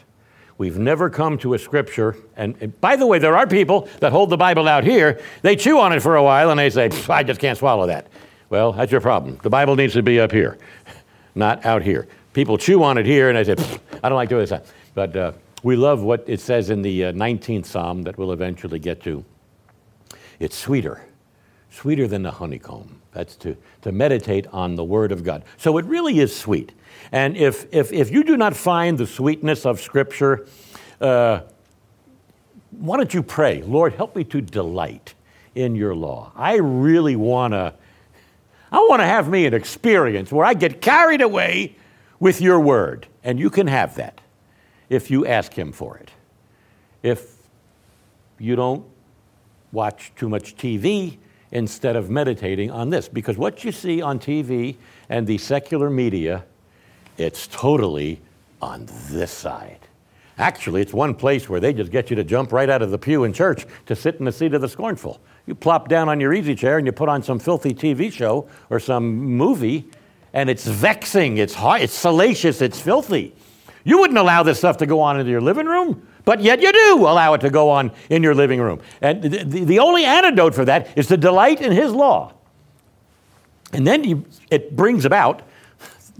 We've 0.60 0.78
never 0.78 1.08
come 1.08 1.38
to 1.38 1.54
a 1.54 1.58
scripture, 1.58 2.18
and, 2.36 2.54
and, 2.60 2.78
by 2.82 2.96
the 2.96 3.06
way, 3.06 3.18
there 3.18 3.34
are 3.34 3.46
people 3.46 3.88
that 4.00 4.12
hold 4.12 4.28
the 4.28 4.36
Bible 4.36 4.68
out 4.68 4.84
here, 4.84 5.18
they 5.40 5.56
chew 5.56 5.78
on 5.78 5.94
it 5.94 6.00
for 6.00 6.16
a 6.16 6.22
while 6.22 6.50
and 6.50 6.60
they 6.60 6.68
say, 6.68 6.90
I 7.08 7.22
just 7.22 7.40
can't 7.40 7.56
swallow 7.56 7.86
that. 7.86 8.08
Well, 8.50 8.72
that's 8.72 8.92
your 8.92 9.00
problem. 9.00 9.38
The 9.42 9.48
Bible 9.48 9.74
needs 9.74 9.94
to 9.94 10.02
be 10.02 10.20
up 10.20 10.30
here, 10.30 10.58
not 11.34 11.64
out 11.64 11.80
here. 11.80 12.08
People 12.34 12.58
chew 12.58 12.82
on 12.82 12.98
it 12.98 13.06
here 13.06 13.30
and 13.30 13.38
they 13.38 13.56
say, 13.56 13.78
I 14.02 14.10
don't 14.10 14.16
like 14.16 14.28
doing 14.28 14.44
this. 14.44 14.70
But 14.92 15.16
uh, 15.16 15.32
we 15.62 15.76
love 15.76 16.02
what 16.02 16.24
it 16.26 16.40
says 16.40 16.68
in 16.68 16.82
the 16.82 17.06
uh, 17.06 17.12
19th 17.12 17.64
Psalm 17.64 18.02
that 18.02 18.18
we'll 18.18 18.32
eventually 18.32 18.78
get 18.78 19.02
to. 19.04 19.24
It's 20.40 20.58
sweeter 20.58 21.00
sweeter 21.70 22.06
than 22.06 22.22
the 22.22 22.30
honeycomb. 22.30 23.00
That's 23.12 23.36
to, 23.36 23.56
to 23.82 23.92
meditate 23.92 24.46
on 24.48 24.74
the 24.74 24.84
Word 24.84 25.12
of 25.12 25.24
God. 25.24 25.44
So 25.56 25.78
it 25.78 25.84
really 25.86 26.18
is 26.18 26.36
sweet. 26.36 26.72
And 27.12 27.36
if, 27.36 27.66
if, 27.72 27.92
if 27.92 28.10
you 28.10 28.24
do 28.24 28.36
not 28.36 28.54
find 28.54 28.96
the 28.96 29.06
sweetness 29.06 29.66
of 29.66 29.80
Scripture, 29.80 30.46
uh, 31.00 31.40
why 32.70 32.96
don't 32.96 33.12
you 33.12 33.22
pray, 33.22 33.62
Lord, 33.62 33.94
help 33.94 34.14
me 34.14 34.24
to 34.24 34.40
delight 34.40 35.14
in 35.54 35.74
your 35.74 35.94
law. 35.94 36.32
I 36.36 36.56
really 36.56 37.16
want 37.16 37.52
to 37.54 37.74
I 38.72 38.78
want 38.88 39.00
to 39.00 39.06
have 39.06 39.28
me 39.28 39.46
an 39.46 39.54
experience 39.54 40.30
where 40.30 40.46
I 40.46 40.54
get 40.54 40.80
carried 40.80 41.22
away 41.22 41.74
with 42.20 42.40
your 42.40 42.60
word. 42.60 43.08
And 43.24 43.38
you 43.38 43.50
can 43.50 43.66
have 43.66 43.96
that 43.96 44.20
if 44.88 45.10
you 45.10 45.26
ask 45.26 45.52
him 45.52 45.72
for 45.72 45.96
it. 45.96 46.10
If 47.02 47.36
you 48.38 48.54
don't 48.54 48.84
watch 49.72 50.12
too 50.16 50.28
much 50.28 50.56
TV 50.56 51.18
instead 51.50 51.96
of 51.96 52.10
meditating 52.10 52.70
on 52.70 52.90
this, 52.90 53.08
because 53.08 53.36
what 53.36 53.64
you 53.64 53.72
see 53.72 54.00
on 54.00 54.18
TV 54.18 54.76
and 55.08 55.26
the 55.26 55.38
secular 55.38 55.90
media, 55.90 56.44
it's 57.20 57.46
totally 57.48 58.20
on 58.62 58.88
this 59.10 59.30
side. 59.30 59.78
Actually, 60.38 60.80
it's 60.80 60.94
one 60.94 61.14
place 61.14 61.50
where 61.50 61.60
they 61.60 61.74
just 61.74 61.92
get 61.92 62.08
you 62.08 62.16
to 62.16 62.24
jump 62.24 62.50
right 62.50 62.70
out 62.70 62.80
of 62.80 62.90
the 62.90 62.96
pew 62.96 63.24
in 63.24 63.32
church 63.32 63.66
to 63.84 63.94
sit 63.94 64.16
in 64.16 64.24
the 64.24 64.32
seat 64.32 64.54
of 64.54 64.62
the 64.62 64.68
scornful. 64.68 65.20
You 65.46 65.54
plop 65.54 65.88
down 65.88 66.08
on 66.08 66.18
your 66.18 66.32
easy 66.32 66.54
chair 66.54 66.78
and 66.78 66.86
you 66.86 66.92
put 66.92 67.10
on 67.10 67.22
some 67.22 67.38
filthy 67.38 67.74
TV 67.74 68.10
show 68.10 68.48
or 68.70 68.80
some 68.80 69.14
movie, 69.14 69.86
and 70.32 70.48
it's 70.48 70.66
vexing, 70.66 71.36
it's 71.36 71.52
hard, 71.52 71.82
it's 71.82 71.92
salacious, 71.92 72.62
it's 72.62 72.80
filthy. 72.80 73.34
You 73.84 73.98
wouldn't 73.98 74.18
allow 74.18 74.42
this 74.42 74.56
stuff 74.56 74.78
to 74.78 74.86
go 74.86 75.00
on 75.00 75.20
in 75.20 75.26
your 75.26 75.42
living 75.42 75.66
room, 75.66 76.06
but 76.24 76.40
yet 76.40 76.62
you 76.62 76.72
do 76.72 77.00
allow 77.00 77.34
it 77.34 77.42
to 77.42 77.50
go 77.50 77.68
on 77.68 77.92
in 78.08 78.22
your 78.22 78.34
living 78.34 78.60
room. 78.60 78.80
And 79.02 79.22
the, 79.22 79.44
the, 79.44 79.64
the 79.64 79.78
only 79.78 80.06
antidote 80.06 80.54
for 80.54 80.64
that 80.64 80.88
is 80.96 81.06
to 81.08 81.18
delight 81.18 81.60
in 81.60 81.72
His 81.72 81.92
law. 81.92 82.32
And 83.74 83.86
then 83.86 84.04
you, 84.04 84.24
it 84.50 84.74
brings 84.74 85.04
about 85.04 85.42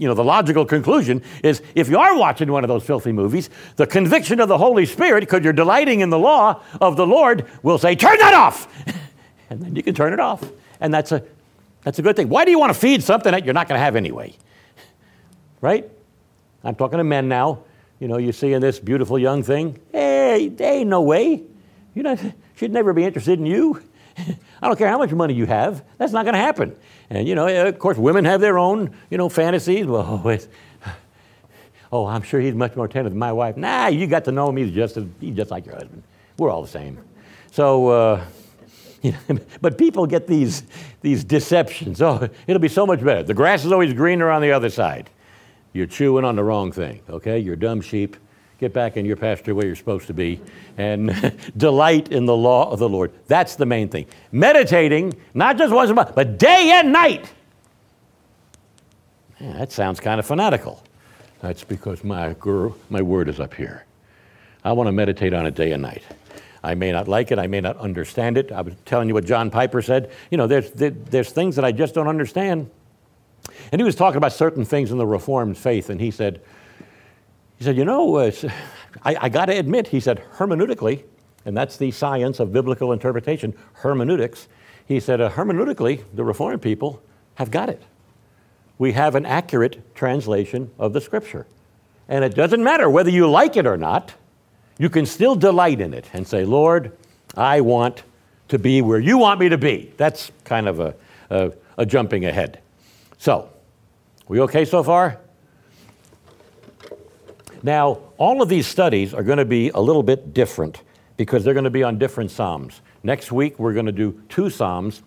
you 0.01 0.07
know, 0.07 0.15
the 0.15 0.23
logical 0.23 0.65
conclusion 0.65 1.21
is 1.43 1.61
if 1.75 1.87
you 1.87 1.99
are 1.99 2.17
watching 2.17 2.51
one 2.51 2.63
of 2.63 2.67
those 2.67 2.83
filthy 2.83 3.11
movies, 3.11 3.51
the 3.75 3.85
conviction 3.85 4.39
of 4.39 4.47
the 4.47 4.57
Holy 4.57 4.87
Spirit, 4.87 5.19
because 5.19 5.43
you're 5.43 5.53
delighting 5.53 5.99
in 5.99 6.09
the 6.09 6.17
law 6.17 6.59
of 6.81 6.95
the 6.95 7.05
Lord, 7.05 7.45
will 7.61 7.77
say, 7.77 7.95
Turn 7.95 8.17
that 8.17 8.33
off! 8.33 8.67
and 9.51 9.61
then 9.61 9.75
you 9.75 9.83
can 9.83 9.93
turn 9.93 10.11
it 10.11 10.19
off. 10.19 10.43
And 10.79 10.91
that's 10.91 11.11
a, 11.11 11.23
that's 11.83 11.99
a 11.99 12.01
good 12.01 12.15
thing. 12.15 12.29
Why 12.29 12.45
do 12.45 12.51
you 12.51 12.57
want 12.57 12.73
to 12.73 12.79
feed 12.79 13.03
something 13.03 13.31
that 13.31 13.45
you're 13.45 13.53
not 13.53 13.67
going 13.67 13.77
to 13.77 13.83
have 13.83 13.95
anyway? 13.95 14.35
right? 15.61 15.87
I'm 16.63 16.73
talking 16.73 16.97
to 16.97 17.03
men 17.03 17.29
now. 17.29 17.63
You 17.99 18.07
know, 18.07 18.17
you 18.17 18.31
see 18.31 18.53
in 18.53 18.61
this 18.61 18.79
beautiful 18.79 19.19
young 19.19 19.43
thing, 19.43 19.79
hey, 19.91 20.47
there 20.47 20.73
ain't 20.73 20.89
no 20.89 21.03
way. 21.03 21.43
You 21.93 22.01
know, 22.01 22.17
she'd 22.55 22.71
never 22.71 22.91
be 22.93 23.03
interested 23.03 23.37
in 23.37 23.45
you. 23.45 23.83
I 24.17 24.67
don't 24.67 24.79
care 24.79 24.89
how 24.89 24.97
much 24.97 25.11
money 25.11 25.35
you 25.35 25.45
have. 25.45 25.83
That's 25.99 26.11
not 26.11 26.25
going 26.25 26.33
to 26.33 26.39
happen. 26.39 26.75
And, 27.11 27.27
you 27.27 27.35
know, 27.35 27.67
of 27.67 27.77
course, 27.77 27.97
women 27.97 28.23
have 28.23 28.39
their 28.39 28.57
own, 28.57 28.95
you 29.09 29.17
know, 29.17 29.27
fantasies. 29.27 29.85
Well, 29.85 30.21
oh, 30.25 30.37
oh 31.91 32.05
I'm 32.05 32.21
sure 32.21 32.39
he's 32.39 32.55
much 32.55 32.77
more 32.77 32.87
tender 32.87 33.09
than 33.09 33.19
my 33.19 33.33
wife. 33.33 33.57
Nah, 33.57 33.87
you 33.87 34.07
got 34.07 34.23
to 34.25 34.31
know 34.31 34.47
him. 34.47 34.55
He's 34.55 34.71
just, 34.71 34.97
he's 35.19 35.35
just 35.35 35.51
like 35.51 35.65
your 35.65 35.75
husband. 35.75 36.03
We're 36.37 36.49
all 36.49 36.61
the 36.61 36.69
same. 36.69 36.97
So, 37.51 37.87
uh, 37.89 38.25
you 39.01 39.11
know, 39.11 39.39
but 39.59 39.77
people 39.77 40.07
get 40.07 40.25
these, 40.25 40.63
these 41.01 41.25
deceptions. 41.25 42.01
Oh, 42.01 42.29
it'll 42.47 42.61
be 42.61 42.69
so 42.69 42.87
much 42.87 43.03
better. 43.03 43.23
The 43.23 43.33
grass 43.33 43.65
is 43.65 43.73
always 43.73 43.93
greener 43.93 44.29
on 44.29 44.41
the 44.41 44.53
other 44.53 44.69
side. 44.69 45.09
You're 45.73 45.87
chewing 45.87 46.23
on 46.23 46.37
the 46.37 46.45
wrong 46.45 46.71
thing, 46.71 47.01
okay? 47.09 47.39
You're 47.39 47.57
dumb 47.57 47.81
sheep. 47.81 48.15
Get 48.61 48.73
back 48.73 48.95
in 48.95 49.05
your 49.05 49.15
pasture 49.15 49.55
where 49.55 49.65
you're 49.65 49.75
supposed 49.75 50.05
to 50.05 50.13
be 50.13 50.39
and 50.77 51.35
delight 51.57 52.11
in 52.11 52.27
the 52.27 52.37
law 52.37 52.69
of 52.69 52.77
the 52.77 52.87
Lord. 52.87 53.11
That's 53.25 53.55
the 53.55 53.65
main 53.65 53.89
thing. 53.89 54.05
Meditating, 54.31 55.15
not 55.33 55.57
just 55.57 55.73
once 55.73 55.89
a 55.89 55.95
month, 55.95 56.13
but 56.13 56.37
day 56.37 56.69
and 56.71 56.93
night. 56.93 57.33
Yeah, 59.39 59.53
that 59.53 59.71
sounds 59.71 59.99
kind 59.99 60.19
of 60.19 60.27
fanatical. 60.27 60.83
That's 61.39 61.63
because 61.63 62.03
my, 62.03 62.33
girl, 62.33 62.77
my 62.91 63.01
word 63.01 63.29
is 63.29 63.39
up 63.39 63.55
here. 63.55 63.87
I 64.63 64.73
want 64.73 64.87
to 64.87 64.91
meditate 64.91 65.33
on 65.33 65.47
it 65.47 65.55
day 65.55 65.71
and 65.71 65.81
night. 65.81 66.03
I 66.63 66.75
may 66.75 66.91
not 66.91 67.07
like 67.07 67.31
it. 67.31 67.39
I 67.39 67.47
may 67.47 67.61
not 67.61 67.77
understand 67.77 68.37
it. 68.37 68.51
I 68.51 68.61
was 68.61 68.75
telling 68.85 69.07
you 69.07 69.15
what 69.15 69.25
John 69.25 69.49
Piper 69.49 69.81
said. 69.81 70.11
You 70.29 70.37
know, 70.37 70.45
there's, 70.45 70.69
there's 70.69 71.31
things 71.31 71.55
that 71.55 71.65
I 71.65 71.71
just 71.71 71.95
don't 71.95 72.07
understand. 72.07 72.69
And 73.71 73.81
he 73.81 73.83
was 73.83 73.95
talking 73.95 74.17
about 74.17 74.33
certain 74.33 74.65
things 74.65 74.91
in 74.91 74.99
the 74.99 75.07
Reformed 75.07 75.57
faith, 75.57 75.89
and 75.89 75.99
he 75.99 76.11
said, 76.11 76.41
he 77.61 77.65
said, 77.65 77.77
you 77.77 77.85
know, 77.85 78.15
uh, 78.15 78.31
I, 79.03 79.15
I 79.21 79.29
got 79.29 79.45
to 79.45 79.55
admit, 79.55 79.89
he 79.89 79.99
said, 79.99 80.23
hermeneutically, 80.37 81.03
and 81.45 81.55
that's 81.55 81.77
the 81.77 81.91
science 81.91 82.39
of 82.39 82.51
biblical 82.51 82.91
interpretation, 82.91 83.53
hermeneutics. 83.73 84.47
He 84.87 84.99
said, 84.99 85.21
uh, 85.21 85.29
hermeneutically, 85.29 86.03
the 86.11 86.23
Reformed 86.23 86.63
people 86.63 87.03
have 87.35 87.51
got 87.51 87.69
it. 87.69 87.83
We 88.79 88.93
have 88.93 89.13
an 89.13 89.27
accurate 89.27 89.93
translation 89.93 90.71
of 90.79 90.93
the 90.93 91.01
Scripture. 91.01 91.45
And 92.09 92.25
it 92.25 92.33
doesn't 92.33 92.63
matter 92.63 92.89
whether 92.89 93.11
you 93.11 93.29
like 93.29 93.55
it 93.55 93.67
or 93.67 93.77
not 93.77 94.15
you 94.79 94.89
can 94.89 95.05
still 95.05 95.35
delight 95.35 95.81
in 95.81 95.93
it 95.93 96.09
and 96.13 96.27
say, 96.27 96.45
Lord, 96.45 96.97
I 97.37 97.61
want 97.61 98.01
to 98.47 98.57
be 98.57 98.81
where 98.81 98.97
you 98.97 99.19
want 99.19 99.39
me 99.39 99.49
to 99.49 99.59
be. 99.59 99.93
That's 99.97 100.31
kind 100.45 100.67
of 100.67 100.79
a, 100.79 100.95
a, 101.29 101.51
a 101.77 101.85
jumping 101.85 102.25
ahead. 102.25 102.59
So, 103.19 103.51
we 104.27 104.39
okay 104.39 104.65
so 104.65 104.81
far? 104.81 105.19
Now, 107.63 107.99
all 108.17 108.41
of 108.41 108.49
these 108.49 108.65
studies 108.65 109.13
are 109.13 109.23
going 109.23 109.37
to 109.37 109.45
be 109.45 109.69
a 109.69 109.79
little 109.79 110.03
bit 110.03 110.33
different 110.33 110.81
because 111.17 111.43
they're 111.43 111.53
going 111.53 111.65
to 111.65 111.69
be 111.69 111.83
on 111.83 111.99
different 111.99 112.31
Psalms. 112.31 112.81
Next 113.03 113.31
week, 113.31 113.59
we're 113.59 113.73
going 113.73 113.85
to 113.85 113.91
do 113.91 114.21
two 114.29 114.49
Psalms. 114.49 115.03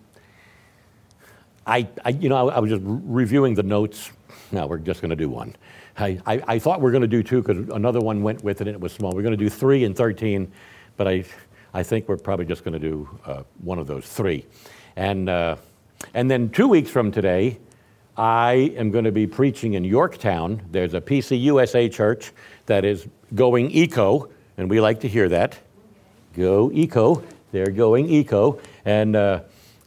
I, 1.67 1.89
I 2.05 2.11
you 2.11 2.29
know, 2.29 2.49
I, 2.49 2.57
I 2.57 2.59
was 2.61 2.71
just 2.71 2.83
reviewing 2.85 3.55
the 3.55 3.63
notes. 3.63 4.13
Now, 4.53 4.67
we're 4.67 4.79
just 4.79 5.01
going 5.01 5.11
to 5.11 5.17
do 5.17 5.29
one. 5.29 5.57
I, 5.97 6.21
I, 6.27 6.43
I 6.47 6.59
thought 6.59 6.81
we 6.81 6.89
are 6.89 6.93
going 6.93 7.03
to 7.03 7.09
do 7.09 7.23
two 7.23 7.43
because 7.43 7.69
another 7.71 8.01
one 8.01 8.23
went 8.23 8.45
with 8.45 8.61
it 8.61 8.69
and 8.69 8.75
it 8.75 8.81
was 8.81 8.93
small. 8.93 9.13
We're 9.13 9.23
going 9.23 9.37
to 9.37 9.45
do 9.45 9.51
three 9.51 9.85
and 9.85 9.97
13, 9.97 10.51
but 10.97 11.09
I, 11.09 11.25
I 11.73 11.83
think 11.83 12.09
we're 12.09 12.17
probably 12.17 12.47
just 12.47 12.65
going 12.65 12.75
to 12.75 12.79
do 12.79 13.09
uh, 13.25 13.43
one 13.63 13.79
of 13.79 13.87
those 13.87 14.07
three. 14.07 14.47
And, 14.97 15.29
uh, 15.29 15.57
and 16.13 16.31
then 16.31 16.51
two 16.51 16.69
weeks 16.69 16.91
from 16.91 17.11
today, 17.11 17.59
I 18.17 18.73
am 18.77 18.91
going 18.91 19.05
to 19.05 19.13
be 19.13 19.27
preaching 19.27 19.75
in 19.75 19.83
Yorktown. 19.83 20.63
There's 20.71 20.95
a 20.95 21.01
PCUSA 21.01 21.93
church 21.93 22.33
that 22.67 22.85
is 22.85 23.09
going 23.35 23.71
eco, 23.73 24.29
and 24.57 24.71
we 24.71 24.81
like 24.81 25.01
to 25.01 25.09
hear 25.09 25.29
that. 25.31 25.59
Go 26.37 26.71
eco. 26.73 27.25
They're 27.51 27.71
going 27.71 28.09
eco. 28.09 28.61
And 28.85 29.17
uh, 29.17 29.41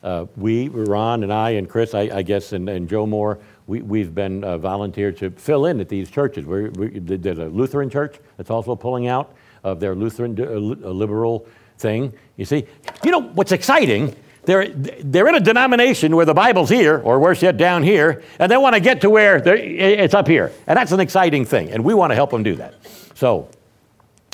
uh, 0.03 0.25
we, 0.35 0.67
Ron 0.67 1.23
and 1.23 1.31
I 1.31 1.51
and 1.51 1.69
Chris, 1.69 1.93
I, 1.93 2.09
I 2.13 2.21
guess, 2.21 2.51
and, 2.51 2.67
and 2.67 2.89
Joe 2.89 3.05
Moore, 3.05 3.39
we, 3.65 3.81
we've 3.81 4.13
been 4.13 4.43
uh, 4.43 4.57
volunteered 4.57 5.17
to 5.17 5.31
fill 5.31 5.65
in 5.65 5.79
at 5.79 5.87
these 5.87 6.09
churches. 6.09 6.45
We're, 6.45 6.69
we, 6.71 6.99
there's 6.99 7.39
a 7.39 7.45
Lutheran 7.45 7.89
church 7.89 8.17
that's 8.35 8.49
also 8.49 8.75
pulling 8.75 9.07
out 9.07 9.33
of 9.63 9.79
their 9.79 9.95
Lutheran 9.95 10.37
uh, 10.39 10.89
liberal 10.89 11.45
thing. 11.77 12.13
You 12.35 12.45
see, 12.45 12.65
you 13.03 13.11
know 13.11 13.21
what's 13.21 13.51
exciting? 13.53 14.15
They're, 14.47 14.69
they're 14.69 15.27
in 15.27 15.35
a 15.35 15.41
denomination 15.41 16.15
where 16.15 16.25
the 16.25 16.33
Bible's 16.33 16.69
here, 16.69 16.99
or 16.99 17.19
worse 17.19 17.41
yet, 17.41 17.57
down 17.57 17.83
here, 17.83 18.23
and 18.39 18.49
they 18.49 18.55
want 18.55 18.75
to 18.75 18.79
get 18.79 19.01
to 19.01 19.09
where 19.09 19.35
it's 19.45 20.13
up 20.13 20.25
here. 20.25 20.53
And 20.67 20.77
that's 20.77 20.93
an 20.93 21.01
exciting 21.01 21.43
thing, 21.43 21.69
and 21.69 21.83
we 21.83 21.93
want 21.93 22.11
to 22.11 22.15
help 22.15 22.29
them 22.29 22.43
do 22.43 22.55
that. 22.55 22.75
So 23.13 23.49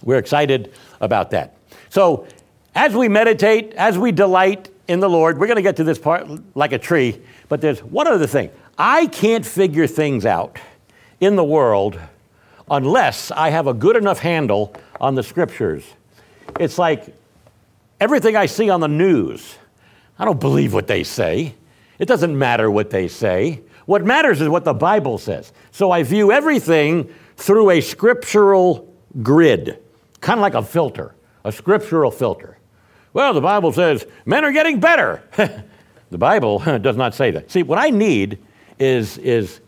we're 0.03 0.19
excited 0.19 0.71
about 1.01 1.31
that. 1.31 1.57
So 1.89 2.27
as 2.75 2.93
we 2.95 3.09
meditate, 3.09 3.73
as 3.73 3.97
we 3.97 4.11
delight 4.11 4.69
in 4.87 4.99
the 4.99 5.09
Lord, 5.09 5.39
we're 5.39 5.47
going 5.47 5.55
to 5.55 5.63
get 5.63 5.77
to 5.77 5.83
this 5.83 5.97
part 5.97 6.27
like 6.55 6.73
a 6.73 6.77
tree, 6.77 7.19
but 7.49 7.59
there's 7.59 7.81
one 7.81 8.07
other 8.07 8.27
thing. 8.27 8.51
I 8.77 9.07
can't 9.07 9.43
figure 9.43 9.87
things 9.87 10.27
out 10.27 10.59
in 11.21 11.35
the 11.35 11.43
world 11.43 11.99
unless 12.69 13.31
I 13.31 13.49
have 13.49 13.65
a 13.65 13.73
good 13.73 13.95
enough 13.95 14.19
handle 14.19 14.75
on 15.01 15.15
the 15.15 15.23
scriptures. 15.23 15.83
It's 16.59 16.77
like 16.77 17.15
everything 17.99 18.35
I 18.35 18.45
see 18.45 18.69
on 18.69 18.79
the 18.79 18.87
news, 18.87 19.57
I 20.17 20.25
don't 20.25 20.39
believe 20.39 20.73
what 20.73 20.87
they 20.87 21.03
say. 21.03 21.55
It 21.99 22.07
doesn't 22.07 22.37
matter 22.37 22.69
what 22.69 22.89
they 22.89 23.07
say. 23.07 23.61
What 23.85 24.03
matters 24.05 24.41
is 24.41 24.49
what 24.49 24.63
the 24.63 24.73
Bible 24.73 25.17
says. 25.17 25.51
So 25.71 25.91
I 25.91 26.03
view 26.03 26.31
everything 26.31 27.13
through 27.35 27.71
a 27.71 27.81
scriptural 27.81 28.93
grid, 29.21 29.79
kind 30.21 30.39
of 30.39 30.41
like 30.41 30.53
a 30.53 30.61
filter, 30.63 31.15
a 31.43 31.51
scriptural 31.51 32.11
filter. 32.11 32.57
Well, 33.13 33.33
the 33.33 33.41
Bible 33.41 33.71
says 33.71 34.05
men 34.25 34.43
are 34.45 34.51
getting 34.51 34.79
better. 34.79 35.23
the 36.09 36.17
Bible 36.17 36.59
does 36.79 36.97
not 36.97 37.13
say 37.13 37.31
that. 37.31 37.51
See, 37.51 37.63
what 37.63 37.77
I 37.77 37.89
need 37.89 38.39
is, 38.79 39.17
is 39.19 39.59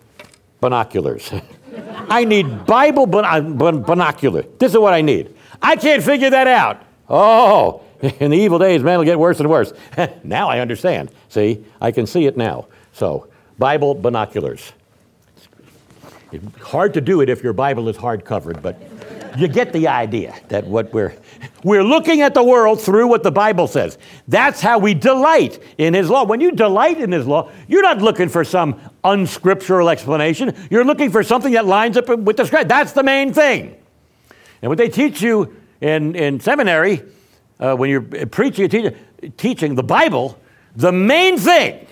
binoculars. 0.62 1.32
I 2.10 2.24
need 2.24 2.66
Bible 2.66 3.06
bin- 3.06 3.84
binoculars. 3.84 4.46
This 4.60 4.72
is 4.72 4.78
what 4.78 4.94
I 4.94 5.02
need. 5.02 5.36
I 5.62 5.76
can't 5.76 6.04
figure 6.04 6.30
that 6.30 6.48
out. 6.48 6.84
Oh, 7.10 7.82
in 8.20 8.32
the 8.32 8.38
evil 8.38 8.60
days, 8.60 8.84
man 8.84 8.98
will 8.98 9.06
get 9.06 9.20
worse 9.20 9.40
and 9.40 9.50
worse. 9.50 9.74
now 10.24 10.50
I 10.50 10.60
understand. 10.60 11.12
See, 11.30 11.64
I 11.82 11.92
can 11.92 12.06
see 12.06 12.26
it 12.26 12.38
now. 12.38 12.68
So, 12.94 13.28
Bible 13.58 13.94
binoculars. 13.94 14.74
It's 16.32 16.62
hard 16.62 16.94
to 16.96 17.02
do 17.02 17.22
it 17.22 17.30
if 17.30 17.44
your 17.44 17.54
Bible 17.54 17.88
is 17.88 17.96
hard 17.96 18.26
covered, 18.26 18.62
but 18.62 18.82
you 19.38 19.48
get 19.48 19.74
the 19.74 19.88
idea 19.88 20.36
that 20.50 20.66
what 20.66 20.94
we're, 20.94 21.14
We're 21.66 21.84
looking 21.84 22.22
at 22.22 22.36
the 22.36 22.44
world 22.44 22.80
through 22.80 23.08
what 23.08 23.24
the 23.24 23.32
Bible 23.32 23.68
says. 23.68 23.98
That's 24.28 24.62
how 24.62 24.78
we 24.78 24.94
delight 24.94 25.58
in 25.80 25.96
His 25.96 26.12
law. 26.12 26.24
When 26.24 26.40
you 26.40 26.52
delight 26.52 27.00
in 27.00 27.12
His 27.12 27.26
law, 27.26 27.52
you're 27.68 27.82
not 27.82 28.04
looking 28.04 28.30
for 28.30 28.44
some 28.44 28.80
unscriptural 29.04 29.90
explanation. 29.90 30.56
You're 30.70 30.86
looking 30.86 31.12
for 31.12 31.24
something 31.24 31.54
that 31.54 31.66
lines 31.66 31.98
up 31.98 32.08
with 32.08 32.38
the 32.38 32.46
script. 32.46 32.68
That's 32.68 32.92
the 32.92 33.02
main 33.02 33.34
thing. 33.34 33.76
And 34.62 34.70
what 34.70 34.78
they 34.78 34.90
teach 34.90 35.24
you 35.24 35.56
in, 35.82 36.16
in 36.16 36.40
seminary, 36.40 37.02
uh, 37.60 37.76
when 37.76 37.90
you're 37.90 38.02
preaching, 38.02 38.70
teaching, 38.70 38.96
teaching 39.38 39.76
the 39.76 39.84
Bible, 39.84 40.40
the 40.76 40.92
main 40.92 41.38
thing 41.38 41.88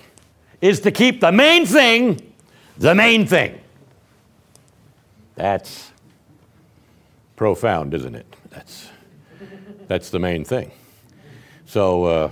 is 0.61 0.79
to 0.81 0.91
keep 0.91 1.21
the 1.21 1.31
main 1.31 1.65
thing 1.65 2.33
the 2.77 2.95
main 2.95 3.25
thing. 3.27 3.59
That's 5.35 5.91
profound, 7.35 7.93
isn't 7.93 8.15
it? 8.15 8.35
That's, 8.49 8.89
that's 9.87 10.09
the 10.09 10.19
main 10.19 10.43
thing. 10.43 10.71
So 11.65 12.03
uh, 12.05 12.31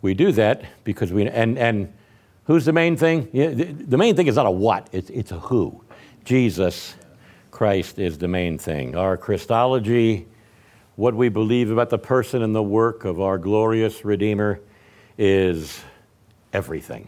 we 0.00 0.14
do 0.14 0.32
that 0.32 0.64
because 0.84 1.12
we, 1.12 1.28
and, 1.28 1.58
and 1.58 1.92
who's 2.44 2.64
the 2.64 2.72
main 2.72 2.96
thing? 2.96 3.28
The, 3.32 3.64
the 3.64 3.98
main 3.98 4.16
thing 4.16 4.26
is 4.26 4.36
not 4.36 4.46
a 4.46 4.50
what, 4.50 4.88
it's, 4.92 5.10
it's 5.10 5.32
a 5.32 5.38
who. 5.38 5.84
Jesus 6.24 6.94
Christ 7.50 7.98
is 7.98 8.18
the 8.18 8.28
main 8.28 8.58
thing. 8.58 8.96
Our 8.96 9.16
Christology, 9.16 10.26
what 10.98 11.14
we 11.14 11.28
believe 11.28 11.70
about 11.70 11.90
the 11.90 11.98
person 11.98 12.42
and 12.42 12.52
the 12.52 12.62
work 12.62 13.04
of 13.04 13.20
our 13.20 13.38
glorious 13.38 14.04
Redeemer, 14.04 14.58
is 15.16 15.80
everything. 16.52 17.06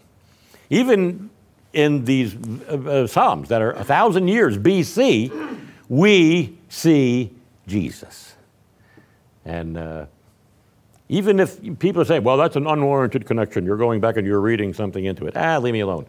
Even 0.70 1.28
in 1.72 2.04
these 2.04 2.36
uh, 2.68 2.74
uh, 2.74 3.06
Psalms 3.08 3.48
that 3.48 3.60
are 3.60 3.72
a 3.72 3.82
thousand 3.82 4.28
years 4.28 4.56
BC, 4.56 5.58
we 5.88 6.56
see 6.68 7.32
Jesus. 7.66 8.36
And 9.44 9.76
uh, 9.76 10.06
even 11.08 11.40
if 11.40 11.60
people 11.80 12.04
say, 12.04 12.20
well, 12.20 12.36
that's 12.36 12.54
an 12.54 12.68
unwarranted 12.68 13.26
connection, 13.26 13.64
you're 13.64 13.76
going 13.76 14.00
back 14.00 14.16
and 14.16 14.24
you're 14.24 14.40
reading 14.40 14.72
something 14.72 15.04
into 15.04 15.26
it. 15.26 15.36
Ah, 15.36 15.58
leave 15.58 15.72
me 15.72 15.80
alone. 15.80 16.06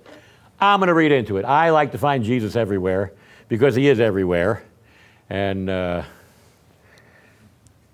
I'm 0.60 0.80
going 0.80 0.90
to 0.90 0.94
read 0.94 1.12
into 1.12 1.38
it. 1.38 1.46
I 1.46 1.72
like 1.72 1.94
to 1.94 1.98
find 1.98 2.24
Jesus 2.24 2.56
everywhere 2.56 3.12
because 3.48 3.74
he 3.74 3.88
is 3.88 4.00
everywhere. 4.00 4.62
And 5.32 5.68
uh, 5.68 6.04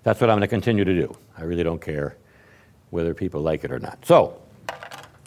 that's 0.08 0.22
what 0.22 0.30
I'm 0.30 0.38
going 0.38 0.40
to 0.40 0.48
continue 0.48 0.84
to 0.84 0.94
do. 0.94 1.14
I 1.36 1.42
really 1.42 1.62
don't 1.62 1.82
care 1.82 2.16
whether 2.88 3.12
people 3.12 3.42
like 3.42 3.62
it 3.62 3.70
or 3.70 3.78
not. 3.78 3.98
So, 4.06 4.40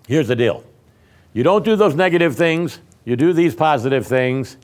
here's 0.07 0.27
the 0.27 0.35
deal 0.35 0.63
you 1.33 1.43
don't 1.43 1.63
do 1.63 1.75
those 1.75 1.93
negative 1.93 2.35
things, 2.35 2.79
you 3.05 3.15
do 3.15 3.31
these 3.31 3.53
positive 3.53 4.07
things, 4.07 4.57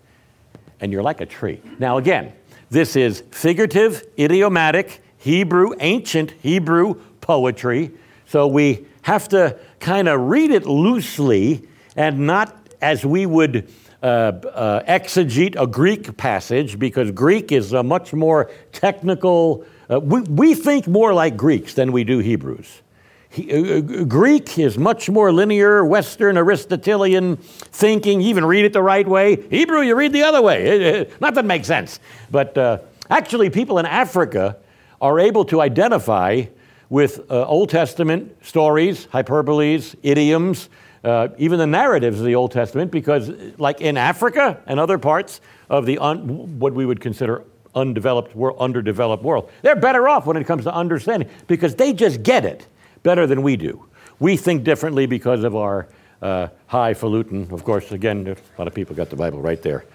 and 0.79 0.91
you're 0.91 1.03
like 1.03 1.21
a 1.21 1.25
tree. 1.27 1.61
Now, 1.77 1.99
again, 1.99 2.33
this 2.71 2.95
is 2.95 3.25
figurative, 3.29 4.07
idiomatic, 4.17 5.03
Hebrew, 5.17 5.75
ancient 5.81 6.31
Hebrew 6.41 6.95
poetry. 7.21 7.91
So 8.25 8.47
we 8.47 8.87
have 9.03 9.29
to 9.29 9.55
kind 9.79 10.07
of 10.07 10.21
read 10.21 10.49
it 10.49 10.65
loosely 10.65 11.67
and 11.95 12.25
not 12.25 12.57
as 12.81 13.05
we 13.05 13.27
would 13.27 13.71
uh, 14.01 14.05
uh, 14.05 14.83
exegete 14.85 15.61
a 15.61 15.67
Greek 15.67 16.17
passage, 16.17 16.79
because 16.79 17.11
Greek 17.11 17.51
is 17.51 17.73
a 17.73 17.83
much 17.83 18.13
more 18.13 18.49
technical. 18.71 19.63
Uh, 19.89 19.99
we, 19.99 20.21
we 20.21 20.53
think 20.53 20.87
more 20.87 21.13
like 21.13 21.37
Greeks 21.37 21.73
than 21.73 21.91
we 21.91 22.03
do 22.03 22.19
Hebrews. 22.19 22.81
He, 23.29 23.51
uh, 23.51 23.77
uh, 23.77 24.03
Greek 24.03 24.57
is 24.57 24.77
much 24.77 25.09
more 25.09 25.31
linear, 25.31 25.85
Western, 25.85 26.37
Aristotelian 26.37 27.37
thinking. 27.37 28.21
You 28.21 28.29
even 28.29 28.45
read 28.45 28.65
it 28.65 28.73
the 28.73 28.81
right 28.81 29.07
way. 29.07 29.47
Hebrew, 29.49 29.81
you 29.81 29.95
read 29.95 30.13
the 30.13 30.23
other 30.23 30.41
way. 30.41 30.65
It, 30.65 30.81
it, 30.81 31.21
nothing 31.21 31.47
makes 31.47 31.67
sense. 31.67 31.99
But 32.31 32.57
uh, 32.57 32.79
actually, 33.09 33.49
people 33.49 33.79
in 33.79 33.85
Africa 33.85 34.57
are 35.01 35.19
able 35.19 35.45
to 35.45 35.61
identify 35.61 36.45
with 36.89 37.29
uh, 37.29 37.45
Old 37.45 37.69
Testament 37.69 38.35
stories, 38.41 39.07
hyperboles, 39.07 39.95
idioms, 40.03 40.69
uh, 41.03 41.27
even 41.37 41.59
the 41.59 41.67
narratives 41.67 42.19
of 42.19 42.25
the 42.25 42.35
Old 42.35 42.51
Testament, 42.51 42.91
because, 42.91 43.29
like 43.57 43.81
in 43.81 43.97
Africa 43.97 44.61
and 44.65 44.79
other 44.79 44.97
parts 44.97 45.41
of 45.69 45.85
the 45.85 45.97
un- 45.99 46.59
what 46.59 46.73
we 46.73 46.85
would 46.85 47.01
consider 47.01 47.43
undeveloped, 47.77 48.35
underdeveloped 48.59 49.23
world, 49.23 49.51
they're 49.61 49.75
better 49.75 50.07
off 50.09 50.25
when 50.25 50.37
it 50.37 50.45
comes 50.45 50.63
to 50.63 50.73
understanding 50.73 51.29
because 51.47 51.75
they 51.75 51.93
just 51.93 52.23
get 52.23 52.43
it 52.45 52.67
better 53.03 53.27
than 53.27 53.41
we 53.43 53.55
do. 53.55 53.85
We 54.19 54.35
think 54.35 54.63
differently 54.63 55.05
because 55.05 55.43
of 55.43 55.55
our 55.55 55.87
uh, 56.21 56.47
highfalutin. 56.67 57.51
Of 57.51 57.63
course, 57.63 57.91
again, 57.91 58.27
a 58.27 58.59
lot 58.59 58.67
of 58.67 58.73
people 58.73 58.95
got 58.95 59.09
the 59.09 59.15
Bible 59.15 59.41
right 59.41 59.61
there. 59.61 59.85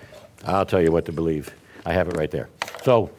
I'll 0.45 0.67
tell 0.67 0.81
you 0.81 0.93
what 0.93 1.05
to 1.07 1.13
believe. 1.13 1.53
I 1.85 1.93
have 1.93 2.09
it 2.09 2.17
right 2.17 2.31
there. 2.31 2.49
So 2.85 3.11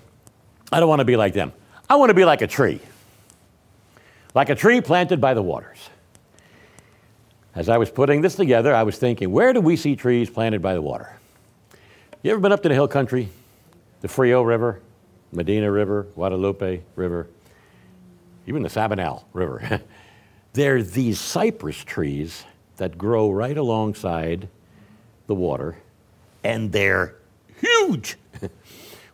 I 0.71 0.79
don't 0.79 0.89
want 0.89 0.99
to 0.99 1.05
be 1.05 1.17
like 1.17 1.33
them. 1.33 1.51
I 1.89 1.95
want 1.97 2.09
to 2.09 2.13
be 2.13 2.25
like 2.25 2.41
a 2.41 2.47
tree, 2.47 2.79
like 4.33 4.49
a 4.49 4.55
tree 4.55 4.81
planted 4.81 5.19
by 5.19 5.33
the 5.33 5.41
waters. 5.41 5.89
As 7.55 7.69
I 7.69 7.77
was 7.77 7.91
putting 7.91 8.21
this 8.21 8.35
together, 8.35 8.73
I 8.73 8.83
was 8.83 8.97
thinking, 8.97 9.31
where 9.31 9.53
do 9.53 9.61
we 9.61 9.75
see 9.75 9.95
trees 9.95 10.29
planted 10.29 10.61
by 10.61 10.73
the 10.73 10.81
water? 10.81 11.15
You 12.23 12.31
ever 12.31 12.39
been 12.39 12.51
up 12.51 12.63
to 12.63 12.69
the 12.69 12.73
hill 12.73 12.87
country? 12.87 13.29
The 14.03 14.09
Frio 14.09 14.41
River, 14.41 14.81
Medina 15.31 15.71
River, 15.71 16.03
Guadalupe 16.13 16.81
River, 16.97 17.29
even 18.45 18.61
the 18.61 18.67
Sabinal 18.67 19.23
River. 19.31 19.79
there 20.53 20.75
are 20.75 20.83
these 20.83 21.21
cypress 21.21 21.81
trees 21.85 22.43
that 22.75 22.97
grow 22.97 23.31
right 23.31 23.57
alongside 23.57 24.49
the 25.27 25.35
water, 25.35 25.77
and 26.43 26.69
they're 26.69 27.15
huge. 27.61 28.17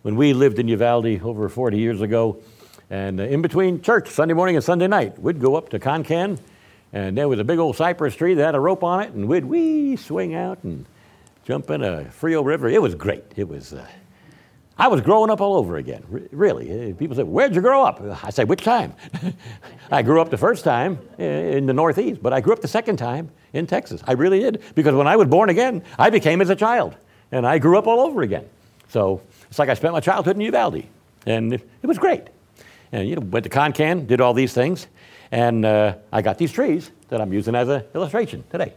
when 0.01 0.15
we 0.15 0.33
lived 0.33 0.57
in 0.57 0.67
Uvalde 0.67 1.21
over 1.21 1.47
40 1.49 1.77
years 1.77 2.01
ago, 2.01 2.41
and 2.89 3.19
in 3.19 3.43
between 3.43 3.83
church, 3.83 4.09
Sunday 4.09 4.33
morning 4.33 4.55
and 4.55 4.65
Sunday 4.65 4.87
night, 4.87 5.21
we'd 5.21 5.39
go 5.39 5.55
up 5.55 5.69
to 5.69 5.77
Concan, 5.77 6.39
and 6.93 7.15
there 7.15 7.27
was 7.27 7.37
a 7.37 7.43
big 7.43 7.59
old 7.59 7.75
cypress 7.75 8.15
tree 8.15 8.33
that 8.33 8.43
had 8.43 8.55
a 8.55 8.59
rope 8.59 8.83
on 8.83 9.03
it, 9.03 9.11
and 9.11 9.27
we'd 9.27 9.45
wee 9.45 9.97
swing 9.97 10.33
out 10.33 10.63
and 10.63 10.87
jump 11.45 11.69
in 11.69 11.83
a 11.83 12.05
Frio 12.05 12.41
River. 12.41 12.67
It 12.67 12.81
was 12.81 12.95
great. 12.95 13.25
It 13.35 13.47
was. 13.47 13.73
Uh, 13.73 13.85
I 14.79 14.87
was 14.87 15.01
growing 15.01 15.29
up 15.29 15.41
all 15.41 15.57
over 15.57 15.75
again, 15.75 16.05
really. 16.31 16.91
Uh, 16.91 16.95
people 16.95 17.13
say, 17.13 17.23
Where'd 17.23 17.53
you 17.53 17.59
grow 17.61 17.83
up? 17.83 18.01
I 18.23 18.29
say, 18.29 18.45
Which 18.45 18.63
time? 18.63 18.93
I 19.91 20.01
grew 20.01 20.21
up 20.21 20.29
the 20.29 20.37
first 20.37 20.63
time 20.63 20.97
in 21.17 21.65
the 21.65 21.73
Northeast, 21.73 22.23
but 22.23 22.31
I 22.31 22.39
grew 22.39 22.53
up 22.53 22.61
the 22.61 22.67
second 22.69 22.95
time 22.95 23.29
in 23.51 23.67
Texas. 23.67 24.01
I 24.07 24.13
really 24.13 24.39
did. 24.39 24.63
Because 24.75 24.95
when 24.95 25.05
I 25.05 25.17
was 25.17 25.27
born 25.27 25.49
again, 25.49 25.83
I 25.97 26.09
became 26.09 26.39
as 26.39 26.49
a 26.49 26.55
child, 26.55 26.95
and 27.33 27.45
I 27.45 27.59
grew 27.59 27.77
up 27.77 27.87
all 27.87 27.99
over 27.99 28.21
again. 28.21 28.47
So 28.87 29.21
it's 29.49 29.59
like 29.59 29.67
I 29.67 29.73
spent 29.73 29.91
my 29.91 29.99
childhood 29.99 30.37
in 30.37 30.41
Uvalde, 30.43 30.85
and 31.25 31.53
it, 31.53 31.69
it 31.83 31.87
was 31.87 31.97
great. 31.97 32.27
And 32.93 33.07
you 33.07 33.17
know, 33.17 33.21
went 33.21 33.43
to 33.43 33.49
Concan, 33.49 34.07
did 34.07 34.21
all 34.21 34.33
these 34.33 34.53
things, 34.53 34.87
and 35.31 35.65
uh, 35.65 35.95
I 36.13 36.21
got 36.21 36.37
these 36.37 36.53
trees 36.53 36.89
that 37.09 37.19
I'm 37.19 37.33
using 37.33 37.53
as 37.53 37.67
an 37.67 37.83
illustration 37.93 38.45
today. 38.49 38.73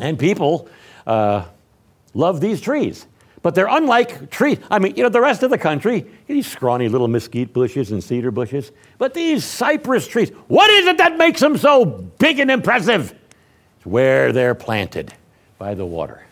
And 0.00 0.18
people 0.18 0.68
uh, 1.06 1.44
love 2.14 2.40
these 2.40 2.60
trees. 2.60 3.06
But 3.44 3.54
they're 3.54 3.68
unlike 3.68 4.30
trees. 4.30 4.56
I 4.70 4.78
mean, 4.78 4.96
you 4.96 5.02
know, 5.02 5.10
the 5.10 5.20
rest 5.20 5.42
of 5.42 5.50
the 5.50 5.58
country, 5.58 6.06
these 6.26 6.50
scrawny 6.50 6.88
little 6.88 7.08
mesquite 7.08 7.52
bushes 7.52 7.92
and 7.92 8.02
cedar 8.02 8.30
bushes. 8.30 8.72
But 8.96 9.12
these 9.12 9.44
cypress 9.44 10.08
trees, 10.08 10.30
what 10.48 10.70
is 10.70 10.86
it 10.86 10.96
that 10.96 11.18
makes 11.18 11.40
them 11.40 11.58
so 11.58 11.84
big 11.84 12.40
and 12.40 12.50
impressive? 12.50 13.14
It's 13.76 13.84
where 13.84 14.32
they're 14.32 14.54
planted 14.54 15.12
by 15.58 15.74
the 15.74 15.84
water. 15.84 16.24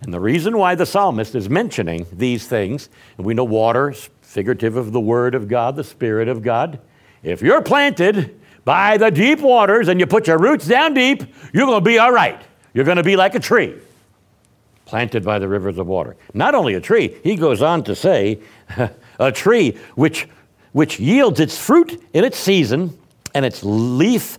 And 0.00 0.12
the 0.12 0.18
reason 0.18 0.58
why 0.58 0.74
the 0.74 0.86
psalmist 0.86 1.36
is 1.36 1.48
mentioning 1.48 2.04
these 2.12 2.48
things, 2.48 2.88
and 3.16 3.24
we 3.24 3.32
know 3.32 3.44
water 3.44 3.90
is 3.90 4.10
figurative 4.22 4.76
of 4.76 4.90
the 4.90 4.98
Word 4.98 5.36
of 5.36 5.46
God, 5.46 5.76
the 5.76 5.84
Spirit 5.84 6.26
of 6.26 6.42
God. 6.42 6.80
If 7.22 7.42
you're 7.42 7.62
planted 7.62 8.40
by 8.64 8.96
the 8.96 9.12
deep 9.12 9.38
waters 9.38 9.86
and 9.86 10.00
you 10.00 10.06
put 10.08 10.26
your 10.26 10.38
roots 10.38 10.66
down 10.66 10.94
deep, 10.94 11.22
you're 11.52 11.66
going 11.66 11.84
to 11.84 11.88
be 11.88 12.00
all 12.00 12.10
right. 12.10 12.42
You're 12.74 12.84
going 12.84 12.96
to 12.96 13.04
be 13.04 13.14
like 13.14 13.36
a 13.36 13.40
tree 13.40 13.76
planted 14.86 15.24
by 15.24 15.38
the 15.38 15.48
rivers 15.48 15.76
of 15.76 15.86
water. 15.86 16.16
Not 16.32 16.54
only 16.54 16.74
a 16.74 16.80
tree, 16.80 17.16
he 17.22 17.36
goes 17.36 17.60
on 17.60 17.84
to 17.84 17.94
say, 17.94 18.38
a 19.18 19.30
tree 19.30 19.76
which, 19.96 20.28
which 20.72 20.98
yields 20.98 21.40
its 21.40 21.58
fruit 21.58 22.02
in 22.14 22.24
its 22.24 22.38
season, 22.38 22.96
and 23.34 23.44
its 23.44 23.62
leaf 23.62 24.38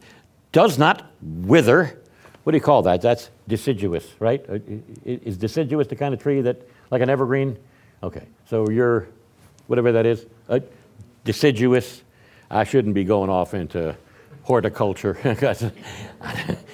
does 0.52 0.80
not 0.80 1.12
wither. 1.22 2.02
What 2.44 2.54
do 2.54 2.58
you 2.58 2.64
call 2.64 2.82
that? 2.84 3.02
That's 3.02 3.30
deciduous, 3.48 4.08
right? 4.20 4.44
Uh, 4.50 4.60
is 5.06 5.38
deciduous 5.38 5.88
the 5.88 5.96
kind 5.96 6.14
of 6.14 6.22
tree 6.22 6.42
that, 6.42 6.62
like 6.90 7.02
an 7.02 7.10
evergreen? 7.10 7.58
Okay, 8.02 8.26
so 8.50 8.70
you're, 8.70 9.10
whatever 9.68 9.92
that 9.92 10.06
is, 10.06 10.26
deciduous. 11.26 12.04
I 12.50 12.64
shouldn't 12.64 12.96
be 12.96 13.04
going 13.04 13.30
off 13.30 13.54
into 13.54 13.96
horticulture 14.48 15.18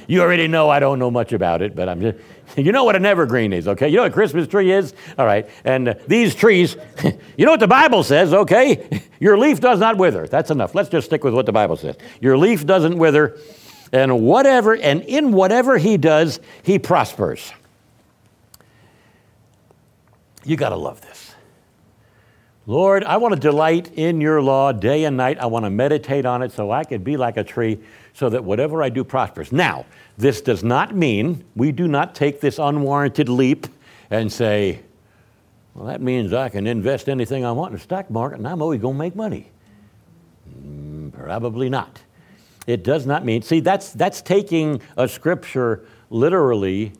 you 0.07 0.21
already 0.21 0.47
know 0.47 0.69
I 0.69 0.80
don't 0.80 0.99
know 0.99 1.09
much 1.09 1.34
about 1.34 1.63
it, 1.63 1.76
but 1.76 1.89
I'm 1.89 2.01
just, 2.01 2.19
you 2.55 2.71
know 2.71 2.84
what 2.84 2.95
an 2.95 3.03
evergreen 3.03 3.51
is, 3.51 3.67
okay? 3.67 3.89
You 3.89 3.95
know 3.95 4.03
what 4.03 4.11
a 4.11 4.13
Christmas 4.13 4.47
tree 4.47 4.71
is? 4.71 4.93
All 5.17 5.26
right. 5.26 5.49
And 5.65 5.89
uh, 5.89 5.95
these 6.05 6.36
trees, 6.36 6.78
you 7.36 7.45
know 7.45 7.51
what 7.51 7.59
the 7.59 7.67
Bible 7.67 8.03
says, 8.03 8.32
okay? 8.32 9.01
Your 9.19 9.39
leaf 9.39 9.59
does 9.59 9.80
not 9.80 9.97
wither. 9.97 10.28
That's 10.28 10.51
enough. 10.51 10.76
Let's 10.76 10.89
just 10.89 11.07
stick 11.07 11.24
with 11.24 11.34
what 11.34 11.47
the 11.47 11.51
Bible 11.51 11.76
says. 11.76 11.95
Your 12.21 12.38
leaf 12.38 12.63
doesn't 12.63 12.95
wither, 12.95 13.39
and 13.91 14.21
whatever, 14.21 14.76
and 14.76 15.01
in 15.01 15.32
whatever 15.32 15.80
he 15.80 15.97
does, 15.97 16.39
he 16.61 16.78
prospers. 16.78 17.51
You 20.45 20.57
got 20.57 20.69
to 20.69 20.76
love 20.76 21.01
this. 21.01 21.22
Lord, 22.66 23.03
I 23.03 23.18
want 23.18 23.34
to 23.34 23.39
delight 23.39 23.91
in 23.95 24.22
your 24.22 24.41
law 24.41 24.72
day 24.72 25.03
and 25.03 25.18
night. 25.18 25.38
I 25.38 25.47
want 25.47 25.66
to 25.66 25.70
meditate 25.70 26.26
on 26.26 26.41
it 26.41 26.53
so 26.53 26.72
I 26.72 26.86
could 26.86 27.03
be 27.03 27.18
like 27.18 27.36
a 27.36 27.43
tree 27.43 27.80
so 28.14 28.30
that 28.30 28.45
whatever 28.45 28.82
I 28.82 28.88
do 28.88 29.03
prospers. 29.03 29.51
Now, 29.51 29.86
this 30.18 30.39
does 30.39 30.64
not 30.64 30.95
mean 30.95 31.43
we 31.55 31.74
do 31.74 31.89
not 31.89 32.16
take 32.16 32.39
this 32.39 32.59
unwarranted 32.59 33.28
leap 33.28 33.68
and 34.09 34.32
say, 34.32 34.80
well, 35.74 35.88
that 35.88 36.01
means 36.01 36.32
I 36.32 36.47
can 36.47 36.66
invest 36.66 37.09
anything 37.09 37.43
I 37.43 37.51
want 37.51 37.72
in 37.72 37.78
the 37.78 37.84
stock 37.84 38.09
market 38.09 38.38
and 38.38 38.47
I'm 38.47 38.61
always 38.61 38.80
going 38.80 38.93
to 38.93 38.99
make 38.99 39.16
money. 39.16 39.49
Mm, 40.57 41.11
probably 41.11 41.70
not. 41.70 42.01
It 42.66 42.84
does 42.84 43.05
not 43.05 43.26
mean, 43.26 43.41
see, 43.41 43.59
that's, 43.59 43.91
that's 43.91 44.22
taking 44.22 44.82
a 44.95 45.09
scripture 45.09 45.86
literally 46.09 46.93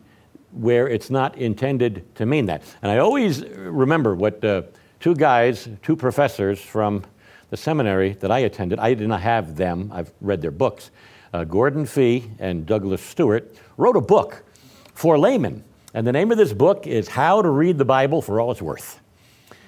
where 0.52 0.90
it's 0.90 1.10
not 1.10 1.38
intended 1.38 2.04
to 2.16 2.26
mean 2.26 2.48
that. 2.48 2.64
And 2.82 2.92
I 2.92 2.98
always 2.98 3.46
remember 3.46 4.14
what 4.14 4.44
uh, 4.44 4.64
two 5.04 5.14
guys, 5.14 5.68
two 5.82 5.98
professors 5.98 6.62
from 6.62 7.04
the 7.50 7.58
seminary 7.58 8.14
that 8.22 8.32
I 8.32 8.40
attended, 8.40 8.80
I 8.80 8.94
did 8.94 9.10
not 9.10 9.20
have 9.20 9.58
them, 9.58 9.92
I've 9.94 10.10
read 10.22 10.42
their 10.42 10.50
books. 10.50 10.92
Uh, 11.34 11.44
Gordon 11.44 11.86
Fee 11.86 12.32
and 12.40 12.66
Douglas 12.66 13.02
Stuart 13.02 13.54
wrote 13.76 13.98
a 13.98 14.02
book 14.02 14.46
for 14.94 15.20
laymen. 15.20 15.62
And 15.94 16.08
the 16.08 16.14
name 16.14 16.32
of 16.32 16.38
this 16.38 16.54
book 16.54 16.88
is 16.88 17.10
How 17.10 17.42
to 17.42 17.50
Read 17.50 17.78
the 17.78 17.84
Bible 17.84 18.22
for 18.22 18.40
All 18.40 18.50
It's 18.52 18.62
Worth. 18.62 19.02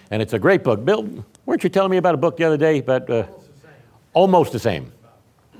And 0.09 0.21
it's 0.21 0.31
a 0.31 0.39
great 0.39 0.63
book. 0.63 0.85
Bill, 0.85 1.25
weren't 1.45 1.65
you 1.65 1.69
telling 1.69 1.91
me 1.91 1.97
about 1.97 2.15
a 2.15 2.17
book 2.17 2.37
the 2.37 2.45
other 2.45 2.55
day? 2.55 2.79
But 2.79 3.09
uh, 3.09 3.27
almost 4.13 4.53
the 4.53 4.59
same. 4.59 4.93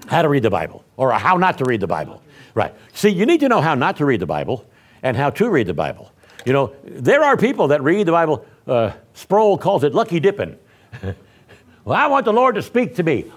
How 0.07 0.21
to 0.21 0.29
read 0.29 0.43
the 0.43 0.49
Bible, 0.49 0.85
or 0.95 1.11
how 1.11 1.35
not 1.35 1.57
to 1.57 1.65
read 1.65 1.81
the 1.81 1.87
Bible. 1.87 2.23
Right. 2.53 2.73
See, 2.93 3.09
you 3.09 3.25
need 3.25 3.41
to 3.41 3.49
know 3.49 3.59
how 3.59 3.75
not 3.75 3.97
to 3.97 4.05
read 4.05 4.21
the 4.21 4.25
Bible 4.25 4.65
and 5.03 5.17
how 5.17 5.31
to 5.31 5.49
read 5.49 5.67
the 5.67 5.73
Bible. 5.73 6.13
You 6.45 6.53
know, 6.53 6.73
there 6.85 7.25
are 7.25 7.35
people 7.35 7.67
that 7.67 7.83
read 7.83 8.07
the 8.07 8.13
Bible. 8.13 8.45
Uh, 8.65 8.93
Sproul 9.15 9.57
calls 9.57 9.83
it 9.83 9.95
lucky 9.95 10.19
dipping. 10.19 10.57
well, 11.85 11.97
I 11.97 12.07
want 12.07 12.25
the 12.25 12.33
Lord 12.33 12.55
to 12.55 12.61
speak 12.61 12.95
to 12.95 13.03
me. 13.03 13.31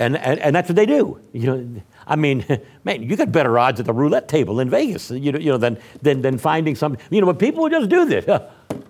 And, 0.00 0.16
and, 0.16 0.38
and 0.40 0.54
that's 0.54 0.68
what 0.68 0.76
they 0.76 0.86
do. 0.86 1.20
You 1.32 1.46
know, 1.46 1.82
I 2.06 2.16
mean, 2.16 2.44
man, 2.84 3.02
you 3.02 3.16
got 3.16 3.32
better 3.32 3.58
odds 3.58 3.80
at 3.80 3.86
the 3.86 3.92
roulette 3.92 4.28
table 4.28 4.60
in 4.60 4.68
Vegas, 4.70 5.10
you 5.10 5.32
know, 5.32 5.38
you 5.38 5.52
know 5.52 5.56
than, 5.56 5.78
than, 6.02 6.22
than 6.22 6.36
finding 6.36 6.74
something. 6.74 7.00
You 7.10 7.20
know, 7.20 7.26
but 7.26 7.38
people 7.38 7.62
would 7.62 7.72
just 7.72 7.88
do 7.88 8.04
this. 8.04 8.26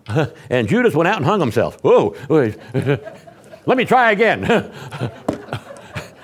and 0.50 0.68
Judas 0.68 0.94
went 0.94 1.08
out 1.08 1.18
and 1.18 1.26
hung 1.26 1.40
himself. 1.40 1.78
Whoa, 1.82 2.16
let 3.66 3.76
me 3.76 3.84
try 3.84 4.12
again. 4.12 4.44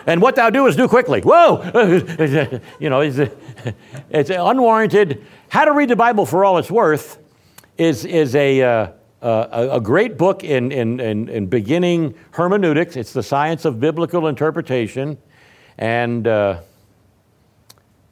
and 0.07 0.21
what 0.21 0.37
thou 0.37 0.49
do 0.49 0.67
is 0.67 0.77
do 0.77 0.89
quickly. 0.89 1.21
Whoa! 1.21 1.63
you 2.79 2.91
know, 2.91 3.01
it's, 3.01 3.33
it's 4.11 4.31
unwarranted. 4.31 5.25
How 5.49 5.67
to 5.67 5.73
read 5.73 5.91
the 5.91 5.97
Bible 5.97 6.27
for 6.27 6.45
all 6.45 6.59
it's 6.59 6.71
worth 6.71 7.19
is, 7.77 8.05
is 8.05 8.35
a, 8.35 8.63
uh, 8.63 8.89
uh, 9.23 9.69
a, 9.73 9.81
great 9.81 10.17
book 10.17 10.45
in, 10.45 10.71
in, 10.71 11.01
in, 11.01 11.29
in, 11.29 11.47
beginning 11.47 12.15
hermeneutics. 12.33 12.97
It's 12.97 13.13
the 13.13 13.23
science 13.23 13.65
of 13.65 13.81
biblical 13.81 14.29
interpretation. 14.29 15.19
And 15.79 16.27
uh, 16.27 16.61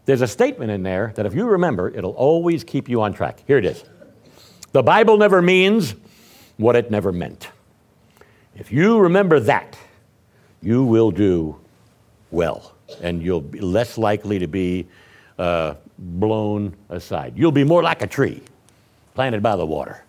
there's 0.04 0.22
a 0.22 0.26
statement 0.26 0.70
in 0.70 0.82
there 0.82 1.12
that 1.16 1.26
if 1.26 1.34
you 1.34 1.46
remember, 1.46 1.88
it'll 1.88 2.12
always 2.12 2.64
keep 2.64 2.88
you 2.88 3.02
on 3.02 3.12
track. 3.12 3.42
Here 3.46 3.58
it 3.58 3.64
is 3.64 3.84
The 4.72 4.82
Bible 4.82 5.16
never 5.16 5.40
means 5.40 5.94
what 6.56 6.76
it 6.76 6.90
never 6.90 7.12
meant. 7.12 7.48
If 8.56 8.72
you 8.72 8.98
remember 8.98 9.40
that, 9.40 9.78
you 10.60 10.84
will 10.84 11.10
do 11.10 11.58
well, 12.30 12.74
and 13.00 13.22
you'll 13.22 13.40
be 13.40 13.60
less 13.60 13.96
likely 13.96 14.38
to 14.38 14.46
be 14.46 14.86
uh, 15.38 15.74
blown 15.98 16.76
aside. 16.88 17.34
You'll 17.36 17.52
be 17.52 17.64
more 17.64 17.82
like 17.82 18.02
a 18.02 18.06
tree 18.06 18.42
planted 19.14 19.42
by 19.42 19.56
the 19.56 19.66
water 19.66 20.02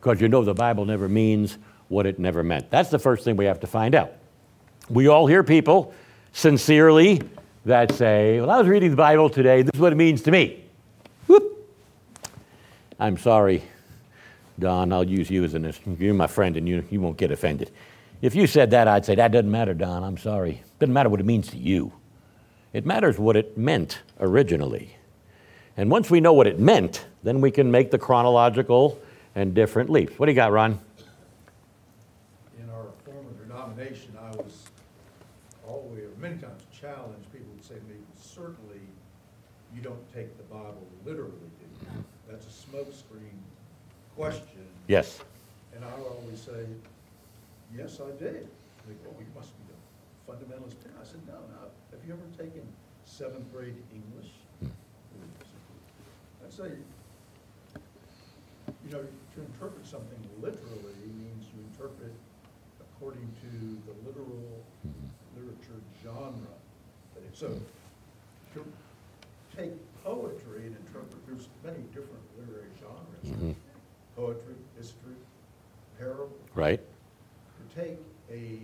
because 0.00 0.20
you 0.20 0.28
know 0.28 0.44
the 0.44 0.54
Bible 0.54 0.84
never 0.84 1.08
means 1.08 1.58
what 1.88 2.06
it 2.06 2.18
never 2.18 2.42
meant. 2.42 2.70
That's 2.70 2.90
the 2.90 2.98
first 2.98 3.24
thing 3.24 3.36
we 3.36 3.44
have 3.44 3.60
to 3.60 3.66
find 3.66 3.94
out. 3.94 4.12
We 4.88 5.08
all 5.08 5.26
hear 5.26 5.42
people 5.42 5.94
sincerely 6.32 7.22
that 7.64 7.92
say, 7.92 8.40
Well, 8.40 8.50
I 8.50 8.58
was 8.58 8.68
reading 8.68 8.90
the 8.90 8.96
Bible 8.96 9.28
today, 9.28 9.62
this 9.62 9.72
is 9.74 9.80
what 9.80 9.92
it 9.92 9.96
means 9.96 10.22
to 10.22 10.30
me. 10.30 10.64
Whoop. 11.26 11.68
I'm 12.98 13.18
sorry, 13.18 13.62
Don, 14.58 14.92
I'll 14.92 15.04
use 15.04 15.28
you 15.30 15.44
as 15.44 15.54
an 15.54 15.72
you're 15.98 16.14
my 16.14 16.26
friend 16.26 16.56
and 16.56 16.68
you, 16.68 16.84
you 16.90 17.00
won't 17.00 17.16
get 17.16 17.30
offended. 17.30 17.70
If 18.22 18.34
you 18.34 18.46
said 18.46 18.70
that, 18.70 18.88
I'd 18.88 19.04
say, 19.04 19.16
That 19.16 19.32
doesn't 19.32 19.50
matter, 19.50 19.74
Don, 19.74 20.04
I'm 20.04 20.18
sorry. 20.18 20.52
It 20.52 20.78
doesn't 20.78 20.94
matter 20.94 21.08
what 21.08 21.20
it 21.20 21.26
means 21.26 21.48
to 21.48 21.58
you. 21.58 21.92
It 22.72 22.86
matters 22.86 23.18
what 23.18 23.36
it 23.36 23.56
meant 23.58 24.00
originally. 24.20 24.95
And 25.76 25.90
once 25.90 26.10
we 26.10 26.20
know 26.20 26.32
what 26.32 26.46
it 26.46 26.58
meant, 26.58 27.04
then 27.22 27.40
we 27.40 27.50
can 27.50 27.70
make 27.70 27.90
the 27.90 27.98
chronological 27.98 28.98
and 29.34 29.54
different 29.54 29.90
leaps. 29.90 30.18
What 30.18 30.26
do 30.26 30.32
you 30.32 30.36
got, 30.36 30.52
Ron? 30.52 30.78
In 32.58 32.70
our 32.70 32.86
former 33.04 33.32
denomination, 33.46 34.16
I 34.18 34.30
was 34.36 34.64
always, 35.68 36.04
many 36.18 36.38
times 36.38 36.62
challenged. 36.72 37.30
People 37.32 37.48
would 37.54 37.64
say 37.64 37.74
to 37.74 37.84
me, 37.84 37.96
certainly 38.18 38.80
you 39.74 39.82
don't 39.82 40.14
take 40.14 40.34
the 40.38 40.44
Bible 40.44 40.86
literally, 41.04 41.32
do 41.32 41.86
you? 41.86 42.04
That's 42.30 42.46
a 42.46 42.76
smokescreen 42.76 43.36
question. 44.16 44.64
Yes. 44.88 45.20
And 45.74 45.84
I 45.84 45.94
would 45.98 46.06
always 46.06 46.40
say, 46.40 46.64
yes, 47.76 48.00
I 48.00 48.10
did. 48.18 48.48
They 48.88 48.94
go, 49.04 49.10
oh, 49.10 49.20
you 49.20 49.26
must 49.36 49.52
be 49.58 49.74
a 49.74 50.32
fundamentalist. 50.32 50.76
I 50.98 51.04
said, 51.04 51.20
no, 51.26 51.34
no. 51.34 51.68
Have 51.90 52.00
you 52.06 52.14
ever 52.14 52.22
taken 52.42 52.62
seventh 53.04 53.52
grade 53.52 53.74
say, 56.56 56.72
you 58.84 58.90
know, 58.90 59.04
to 59.34 59.40
interpret 59.40 59.84
something 59.86 60.18
literally 60.40 60.96
means 61.18 61.44
you 61.52 61.62
interpret 61.70 62.12
according 62.80 63.28
to 63.42 63.50
the 63.84 64.08
literal 64.08 64.64
mm-hmm. 64.86 65.08
literature 65.36 65.80
genre. 66.02 66.32
So 67.32 67.60
to 68.54 68.64
take 69.54 69.72
poetry 70.02 70.66
and 70.66 70.76
interpret, 70.76 71.26
there's 71.26 71.48
many 71.62 71.84
different 71.92 72.24
literary 72.38 72.70
genres. 72.80 73.36
Mm-hmm. 73.36 73.52
Poetry, 74.16 74.54
history, 74.78 75.16
parable. 75.98 76.30
Right. 76.54 76.80
To 76.80 77.80
take 77.80 77.98
a 78.30 78.60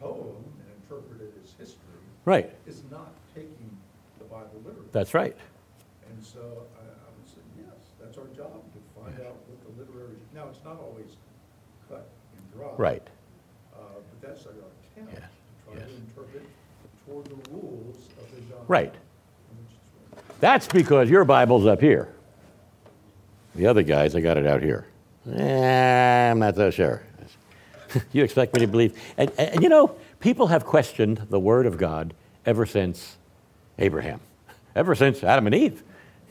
poem 0.00 0.42
and 0.58 0.68
interpret 0.82 1.20
it 1.20 1.32
as 1.44 1.54
history. 1.58 1.82
Right. 2.24 2.50
Is 2.66 2.82
not 2.90 3.12
taking 3.34 3.70
the 4.18 4.24
Bible 4.24 4.60
literally. 4.64 4.88
That's 4.90 5.14
right. 5.14 5.36
So 6.36 6.42
I, 6.76 6.84
I 6.84 7.08
would 7.16 7.26
say, 7.26 7.40
yes, 7.56 7.72
that's 7.98 8.18
our 8.18 8.26
job 8.36 8.60
to 8.74 9.00
find 9.00 9.18
out 9.26 9.36
what 9.48 9.58
the 9.64 9.80
literary, 9.80 10.16
now, 10.34 10.48
it's 10.50 10.62
not 10.62 10.78
always 10.78 11.16
cut 11.88 12.06
and 12.36 12.60
dry. 12.60 12.68
Right. 12.76 13.02
Uh, 13.74 13.78
but 13.94 14.28
that's 14.28 14.44
our 14.44 14.52
attempt, 14.52 15.14
Yeah, 15.14 15.20
to 15.20 15.26
try 15.64 15.80
yes. 15.80 15.88
to 15.88 15.96
interpret 15.96 16.46
toward 17.06 17.24
the 17.24 17.50
rules 17.50 17.96
of 18.20 18.30
the 18.34 18.42
genre. 18.42 18.64
Right. 18.68 18.94
That's 20.38 20.66
because 20.68 21.08
your 21.08 21.24
Bible's 21.24 21.64
up 21.64 21.80
here. 21.80 22.12
The 23.54 23.66
other 23.66 23.82
guys, 23.82 24.14
I 24.14 24.20
got 24.20 24.36
it 24.36 24.46
out 24.46 24.62
here. 24.62 24.86
Eh, 25.32 26.30
I'm 26.30 26.38
not 26.38 26.56
so 26.56 26.70
sure. 26.70 27.02
you 28.12 28.22
expect 28.22 28.52
me 28.52 28.60
to 28.60 28.66
believe? 28.66 29.00
And, 29.16 29.30
and, 29.38 29.54
and, 29.54 29.62
you 29.62 29.70
know, 29.70 29.96
people 30.20 30.48
have 30.48 30.66
questioned 30.66 31.28
the 31.30 31.40
Word 31.40 31.64
of 31.64 31.78
God 31.78 32.12
ever 32.44 32.66
since 32.66 33.16
Abraham, 33.78 34.20
ever 34.74 34.94
since 34.94 35.24
Adam 35.24 35.46
and 35.46 35.54
Eve. 35.54 35.82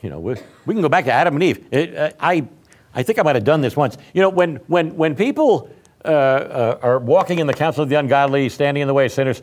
You 0.02 0.10
know, 0.10 0.20
we, 0.20 0.36
can 0.68 0.82
go 0.82 0.90
back 0.90 1.06
to 1.06 1.12
Adam 1.12 1.36
and 1.36 1.44
Eve. 1.44 1.66
It, 1.72 1.96
uh, 1.96 2.12
I 2.20 2.48
I 2.96 3.04
think 3.04 3.20
I 3.20 3.24
might 3.24 3.36
have 3.36 3.44
done 3.44 3.62
this 3.62 3.76
once. 3.76 3.98
You 4.14 4.22
know, 4.22 4.30
when, 4.30 4.56
when, 4.68 4.96
when 4.96 5.16
people 5.16 5.70
uh, 6.06 6.08
uh, 6.08 6.80
are 6.82 7.00
walking 7.00 7.40
in 7.40 7.48
the 7.48 7.54
counsel 7.54 7.84
of 7.84 7.90
the 7.90 7.96
ungodly, 7.96 8.48
standing 8.48 8.82
in 8.82 8.88
the 8.88 8.94
way 8.94 9.06
of 9.06 9.12
sinners, 9.12 9.42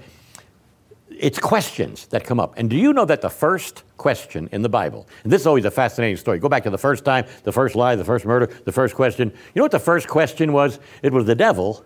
it's 1.11 1.39
questions 1.39 2.07
that 2.07 2.25
come 2.25 2.41
up. 2.41 2.55
And 2.57 2.71
do 2.71 2.77
you 2.77 2.95
know 2.95 3.05
that 3.05 3.21
the 3.21 3.29
first 3.29 3.85
question 3.99 4.49
in 4.53 4.63
the 4.63 4.71
Bible, 4.71 5.07
and 5.23 5.31
this 5.31 5.43
is 5.43 5.47
always 5.47 5.67
a 5.67 5.71
fascinating 5.71 6.17
story. 6.17 6.39
Go 6.39 6.49
back 6.49 6.63
to 6.63 6.71
the 6.71 6.79
first 6.79 7.05
time, 7.05 7.27
the 7.45 7.53
first 7.53 7.77
lie, 7.77 7.95
the 7.95 8.05
first 8.05 8.25
murder, 8.25 8.47
the 8.65 8.73
first 8.73 8.95
question. 8.95 9.29
You 9.29 9.61
know 9.61 9.65
what 9.65 9.71
the 9.71 9.79
first 9.79 10.09
question 10.09 10.55
was? 10.55 10.81
It 11.03 11.13
was 11.13 11.27
the 11.27 11.35
devil 11.35 11.85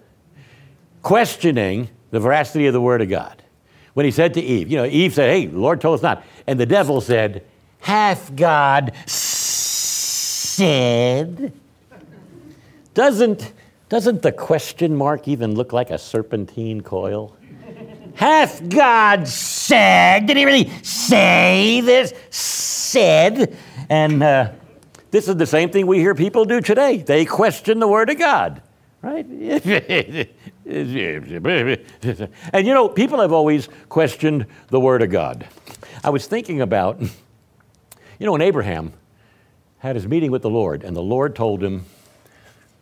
questioning 1.03 1.91
the 2.12 2.21
veracity 2.21 2.67
of 2.67 2.73
the 2.73 2.81
Word 2.81 3.03
of 3.03 3.09
God. 3.09 3.43
When 3.95 4.07
he 4.07 4.12
said 4.12 4.35
to 4.35 4.41
Eve, 4.41 4.71
you 4.71 4.77
know, 4.77 4.85
Eve 4.85 5.14
said, 5.14 5.31
Hey, 5.31 5.47
the 5.47 5.59
Lord 5.59 5.81
told 5.81 5.99
us 5.99 6.03
not. 6.03 6.25
And 6.47 6.61
the 6.61 6.67
devil 6.67 7.01
said, 7.01 7.45
Hath 7.87 8.34
God 8.34 8.93
said. 9.07 9.53
Doesn't, 12.95 13.53
doesn't 13.89 14.22
the 14.22 14.32
question 14.32 14.97
mark 14.97 15.28
even 15.28 15.55
look 15.55 15.72
like 15.72 15.91
a 15.91 15.99
serpentine 15.99 16.80
coil? 16.80 17.37
Hath 18.16 18.68
God 18.68 19.28
said? 19.28 20.26
Did 20.26 20.37
he 20.37 20.45
really 20.45 20.68
say 20.82 21.80
this? 21.80 22.12
Said. 22.30 23.57
And 23.89 24.20
uh, 24.20 24.51
this 25.12 25.28
is 25.28 25.37
the 25.37 25.47
same 25.47 25.70
thing 25.70 25.87
we 25.87 26.01
hear 26.01 26.16
people 26.16 26.45
do 26.45 26.61
today. 26.61 26.97
They 26.97 27.24
question 27.24 27.78
the 27.78 27.87
Word 27.87 28.11
of 28.11 28.18
God, 28.18 28.62
right? 29.01 29.24
and 29.28 30.26
you 30.66 31.41
know, 32.74 32.89
people 32.89 33.20
have 33.20 33.30
always 33.30 33.68
questioned 33.89 34.47
the 34.70 34.80
Word 34.80 35.03
of 35.03 35.11
God. 35.11 35.47
I 36.03 36.11
was 36.11 36.26
thinking 36.26 36.62
about, 36.62 37.01
you 38.19 38.27
know, 38.27 38.33
when 38.33 38.43
Abraham 38.43 38.93
had 39.79 39.97
his 39.97 40.07
meeting 40.07 40.31
with 40.31 40.43
the 40.43 40.51
Lord, 40.51 40.83
and 40.83 40.97
the 40.97 41.03
Lord 41.03 41.37
told 41.37 41.62
him, 41.62 41.85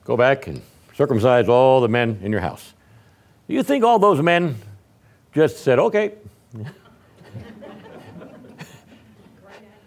Go 0.05 0.17
back 0.17 0.47
and 0.47 0.61
circumcise 0.95 1.49
all 1.49 1.81
the 1.81 1.89
men 1.89 2.21
in 2.23 2.31
your 2.31 2.43
house. 2.43 2.75
Do 3.49 3.55
you 3.55 3.63
think 3.63 3.85
all 3.85 3.99
those 3.99 4.21
men 4.21 4.57
just 5.35 5.65
said, 5.65 5.79
okay? 5.79 6.15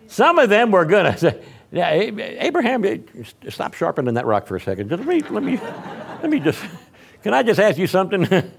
Some 0.08 0.39
of 0.39 0.50
them 0.50 0.72
were 0.72 0.86
going 0.86 1.12
to 1.12 1.18
say, 1.18 1.43
yeah, 1.72 1.91
Abraham, 1.91 3.06
stop 3.50 3.74
sharpening 3.74 4.16
that 4.16 4.26
rock 4.26 4.48
for 4.48 4.56
a 4.56 4.62
second. 4.62 4.89
Just 4.89 5.06
let 5.06 5.08
me, 5.08 5.22
let 5.30 5.43
me, 5.43 5.60
let 6.22 6.30
me 6.30 6.39
just, 6.39 6.64
can 7.24 7.34
I 7.34 7.43
just 7.43 7.60
ask 7.60 7.78
you 7.78 7.88
something? 7.88 8.26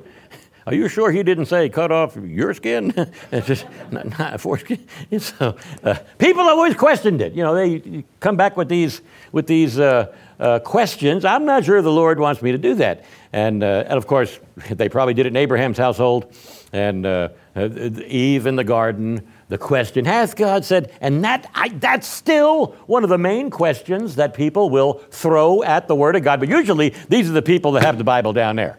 Are 0.69 0.75
you 0.75 0.87
sure 0.87 1.11
he 1.11 1.23
didn't 1.23 1.47
say 1.47 1.71
cut 1.71 1.91
off 1.91 2.15
your 2.15 2.53
skin? 2.53 2.93
it's 3.33 3.47
just 3.47 3.65
not, 3.91 4.19
not 4.19 4.39
foreskin. 4.39 4.87
So 5.19 5.57
uh, 5.83 5.95
people 6.19 6.43
always 6.43 6.75
questioned 6.75 7.23
it. 7.23 7.33
You 7.33 7.43
know, 7.43 7.55
they 7.55 8.05
come 8.21 8.37
back 8.37 8.55
with 8.59 8.69
these 8.69 9.01
with 9.33 9.47
these 9.47 9.79
uh, 9.79 10.13
uh, 10.39 10.59
questions. 10.59 11.25
I'm 11.25 11.47
not 11.47 11.65
sure 11.65 11.81
the 11.81 11.91
Lord 11.91 12.21
wants 12.21 12.43
me 12.43 12.53
to 12.53 12.59
do 12.59 12.75
that. 12.75 13.07
And 13.33 13.63
uh, 13.63 13.85
and 13.87 13.95
of 13.95 14.07
course, 14.07 14.39
they 14.71 14.91
probably 14.91 15.15
did 15.15 15.25
it 15.25 15.31
in 15.31 15.37
Abraham's 15.37 15.79
household, 15.79 16.35
and 16.71 17.07
uh, 17.07 17.31
Eve 17.57 18.47
in 18.47 18.57
the 18.57 18.65
garden. 18.65 19.27
The 19.49 19.57
question, 19.57 20.05
has 20.05 20.35
God 20.35 20.67
said? 20.67 20.93
And 21.01 21.25
that 21.25 21.51
I, 21.55 21.71
that's 21.71 22.07
still 22.07 22.77
one 22.87 23.05
of 23.05 23.09
the 23.09 23.17
main 23.17 23.49
questions 23.49 24.17
that 24.17 24.35
people 24.35 24.69
will 24.69 25.01
throw 25.11 25.63
at 25.63 25.89
the 25.89 25.95
Word 25.95 26.17
of 26.17 26.23
God. 26.23 26.41
But 26.41 26.51
usually, 26.51 26.91
these 27.09 27.31
are 27.31 27.33
the 27.33 27.41
people 27.41 27.73
that 27.73 27.83
have 27.85 27.97
the 27.97 28.05
Bible 28.05 28.35
down 28.35 28.57
there. 28.57 28.79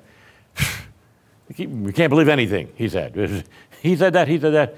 We 1.57 1.93
can't 1.93 2.09
believe 2.09 2.29
anything, 2.29 2.71
he 2.75 2.89
said. 2.89 3.45
He 3.81 3.95
said 3.95 4.11
that, 4.11 4.27
he 4.27 4.37
said 4.37 4.51
that. 4.55 4.75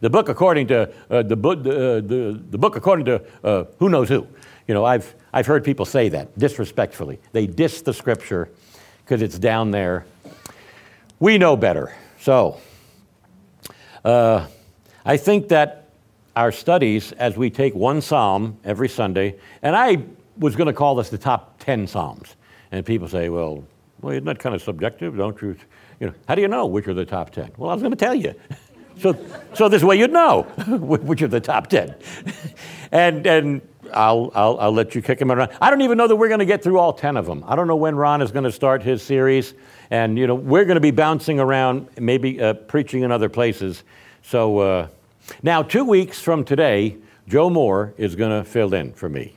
The 0.00 0.08
book 0.08 0.30
according 0.30 0.68
to, 0.68 0.90
uh, 1.10 1.22
the, 1.22 1.36
book, 1.36 1.58
uh, 1.58 2.00
the, 2.00 2.42
the 2.50 2.56
book 2.56 2.74
according 2.74 3.04
to 3.04 3.22
uh, 3.44 3.64
who 3.78 3.90
knows 3.90 4.08
who. 4.08 4.26
You 4.66 4.72
know, 4.72 4.82
I've, 4.82 5.14
I've 5.30 5.46
heard 5.46 5.62
people 5.62 5.84
say 5.84 6.08
that 6.08 6.38
disrespectfully. 6.38 7.20
They 7.32 7.46
diss 7.46 7.82
the 7.82 7.92
scripture 7.92 8.48
because 9.04 9.20
it's 9.20 9.38
down 9.38 9.72
there. 9.72 10.06
We 11.18 11.36
know 11.36 11.54
better. 11.54 11.94
So, 12.18 12.58
uh, 14.06 14.46
I 15.04 15.18
think 15.18 15.48
that 15.48 15.90
our 16.34 16.52
studies, 16.52 17.12
as 17.12 17.36
we 17.36 17.50
take 17.50 17.74
one 17.74 18.00
psalm 18.00 18.58
every 18.64 18.88
Sunday, 18.88 19.36
and 19.60 19.76
I 19.76 20.02
was 20.38 20.56
going 20.56 20.68
to 20.68 20.72
call 20.72 20.94
this 20.94 21.10
the 21.10 21.18
top 21.18 21.58
10 21.58 21.86
psalms. 21.86 22.36
And 22.72 22.86
people 22.86 23.08
say, 23.08 23.28
well, 23.28 23.64
well, 24.00 24.12
isn't 24.12 24.24
that 24.24 24.38
kind 24.38 24.54
of 24.54 24.62
subjective? 24.62 25.16
Don't 25.16 25.40
you? 25.42 25.56
You 26.00 26.08
know, 26.08 26.14
how 26.26 26.34
do 26.34 26.42
you 26.42 26.48
know 26.48 26.66
which 26.66 26.88
are 26.88 26.94
the 26.94 27.04
top 27.04 27.30
10? 27.30 27.52
Well, 27.58 27.70
I 27.70 27.74
was 27.74 27.82
going 27.82 27.92
to 27.92 27.96
tell 27.96 28.14
you. 28.14 28.34
So, 28.98 29.16
so 29.54 29.68
this 29.68 29.82
way 29.82 29.98
you'd 29.98 30.12
know 30.12 30.42
which 30.68 31.22
are 31.22 31.28
the 31.28 31.40
top 31.40 31.68
10. 31.68 31.94
and 32.92 33.26
and 33.26 33.62
I'll, 33.92 34.30
I'll, 34.34 34.58
I'll 34.60 34.72
let 34.72 34.94
you 34.94 35.02
kick 35.02 35.18
them 35.18 35.32
around. 35.32 35.50
I 35.60 35.70
don't 35.70 35.82
even 35.82 35.98
know 35.98 36.06
that 36.06 36.16
we're 36.16 36.28
going 36.28 36.40
to 36.40 36.46
get 36.46 36.62
through 36.62 36.78
all 36.78 36.92
10 36.92 37.16
of 37.16 37.26
them. 37.26 37.44
I 37.46 37.56
don't 37.56 37.66
know 37.66 37.76
when 37.76 37.96
Ron 37.96 38.22
is 38.22 38.30
going 38.30 38.44
to 38.44 38.52
start 38.52 38.82
his 38.82 39.02
series. 39.02 39.54
And, 39.90 40.18
you 40.18 40.26
know, 40.26 40.34
we're 40.34 40.64
going 40.64 40.76
to 40.76 40.80
be 40.80 40.90
bouncing 40.90 41.40
around, 41.40 41.88
maybe 41.98 42.40
uh, 42.40 42.54
preaching 42.54 43.02
in 43.02 43.10
other 43.10 43.28
places. 43.28 43.82
So 44.22 44.58
uh, 44.58 44.88
now, 45.42 45.62
two 45.62 45.84
weeks 45.84 46.20
from 46.20 46.44
today, 46.44 46.98
Joe 47.26 47.50
Moore 47.50 47.94
is 47.96 48.14
going 48.14 48.30
to 48.30 48.48
fill 48.48 48.74
in 48.74 48.92
for 48.92 49.08
me 49.08 49.36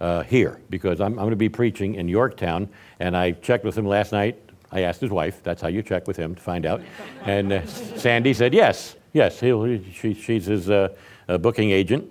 uh, 0.00 0.22
here 0.22 0.60
because 0.70 1.00
I'm, 1.00 1.12
I'm 1.12 1.16
going 1.16 1.30
to 1.30 1.36
be 1.36 1.48
preaching 1.48 1.96
in 1.96 2.08
Yorktown. 2.08 2.68
And 2.98 3.16
I 3.16 3.32
checked 3.32 3.64
with 3.64 3.76
him 3.76 3.86
last 3.86 4.12
night 4.12 4.41
I 4.72 4.80
asked 4.80 5.00
his 5.00 5.10
wife. 5.10 5.42
That's 5.42 5.60
how 5.60 5.68
you 5.68 5.82
check 5.82 6.08
with 6.08 6.16
him 6.16 6.34
to 6.34 6.40
find 6.40 6.64
out. 6.64 6.82
And 7.24 7.52
uh, 7.52 7.66
Sandy 7.66 8.32
said, 8.32 8.54
yes, 8.54 8.96
yes, 9.12 9.38
she, 9.38 10.14
she's 10.14 10.46
his 10.46 10.70
uh, 10.70 10.88
uh, 11.28 11.38
booking 11.38 11.70
agent. 11.70 12.10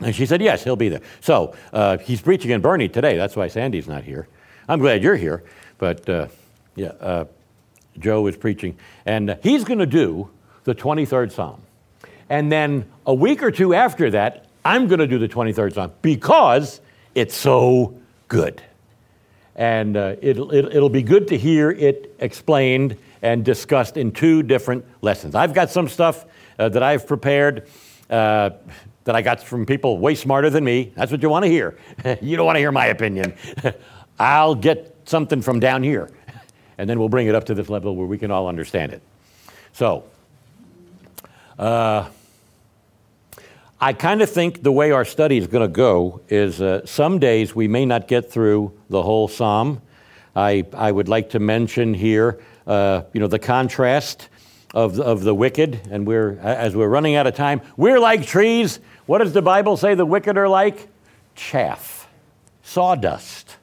And 0.00 0.14
she 0.14 0.24
said, 0.26 0.40
yes, 0.40 0.62
he'll 0.62 0.76
be 0.76 0.88
there. 0.88 1.00
So 1.20 1.56
uh, 1.72 1.98
he's 1.98 2.20
preaching 2.20 2.52
in 2.52 2.62
Boerne 2.62 2.90
today. 2.92 3.16
That's 3.16 3.34
why 3.34 3.48
Sandy's 3.48 3.88
not 3.88 4.04
here. 4.04 4.28
I'm 4.68 4.78
glad 4.78 5.02
you're 5.02 5.16
here. 5.16 5.42
But 5.78 6.08
uh, 6.08 6.28
yeah, 6.76 7.24
Joe 7.98 8.26
is 8.28 8.36
preaching. 8.36 8.78
And 9.04 9.36
he's 9.42 9.64
going 9.64 9.80
to 9.80 9.86
do 9.86 10.30
the 10.64 10.74
23rd 10.74 11.32
Psalm. 11.32 11.60
And 12.30 12.52
then 12.52 12.88
a 13.06 13.14
week 13.14 13.42
or 13.42 13.50
two 13.50 13.74
after 13.74 14.10
that, 14.10 14.46
I'm 14.64 14.86
going 14.86 15.00
to 15.00 15.06
do 15.06 15.18
the 15.18 15.28
23rd 15.28 15.74
Psalm 15.74 15.92
because 16.02 16.80
it's 17.14 17.34
so 17.34 17.98
good 18.28 18.62
and 19.58 19.96
uh, 19.96 20.14
it'll, 20.22 20.54
it'll 20.54 20.88
be 20.88 21.02
good 21.02 21.28
to 21.28 21.36
hear 21.36 21.72
it 21.72 22.14
explained 22.20 22.96
and 23.22 23.44
discussed 23.44 23.96
in 23.96 24.12
two 24.12 24.42
different 24.44 24.84
lessons. 25.02 25.34
I've 25.34 25.52
got 25.52 25.68
some 25.68 25.88
stuff 25.88 26.24
uh, 26.58 26.68
that 26.68 26.82
I've 26.82 27.06
prepared 27.06 27.68
uh, 28.08 28.50
that 29.02 29.16
I 29.16 29.20
got 29.20 29.42
from 29.42 29.66
people 29.66 29.98
way 29.98 30.14
smarter 30.14 30.48
than 30.48 30.62
me. 30.62 30.92
That's 30.94 31.10
what 31.10 31.22
you 31.22 31.28
want 31.28 31.44
to 31.44 31.50
hear. 31.50 31.76
you 32.22 32.36
don't 32.36 32.46
want 32.46 32.54
to 32.54 32.60
hear 32.60 32.70
my 32.70 32.86
opinion. 32.86 33.34
I'll 34.18 34.54
get 34.54 34.96
something 35.04 35.42
from 35.42 35.58
down 35.58 35.82
here, 35.82 36.08
and 36.78 36.88
then 36.88 37.00
we'll 37.00 37.08
bring 37.08 37.26
it 37.26 37.34
up 37.34 37.44
to 37.46 37.54
this 37.54 37.68
level 37.68 37.96
where 37.96 38.06
we 38.06 38.16
can 38.16 38.30
all 38.30 38.46
understand 38.46 38.92
it. 38.92 39.02
So, 39.72 40.04
uh, 41.58 42.08
I 43.80 43.92
kind 43.92 44.22
of 44.22 44.28
think 44.28 44.64
the 44.64 44.72
way 44.72 44.90
our 44.90 45.04
study 45.04 45.38
is 45.38 45.46
going 45.46 45.62
to 45.62 45.72
go 45.72 46.20
is 46.28 46.60
uh, 46.60 46.84
some 46.84 47.20
days 47.20 47.54
we 47.54 47.68
may 47.68 47.86
not 47.86 48.08
get 48.08 48.28
through 48.28 48.76
the 48.90 49.00
whole 49.02 49.28
psalm. 49.28 49.82
I, 50.34 50.66
I 50.74 50.90
would 50.90 51.08
like 51.08 51.30
to 51.30 51.38
mention 51.38 51.94
here, 51.94 52.40
uh, 52.66 53.02
you 53.12 53.20
know, 53.20 53.28
the 53.28 53.38
contrast 53.38 54.30
of, 54.74 54.98
of 54.98 55.22
the 55.22 55.32
wicked, 55.32 55.80
and 55.92 56.08
we're, 56.08 56.38
as 56.40 56.74
we're 56.74 56.88
running 56.88 57.14
out 57.14 57.28
of 57.28 57.36
time, 57.36 57.60
we're 57.76 58.00
like 58.00 58.26
trees. 58.26 58.80
What 59.06 59.18
does 59.18 59.32
the 59.32 59.42
Bible 59.42 59.76
say 59.76 59.94
the 59.94 60.04
wicked 60.04 60.36
are 60.36 60.48
like? 60.48 60.88
Chaff, 61.36 62.08
sawdust. 62.64 63.58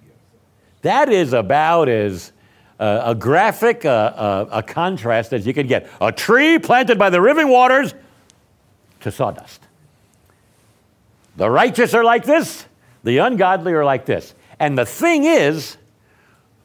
That 0.81 1.09
is 1.09 1.33
about 1.33 1.89
as 1.89 2.31
uh, 2.79 3.01
a 3.03 3.15
graphic, 3.15 3.83
uh, 3.83 3.89
uh, 3.89 4.47
a 4.49 4.63
contrast 4.63 5.33
as 5.33 5.45
you 5.45 5.53
could 5.53 5.67
get. 5.67 5.89
A 5.99 6.13
tree 6.13 6.57
planted 6.57 6.97
by 6.97 7.09
the 7.09 7.19
living 7.19 7.49
waters 7.49 7.93
to 9.01 9.11
sawdust. 9.11 9.64
The 11.37 11.49
righteous 11.49 11.93
are 11.93 12.03
like 12.03 12.25
this, 12.25 12.65
the 13.03 13.17
ungodly 13.19 13.73
are 13.73 13.85
like 13.85 14.05
this. 14.05 14.33
And 14.59 14.77
the 14.77 14.85
thing 14.85 15.25
is, 15.25 15.77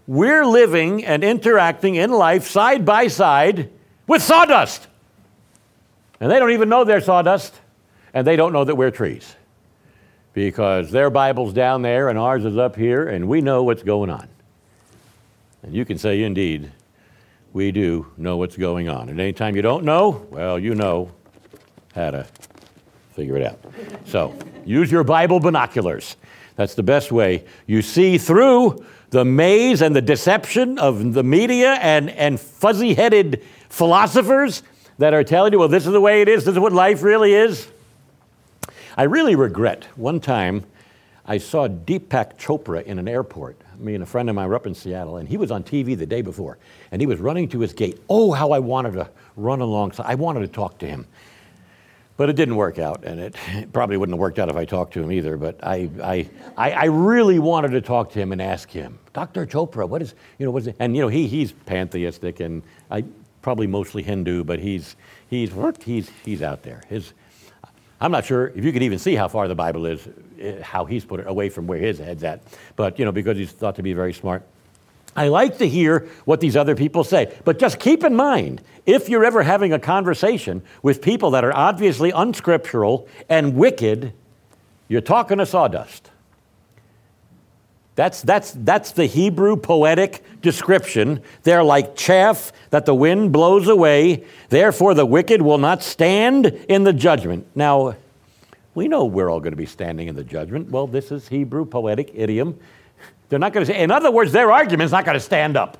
we're 0.07 0.45
living 0.45 1.05
and 1.05 1.23
interacting 1.25 1.97
in 1.97 2.11
life 2.11 2.47
side 2.47 2.85
by 2.85 3.09
side 3.09 3.71
with 4.07 4.23
sawdust. 4.23 4.87
And 6.21 6.31
they 6.31 6.39
don't 6.39 6.53
even 6.53 6.68
know 6.68 6.85
they're 6.85 7.01
sawdust, 7.01 7.55
and 8.12 8.27
they 8.27 8.37
don't 8.37 8.53
know 8.53 8.64
that 8.64 8.75
we're 8.75 8.91
trees. 8.91 9.37
Because 10.33 10.91
their 10.91 11.11
Bible's 11.11 11.53
down 11.53 11.83
there 11.83 12.09
and 12.09 12.18
ours 12.18 12.45
is 12.45 12.57
up 12.57 12.77
here, 12.77 13.09
and 13.09 13.29
we 13.29 13.41
know 13.41 13.62
what's 13.62 13.83
going 13.83 14.11
on. 14.11 14.29
And 15.62 15.75
you 15.75 15.85
can 15.85 15.99
say, 15.99 16.23
indeed, 16.23 16.71
we 17.53 17.73
do 17.73 18.07
know 18.16 18.37
what's 18.37 18.57
going 18.57 18.89
on. 18.89 19.09
And 19.09 19.21
anytime 19.21 19.57
you 19.57 19.62
don't 19.62 19.85
know, 19.85 20.27
well, 20.31 20.59
you 20.59 20.75
know 20.75 21.11
how 21.95 22.12
to 22.12 22.27
figure 23.21 23.37
it 23.37 23.43
out. 23.43 23.59
So 24.07 24.35
use 24.64 24.91
your 24.91 25.05
Bible 25.05 25.41
binoculars. 25.41 26.16
That's 26.57 26.75
the 26.75 26.83
best 26.83 27.12
way. 27.12 27.45
You 27.66 27.83
see 27.83 28.16
through 28.16 28.83
the 29.11 29.27
maze 29.27 29.83
and 29.83 29.95
the 29.95 30.01
deception 30.01 30.79
of 30.79 31.12
the 31.12 31.23
media 31.23 31.75
and, 31.75 32.09
and 32.09 32.41
fuzzy 32.41 32.95
headed 32.95 33.45
philosophers 33.68 34.62
that 34.97 35.12
are 35.12 35.23
telling 35.23 35.53
you, 35.53 35.59
well, 35.59 35.68
this 35.68 35.85
is 35.85 35.93
the 35.93 36.01
way 36.01 36.23
it 36.23 36.31
is, 36.31 36.47
this 36.47 36.55
is 36.55 36.59
what 36.59 36.73
life 36.73 37.03
really 37.03 37.35
is. 37.35 37.68
I 38.97 39.03
really 39.03 39.35
regret 39.35 39.87
one 39.97 40.18
time 40.18 40.64
I 41.27 41.37
saw 41.37 41.68
Deepak 41.68 42.39
Chopra 42.39 42.83
in 42.85 42.99
an 42.99 43.07
airport. 43.07 43.61
Me 43.79 43.95
and 43.95 44.03
a 44.03 44.07
friend 44.07 44.31
of 44.31 44.35
mine 44.35 44.49
were 44.49 44.55
up 44.55 44.66
in 44.66 44.75
Seattle, 44.75 45.18
and 45.18 45.29
he 45.29 45.37
was 45.37 45.51
on 45.51 45.62
TV 45.62 45.97
the 45.97 46.07
day 46.07 46.23
before, 46.23 46.57
and 46.91 47.03
he 47.03 47.07
was 47.07 47.21
running 47.21 47.49
to 47.49 47.61
his 47.61 47.75
gate. 47.75 48.01
Oh, 48.09 48.33
how 48.33 48.53
I 48.53 48.59
wanted 48.61 48.93
to 48.93 49.11
run 49.37 49.61
alongside. 49.61 50.07
I 50.07 50.14
wanted 50.14 50.41
to 50.41 50.49
talk 50.49 50.79
to 50.79 50.87
him. 50.87 51.07
But 52.21 52.29
it 52.29 52.37
didn't 52.37 52.57
work 52.57 52.79
out, 52.79 53.03
and 53.03 53.18
it 53.18 53.35
probably 53.73 53.97
wouldn't 53.97 54.12
have 54.12 54.21
worked 54.21 54.39
out 54.39 54.51
if 54.51 54.57
I 54.57 54.66
talked 54.66 54.93
to 54.93 55.03
him 55.03 55.11
either. 55.11 55.39
But 55.39 55.59
I, 55.62 55.89
I, 56.03 56.29
I, 56.55 56.73
I 56.73 56.85
really 56.85 57.39
wanted 57.39 57.71
to 57.71 57.81
talk 57.81 58.12
to 58.12 58.18
him 58.18 58.33
and 58.33 58.43
ask 58.43 58.68
him, 58.68 58.99
Dr. 59.14 59.47
Chopra, 59.47 59.89
what 59.89 60.03
is, 60.03 60.14
you 60.39 60.45
know, 60.45 60.53
what 60.53 60.61
is 60.61 60.66
it? 60.66 60.77
And, 60.81 60.95
you 60.95 61.01
know, 61.01 61.09
he, 61.09 61.27
he's 61.27 61.53
pantheistic 61.53 62.41
and 62.41 62.62
I, 62.91 63.05
probably 63.41 63.66
mostly 63.66 64.03
Hindu, 64.03 64.45
but 64.45 64.59
he's, 64.59 64.97
he's, 65.31 65.51
he's, 65.83 66.11
he's 66.23 66.43
out 66.43 66.62
there. 66.62 66.83
His, 66.91 67.14
I'm 68.03 68.12
not 68.12 68.27
sure 68.27 68.49
if 68.49 68.66
you 68.66 68.73
could 68.73 68.83
even 68.83 68.99
see 68.99 69.14
how 69.14 69.27
far 69.27 69.49
the 69.49 69.55
Bible 69.55 69.87
is, 69.87 70.07
eh, 70.39 70.61
how 70.61 70.85
he's 70.85 71.07
put 71.07 71.21
it 71.21 71.27
away 71.27 71.49
from 71.49 71.66
where 71.66 71.79
his 71.79 72.01
head's 72.01 72.23
at. 72.23 72.43
But, 72.77 72.99
you 72.99 73.07
know, 73.07 73.12
because 73.12 73.39
he's 73.39 73.53
thought 73.53 73.77
to 73.77 73.83
be 73.83 73.95
very 73.95 74.12
smart. 74.12 74.47
I 75.17 75.29
like 75.29 75.59
to 75.59 75.69
hear 75.69 76.09
what 76.25 76.41
these 76.41 76.57
other 76.57 76.75
people 76.77 77.05
say, 77.05 77.37
but 77.45 77.59
just 77.59 77.79
keep 77.81 78.05
in 78.05 78.15
mind 78.15 78.63
if 78.87 79.09
you're 79.09 79.25
ever 79.25 79.43
having 79.43 79.73
a 79.73 79.79
conversation 79.79 80.63
with 80.83 81.03
people 81.03 81.33
that 81.33 81.45
are 81.45 81.55
obviously 81.55 82.11
unscriptural 82.11 83.09
and 83.29 83.55
wicked, 83.55 84.13
you're 84.89 85.01
talking 85.01 85.39
to 85.39 85.47
sawdust. 85.47 86.11
That's, 87.97 88.23
that's, 88.23 88.53
that's 88.53 88.93
the 88.93 89.07
Hebrew 89.07 89.57
poetic 89.57 90.25
description. 90.41 91.23
They're 91.43 91.63
like 91.63 91.97
chaff 91.97 92.53
that 92.71 92.87
the 92.87 92.95
wind 92.95 93.33
blows 93.33 93.69
away. 93.69 94.25
Therefore, 94.49 94.95
the 94.95 95.05
wicked 95.05 95.43
will 95.43 95.59
not 95.59 95.83
stand 95.83 96.47
in 96.47 96.85
the 96.85 96.93
judgment. 96.93 97.47
Now, 97.55 97.97
we 98.75 98.89
know 98.89 99.05
we're 99.05 99.29
all 99.29 99.41
going 99.41 99.53
to 99.53 99.57
be 99.57 99.67
standing 99.67 100.09
in 100.09 100.17
the 100.17 100.25
judgment. 100.25 100.71
Well, 100.71 100.87
this 100.87 101.13
is 101.13 101.29
Hebrew 101.29 101.67
poetic 101.67 102.13
idiom 102.15 102.59
They're 103.31 103.39
not 103.39 103.55
going 103.55 103.64
to. 103.64 103.72
Say, 103.72 103.81
in 103.81 103.91
other 103.91 104.11
words, 104.11 104.33
their 104.33 104.53
argument's 104.53 104.93
not 104.93 105.07
going 105.07 105.14
to 105.14 105.20
stand 105.20 105.57
up. 105.57 105.78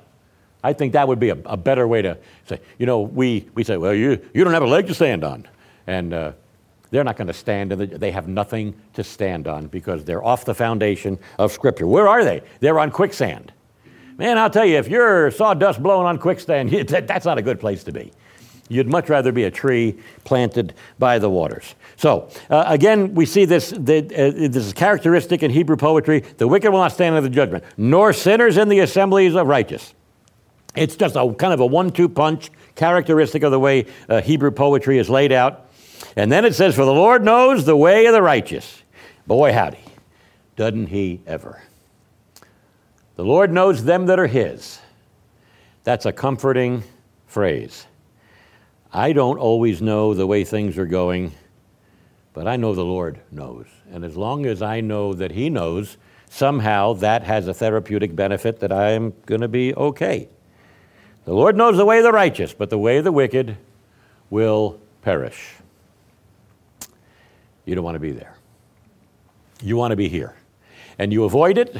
I 0.63 0.73
think 0.73 0.93
that 0.93 1.07
would 1.07 1.19
be 1.19 1.29
a, 1.29 1.37
a, 1.45 1.57
better 1.57 1.87
way 1.87 2.01
to 2.01 2.17
say. 2.45 2.59
You 2.77 2.85
know, 2.85 3.01
we, 3.01 3.49
we 3.55 3.63
say, 3.63 3.77
well, 3.77 3.93
you, 3.93 4.19
you 4.33 4.43
don't 4.43 4.53
have 4.53 4.63
a 4.63 4.67
leg 4.67 4.87
to 4.87 4.93
stand 4.93 5.23
on. 5.23 5.47
And 5.87 6.13
uh, 6.13 6.31
they're 6.91 7.03
not 7.03 7.17
going 7.17 7.27
to 7.27 7.33
stand, 7.33 7.71
and 7.71 7.81
they 7.81 8.11
have 8.11 8.27
nothing 8.27 8.75
to 8.93 9.03
stand 9.03 9.47
on 9.47 9.67
because 9.67 10.05
they're 10.05 10.23
off 10.23 10.45
the 10.45 10.53
foundation 10.53 11.17
of 11.39 11.51
Scripture. 11.51 11.87
Where 11.87 12.07
are 12.07 12.23
they? 12.23 12.41
They're 12.59 12.79
on 12.79 12.91
quicksand. 12.91 13.51
Man, 14.17 14.37
I'll 14.37 14.49
tell 14.49 14.65
you, 14.65 14.77
if 14.77 14.87
you're 14.87 15.31
sawdust 15.31 15.81
blowing 15.81 16.05
on 16.05 16.19
quicksand, 16.19 16.69
that's 16.87 17.25
not 17.25 17.37
a 17.37 17.41
good 17.41 17.59
place 17.59 17.83
to 17.85 17.91
be. 17.91 18.11
You'd 18.71 18.87
much 18.87 19.09
rather 19.09 19.33
be 19.33 19.43
a 19.43 19.51
tree 19.51 19.99
planted 20.23 20.73
by 20.97 21.19
the 21.19 21.29
waters. 21.29 21.75
So, 21.97 22.29
uh, 22.49 22.63
again, 22.67 23.13
we 23.13 23.25
see 23.25 23.43
this, 23.43 23.71
the, 23.71 23.97
uh, 23.97 24.47
this 24.49 24.65
is 24.65 24.71
characteristic 24.71 25.43
in 25.43 25.51
Hebrew 25.51 25.75
poetry. 25.75 26.21
The 26.21 26.47
wicked 26.47 26.71
will 26.71 26.79
not 26.79 26.93
stand 26.93 27.15
under 27.15 27.27
the 27.27 27.35
judgment, 27.35 27.65
nor 27.75 28.13
sinners 28.13 28.55
in 28.55 28.69
the 28.69 28.79
assemblies 28.79 29.35
of 29.35 29.47
righteous. 29.47 29.93
It's 30.73 30.95
just 30.95 31.17
a 31.17 31.33
kind 31.33 31.53
of 31.53 31.59
a 31.59 31.65
one 31.65 31.91
two 31.91 32.07
punch 32.07 32.49
characteristic 32.75 33.43
of 33.43 33.51
the 33.51 33.59
way 33.59 33.87
uh, 34.07 34.21
Hebrew 34.21 34.51
poetry 34.51 34.99
is 34.99 35.09
laid 35.09 35.33
out. 35.33 35.69
And 36.15 36.31
then 36.31 36.45
it 36.45 36.55
says, 36.55 36.73
For 36.73 36.85
the 36.85 36.93
Lord 36.93 37.25
knows 37.25 37.65
the 37.65 37.75
way 37.75 38.05
of 38.05 38.13
the 38.13 38.21
righteous. 38.21 38.83
Boy, 39.27 39.51
howdy, 39.51 39.83
doesn't 40.55 40.87
he 40.87 41.19
ever? 41.27 41.61
The 43.17 43.25
Lord 43.25 43.51
knows 43.51 43.83
them 43.83 44.05
that 44.05 44.17
are 44.17 44.27
his. 44.27 44.79
That's 45.83 46.05
a 46.05 46.13
comforting 46.13 46.83
phrase. 47.27 47.85
I 48.93 49.13
don't 49.13 49.37
always 49.37 49.81
know 49.81 50.13
the 50.13 50.27
way 50.27 50.43
things 50.43 50.77
are 50.77 50.85
going, 50.85 51.31
but 52.33 52.47
I 52.47 52.57
know 52.57 52.75
the 52.75 52.83
Lord 52.83 53.19
knows. 53.31 53.65
And 53.91 54.03
as 54.03 54.17
long 54.17 54.45
as 54.45 54.61
I 54.61 54.81
know 54.81 55.13
that 55.13 55.31
he 55.31 55.49
knows, 55.49 55.97
somehow 56.29 56.93
that 56.93 57.23
has 57.23 57.47
a 57.47 57.53
therapeutic 57.53 58.15
benefit 58.15 58.59
that 58.59 58.71
I'm 58.71 59.13
going 59.25 59.41
to 59.41 59.47
be 59.47 59.73
okay. 59.75 60.27
The 61.23 61.33
Lord 61.33 61.55
knows 61.55 61.77
the 61.77 61.85
way 61.85 61.99
of 61.99 62.03
the 62.03 62.11
righteous, 62.11 62.53
but 62.53 62.69
the 62.69 62.77
way 62.77 62.97
of 62.97 63.03
the 63.03 63.11
wicked 63.11 63.57
will 64.29 64.79
perish. 65.01 65.53
You 67.65 67.75
don't 67.75 67.83
want 67.83 67.95
to 67.95 67.99
be 67.99 68.11
there. 68.11 68.35
You 69.61 69.77
want 69.77 69.91
to 69.91 69.95
be 69.95 70.09
here. 70.09 70.35
And 70.97 71.13
you 71.13 71.23
avoid 71.23 71.57
it 71.57 71.77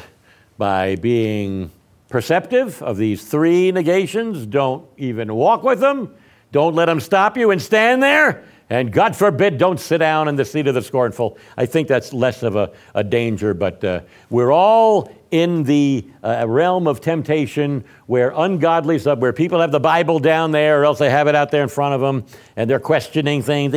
by 0.58 0.96
being 0.96 1.72
perceptive 2.08 2.82
of 2.84 2.98
these 2.98 3.26
three 3.26 3.72
negations. 3.72 4.46
Don't 4.46 4.86
even 4.98 5.34
walk 5.34 5.64
with 5.64 5.80
them. 5.80 6.14
Don't 6.52 6.76
let 6.76 6.86
them 6.86 7.00
stop 7.00 7.38
you 7.38 7.52
and 7.52 7.62
stand 7.62 8.04
there. 8.04 8.44
And 8.72 8.90
God 8.90 9.18
forbid, 9.18 9.58
don't 9.58 9.82
sit 9.82 9.98
down 9.98 10.30
in 10.30 10.38
the 10.38 10.46
seat 10.46 10.66
of 10.66 10.74
the 10.74 10.82
scornful. 10.82 11.38
I 11.58 11.66
think 11.66 11.90
that's 11.90 12.14
less 12.14 12.42
of 12.42 12.56
a, 12.56 12.72
a 12.96 13.04
danger, 13.04 13.54
but 13.54 13.84
uh, 13.84 14.00
we're 14.30 14.54
all 14.54 15.12
in 15.30 15.64
the 15.64 16.06
uh, 16.24 16.46
realm 16.48 16.88
of 16.88 17.02
temptation 17.02 17.84
where 18.06 18.32
ungodly 18.34 18.98
stuff, 18.98 19.20
where 19.20 19.34
people 19.34 19.60
have 19.60 19.74
the 19.74 19.80
Bible 19.82 20.20
down 20.20 20.52
there, 20.52 20.82
or 20.82 20.86
else 20.86 21.00
they 21.00 21.10
have 21.10 21.28
it 21.28 21.36
out 21.36 21.52
there 21.52 21.64
in 21.64 21.68
front 21.68 21.96
of 21.96 22.00
them, 22.00 22.26
and 22.56 22.70
they're 22.70 22.80
questioning 22.80 23.42
things. 23.42 23.74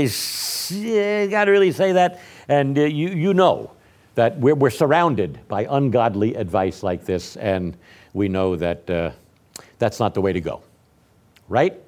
They 0.70 1.26
got 1.28 1.46
to 1.46 1.50
really 1.50 1.72
say 1.72 1.90
that. 1.90 2.20
And 2.46 2.78
uh, 2.78 2.82
you, 2.82 3.08
you 3.08 3.34
know 3.34 3.72
that 4.14 4.38
we're, 4.38 4.54
we're 4.54 4.70
surrounded 4.70 5.40
by 5.48 5.66
ungodly 5.68 6.36
advice 6.36 6.84
like 6.84 7.04
this, 7.04 7.36
and 7.36 7.76
we 8.12 8.28
know 8.28 8.54
that 8.54 8.88
uh, 8.88 9.10
that's 9.80 9.98
not 9.98 10.14
the 10.14 10.20
way 10.20 10.32
to 10.32 10.40
go. 10.40 10.62
Right? 11.48 11.80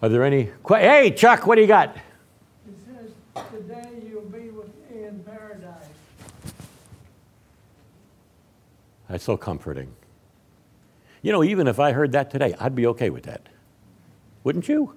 Are 0.00 0.08
there 0.08 0.22
any? 0.24 0.50
Qu- 0.62 0.74
hey, 0.74 1.10
Chuck, 1.10 1.46
what 1.46 1.56
do 1.56 1.60
you 1.62 1.66
got? 1.66 1.96
It 1.96 2.74
says, 2.86 3.44
Today 3.50 4.02
you'll 4.08 4.22
be 4.22 4.50
with 4.50 4.68
me 4.90 5.04
in 5.04 5.18
paradise. 5.24 5.88
That's 9.08 9.24
so 9.24 9.36
comforting. 9.36 9.92
You 11.22 11.32
know, 11.32 11.42
even 11.42 11.66
if 11.66 11.80
I 11.80 11.92
heard 11.92 12.12
that 12.12 12.30
today, 12.30 12.54
I'd 12.60 12.76
be 12.76 12.86
okay 12.88 13.10
with 13.10 13.24
that. 13.24 13.48
Wouldn't 14.44 14.68
you? 14.68 14.94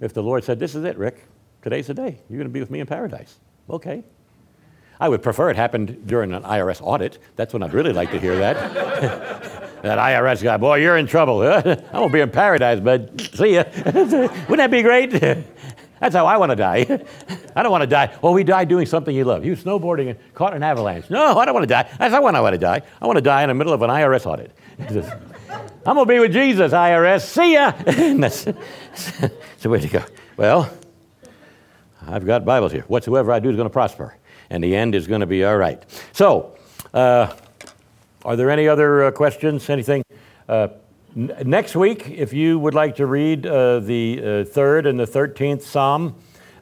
If 0.00 0.14
the 0.14 0.22
Lord 0.22 0.44
said, 0.44 0.60
This 0.60 0.76
is 0.76 0.84
it, 0.84 0.96
Rick, 0.96 1.24
today's 1.62 1.88
the 1.88 1.94
day. 1.94 2.18
You're 2.28 2.38
going 2.38 2.48
to 2.48 2.52
be 2.52 2.60
with 2.60 2.70
me 2.70 2.78
in 2.78 2.86
paradise. 2.86 3.38
Okay. 3.68 4.04
I 5.00 5.08
would 5.08 5.22
prefer 5.22 5.50
it 5.50 5.56
happened 5.56 6.06
during 6.06 6.32
an 6.32 6.44
IRS 6.44 6.80
audit. 6.80 7.18
That's 7.34 7.52
when 7.52 7.64
I'd 7.64 7.74
really 7.74 7.92
like 7.92 8.12
to 8.12 8.20
hear 8.20 8.36
that. 8.36 9.58
that 9.82 9.98
IRS 9.98 10.42
guy, 10.42 10.56
boy, 10.56 10.76
you're 10.76 10.96
in 10.96 11.06
trouble. 11.06 11.42
I'm 11.42 11.62
going 11.62 12.08
to 12.08 12.12
be 12.12 12.20
in 12.20 12.30
paradise, 12.30 12.80
bud. 12.80 13.20
See 13.34 13.54
ya. 13.54 13.64
Wouldn't 13.84 14.56
that 14.56 14.70
be 14.70 14.82
great? 14.82 15.10
That's 16.00 16.16
how 16.16 16.26
I 16.26 16.36
want 16.36 16.50
to 16.50 16.56
die. 16.56 16.80
I 17.56 17.62
don't 17.62 17.70
want 17.70 17.82
to 17.82 17.86
die. 17.86 18.16
Well, 18.22 18.32
we 18.32 18.42
die 18.42 18.64
doing 18.64 18.86
something 18.86 19.14
you 19.14 19.24
love. 19.24 19.44
You 19.44 19.54
snowboarding 19.54 20.10
and 20.10 20.34
caught 20.34 20.54
an 20.54 20.62
avalanche. 20.62 21.08
No, 21.10 21.38
I 21.38 21.44
don't 21.44 21.54
want 21.54 21.64
to 21.64 21.68
die. 21.68 21.88
That's 21.98 22.12
not 22.12 22.22
when 22.22 22.34
I 22.34 22.40
want 22.40 22.54
to 22.54 22.58
die. 22.58 22.82
I 23.00 23.06
want 23.06 23.18
to 23.18 23.22
die 23.22 23.42
in 23.42 23.48
the 23.48 23.54
middle 23.54 23.72
of 23.72 23.82
an 23.82 23.90
IRS 23.90 24.26
audit. 24.26 24.50
I'm 24.80 25.94
going 25.94 26.06
to 26.08 26.12
be 26.12 26.18
with 26.18 26.32
Jesus, 26.32 26.72
IRS. 26.72 27.22
See 27.22 27.54
ya. 27.54 27.70
that's, 27.70 28.44
that's 28.44 29.62
the 29.62 29.68
way 29.68 29.80
to 29.80 29.88
go. 29.88 30.04
Well, 30.36 30.72
I've 32.06 32.26
got 32.26 32.44
Bibles 32.44 32.72
here. 32.72 32.82
Whatsoever 32.82 33.30
I 33.30 33.38
do 33.38 33.50
is 33.50 33.56
going 33.56 33.66
to 33.68 33.72
prosper, 33.72 34.16
and 34.50 34.62
the 34.62 34.74
end 34.74 34.96
is 34.96 35.06
going 35.06 35.20
to 35.20 35.26
be 35.26 35.44
all 35.44 35.56
right. 35.56 35.84
So, 36.12 36.56
uh, 36.94 37.32
are 38.24 38.36
there 38.36 38.50
any 38.50 38.68
other 38.68 39.04
uh, 39.04 39.10
questions? 39.10 39.68
Anything? 39.68 40.04
Uh, 40.48 40.68
n- 41.16 41.34
next 41.44 41.74
week, 41.74 42.08
if 42.08 42.32
you 42.32 42.58
would 42.58 42.74
like 42.74 42.96
to 42.96 43.06
read 43.06 43.46
uh, 43.46 43.80
the 43.80 44.20
uh, 44.22 44.44
third 44.44 44.86
and 44.86 44.98
the 44.98 45.06
13th 45.06 45.62
Psalm, 45.62 46.14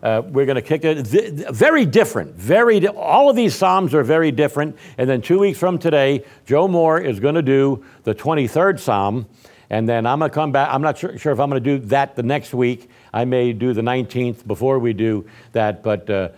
uh, 0.03 0.23
we're 0.25 0.47
going 0.47 0.57
to 0.57 0.63
kick 0.63 0.85
it. 0.85 1.05
Th- 1.05 1.49
very 1.51 1.85
different. 1.85 2.35
Very. 2.35 2.81
Di- 2.81 2.89
all 2.89 3.29
of 3.29 3.37
these 3.37 3.55
Psalms 3.55 3.93
are 3.95 4.03
very 4.03 4.31
different. 4.31 4.77
And 4.97 5.09
then 5.09 5.21
two 5.21 5.39
weeks 5.39 5.59
from 5.59 5.79
today, 5.79 6.25
Joe 6.47 6.67
Moore 6.67 6.99
is 6.99 7.21
going 7.21 7.35
to 7.35 7.43
do 7.43 7.85
the 8.05 8.15
23rd 8.15 8.81
Psalm. 8.81 9.27
And 9.69 9.89
then 9.89 10.07
I'm 10.07 10.19
going 10.19 10.31
to 10.31 10.35
come 10.35 10.53
back. 10.53 10.73
I'm 10.73 10.83
not 10.83 10.97
sure, 10.97 11.17
sure 11.19 11.33
if 11.33 11.39
I'm 11.39 11.51
going 11.51 11.63
to 11.63 11.79
do 11.79 11.87
that 11.89 12.17
the 12.17 12.23
next 12.23 12.55
week. 12.55 12.89
I 13.13 13.27
may 13.27 13.53
do 13.53 13.75
the 13.75 13.83
19th 13.83 14.47
before 14.47 14.79
we 14.79 14.95
do 14.95 15.29
that. 15.53 15.83
But 15.83 16.09
uh, 16.09 16.31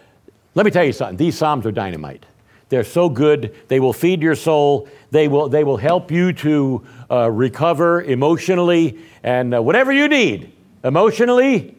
let 0.56 0.66
me 0.66 0.72
tell 0.72 0.84
you 0.84 0.92
something. 0.92 1.16
These 1.16 1.38
Psalms 1.38 1.64
are 1.64 1.72
dynamite. 1.72 2.26
They're 2.72 2.84
so 2.84 3.10
good. 3.10 3.54
They 3.68 3.80
will 3.80 3.92
feed 3.92 4.22
your 4.22 4.34
soul. 4.34 4.88
They 5.10 5.28
will, 5.28 5.50
they 5.50 5.62
will 5.62 5.76
help 5.76 6.10
you 6.10 6.32
to 6.32 6.82
uh, 7.10 7.30
recover 7.30 8.00
emotionally 8.00 8.98
and 9.22 9.54
uh, 9.54 9.62
whatever 9.62 9.92
you 9.92 10.08
need 10.08 10.50
emotionally 10.82 11.76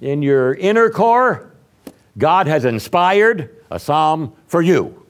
in 0.00 0.22
your 0.22 0.54
inner 0.54 0.90
core. 0.90 1.50
God 2.16 2.46
has 2.46 2.64
inspired 2.64 3.50
a 3.68 3.80
psalm 3.80 4.32
for 4.46 4.62
you. 4.62 5.04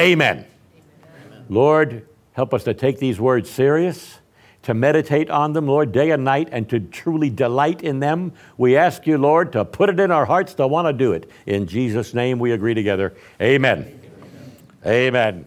Amen. 0.00 0.46
Amen. 1.26 1.44
Lord, 1.50 2.08
help 2.32 2.54
us 2.54 2.64
to 2.64 2.72
take 2.72 3.00
these 3.00 3.20
words 3.20 3.50
serious 3.50 4.18
to 4.62 4.74
meditate 4.74 5.30
on 5.30 5.52
them, 5.52 5.66
Lord, 5.66 5.92
day 5.92 6.10
and 6.10 6.24
night, 6.24 6.48
and 6.52 6.68
to 6.70 6.80
truly 6.80 7.30
delight 7.30 7.82
in 7.82 8.00
them. 8.00 8.32
We 8.56 8.76
ask 8.76 9.06
you, 9.06 9.18
Lord, 9.18 9.52
to 9.52 9.64
put 9.64 9.88
it 9.88 9.98
in 9.98 10.10
our 10.10 10.24
hearts 10.24 10.54
to 10.54 10.66
want 10.66 10.86
to 10.88 10.92
do 10.92 11.12
it. 11.12 11.30
In 11.46 11.66
Jesus' 11.66 12.14
name 12.14 12.38
we 12.38 12.52
agree 12.52 12.74
together. 12.74 13.14
Amen. 13.40 14.00
Amen. 14.84 15.44
Amen. 15.44 15.46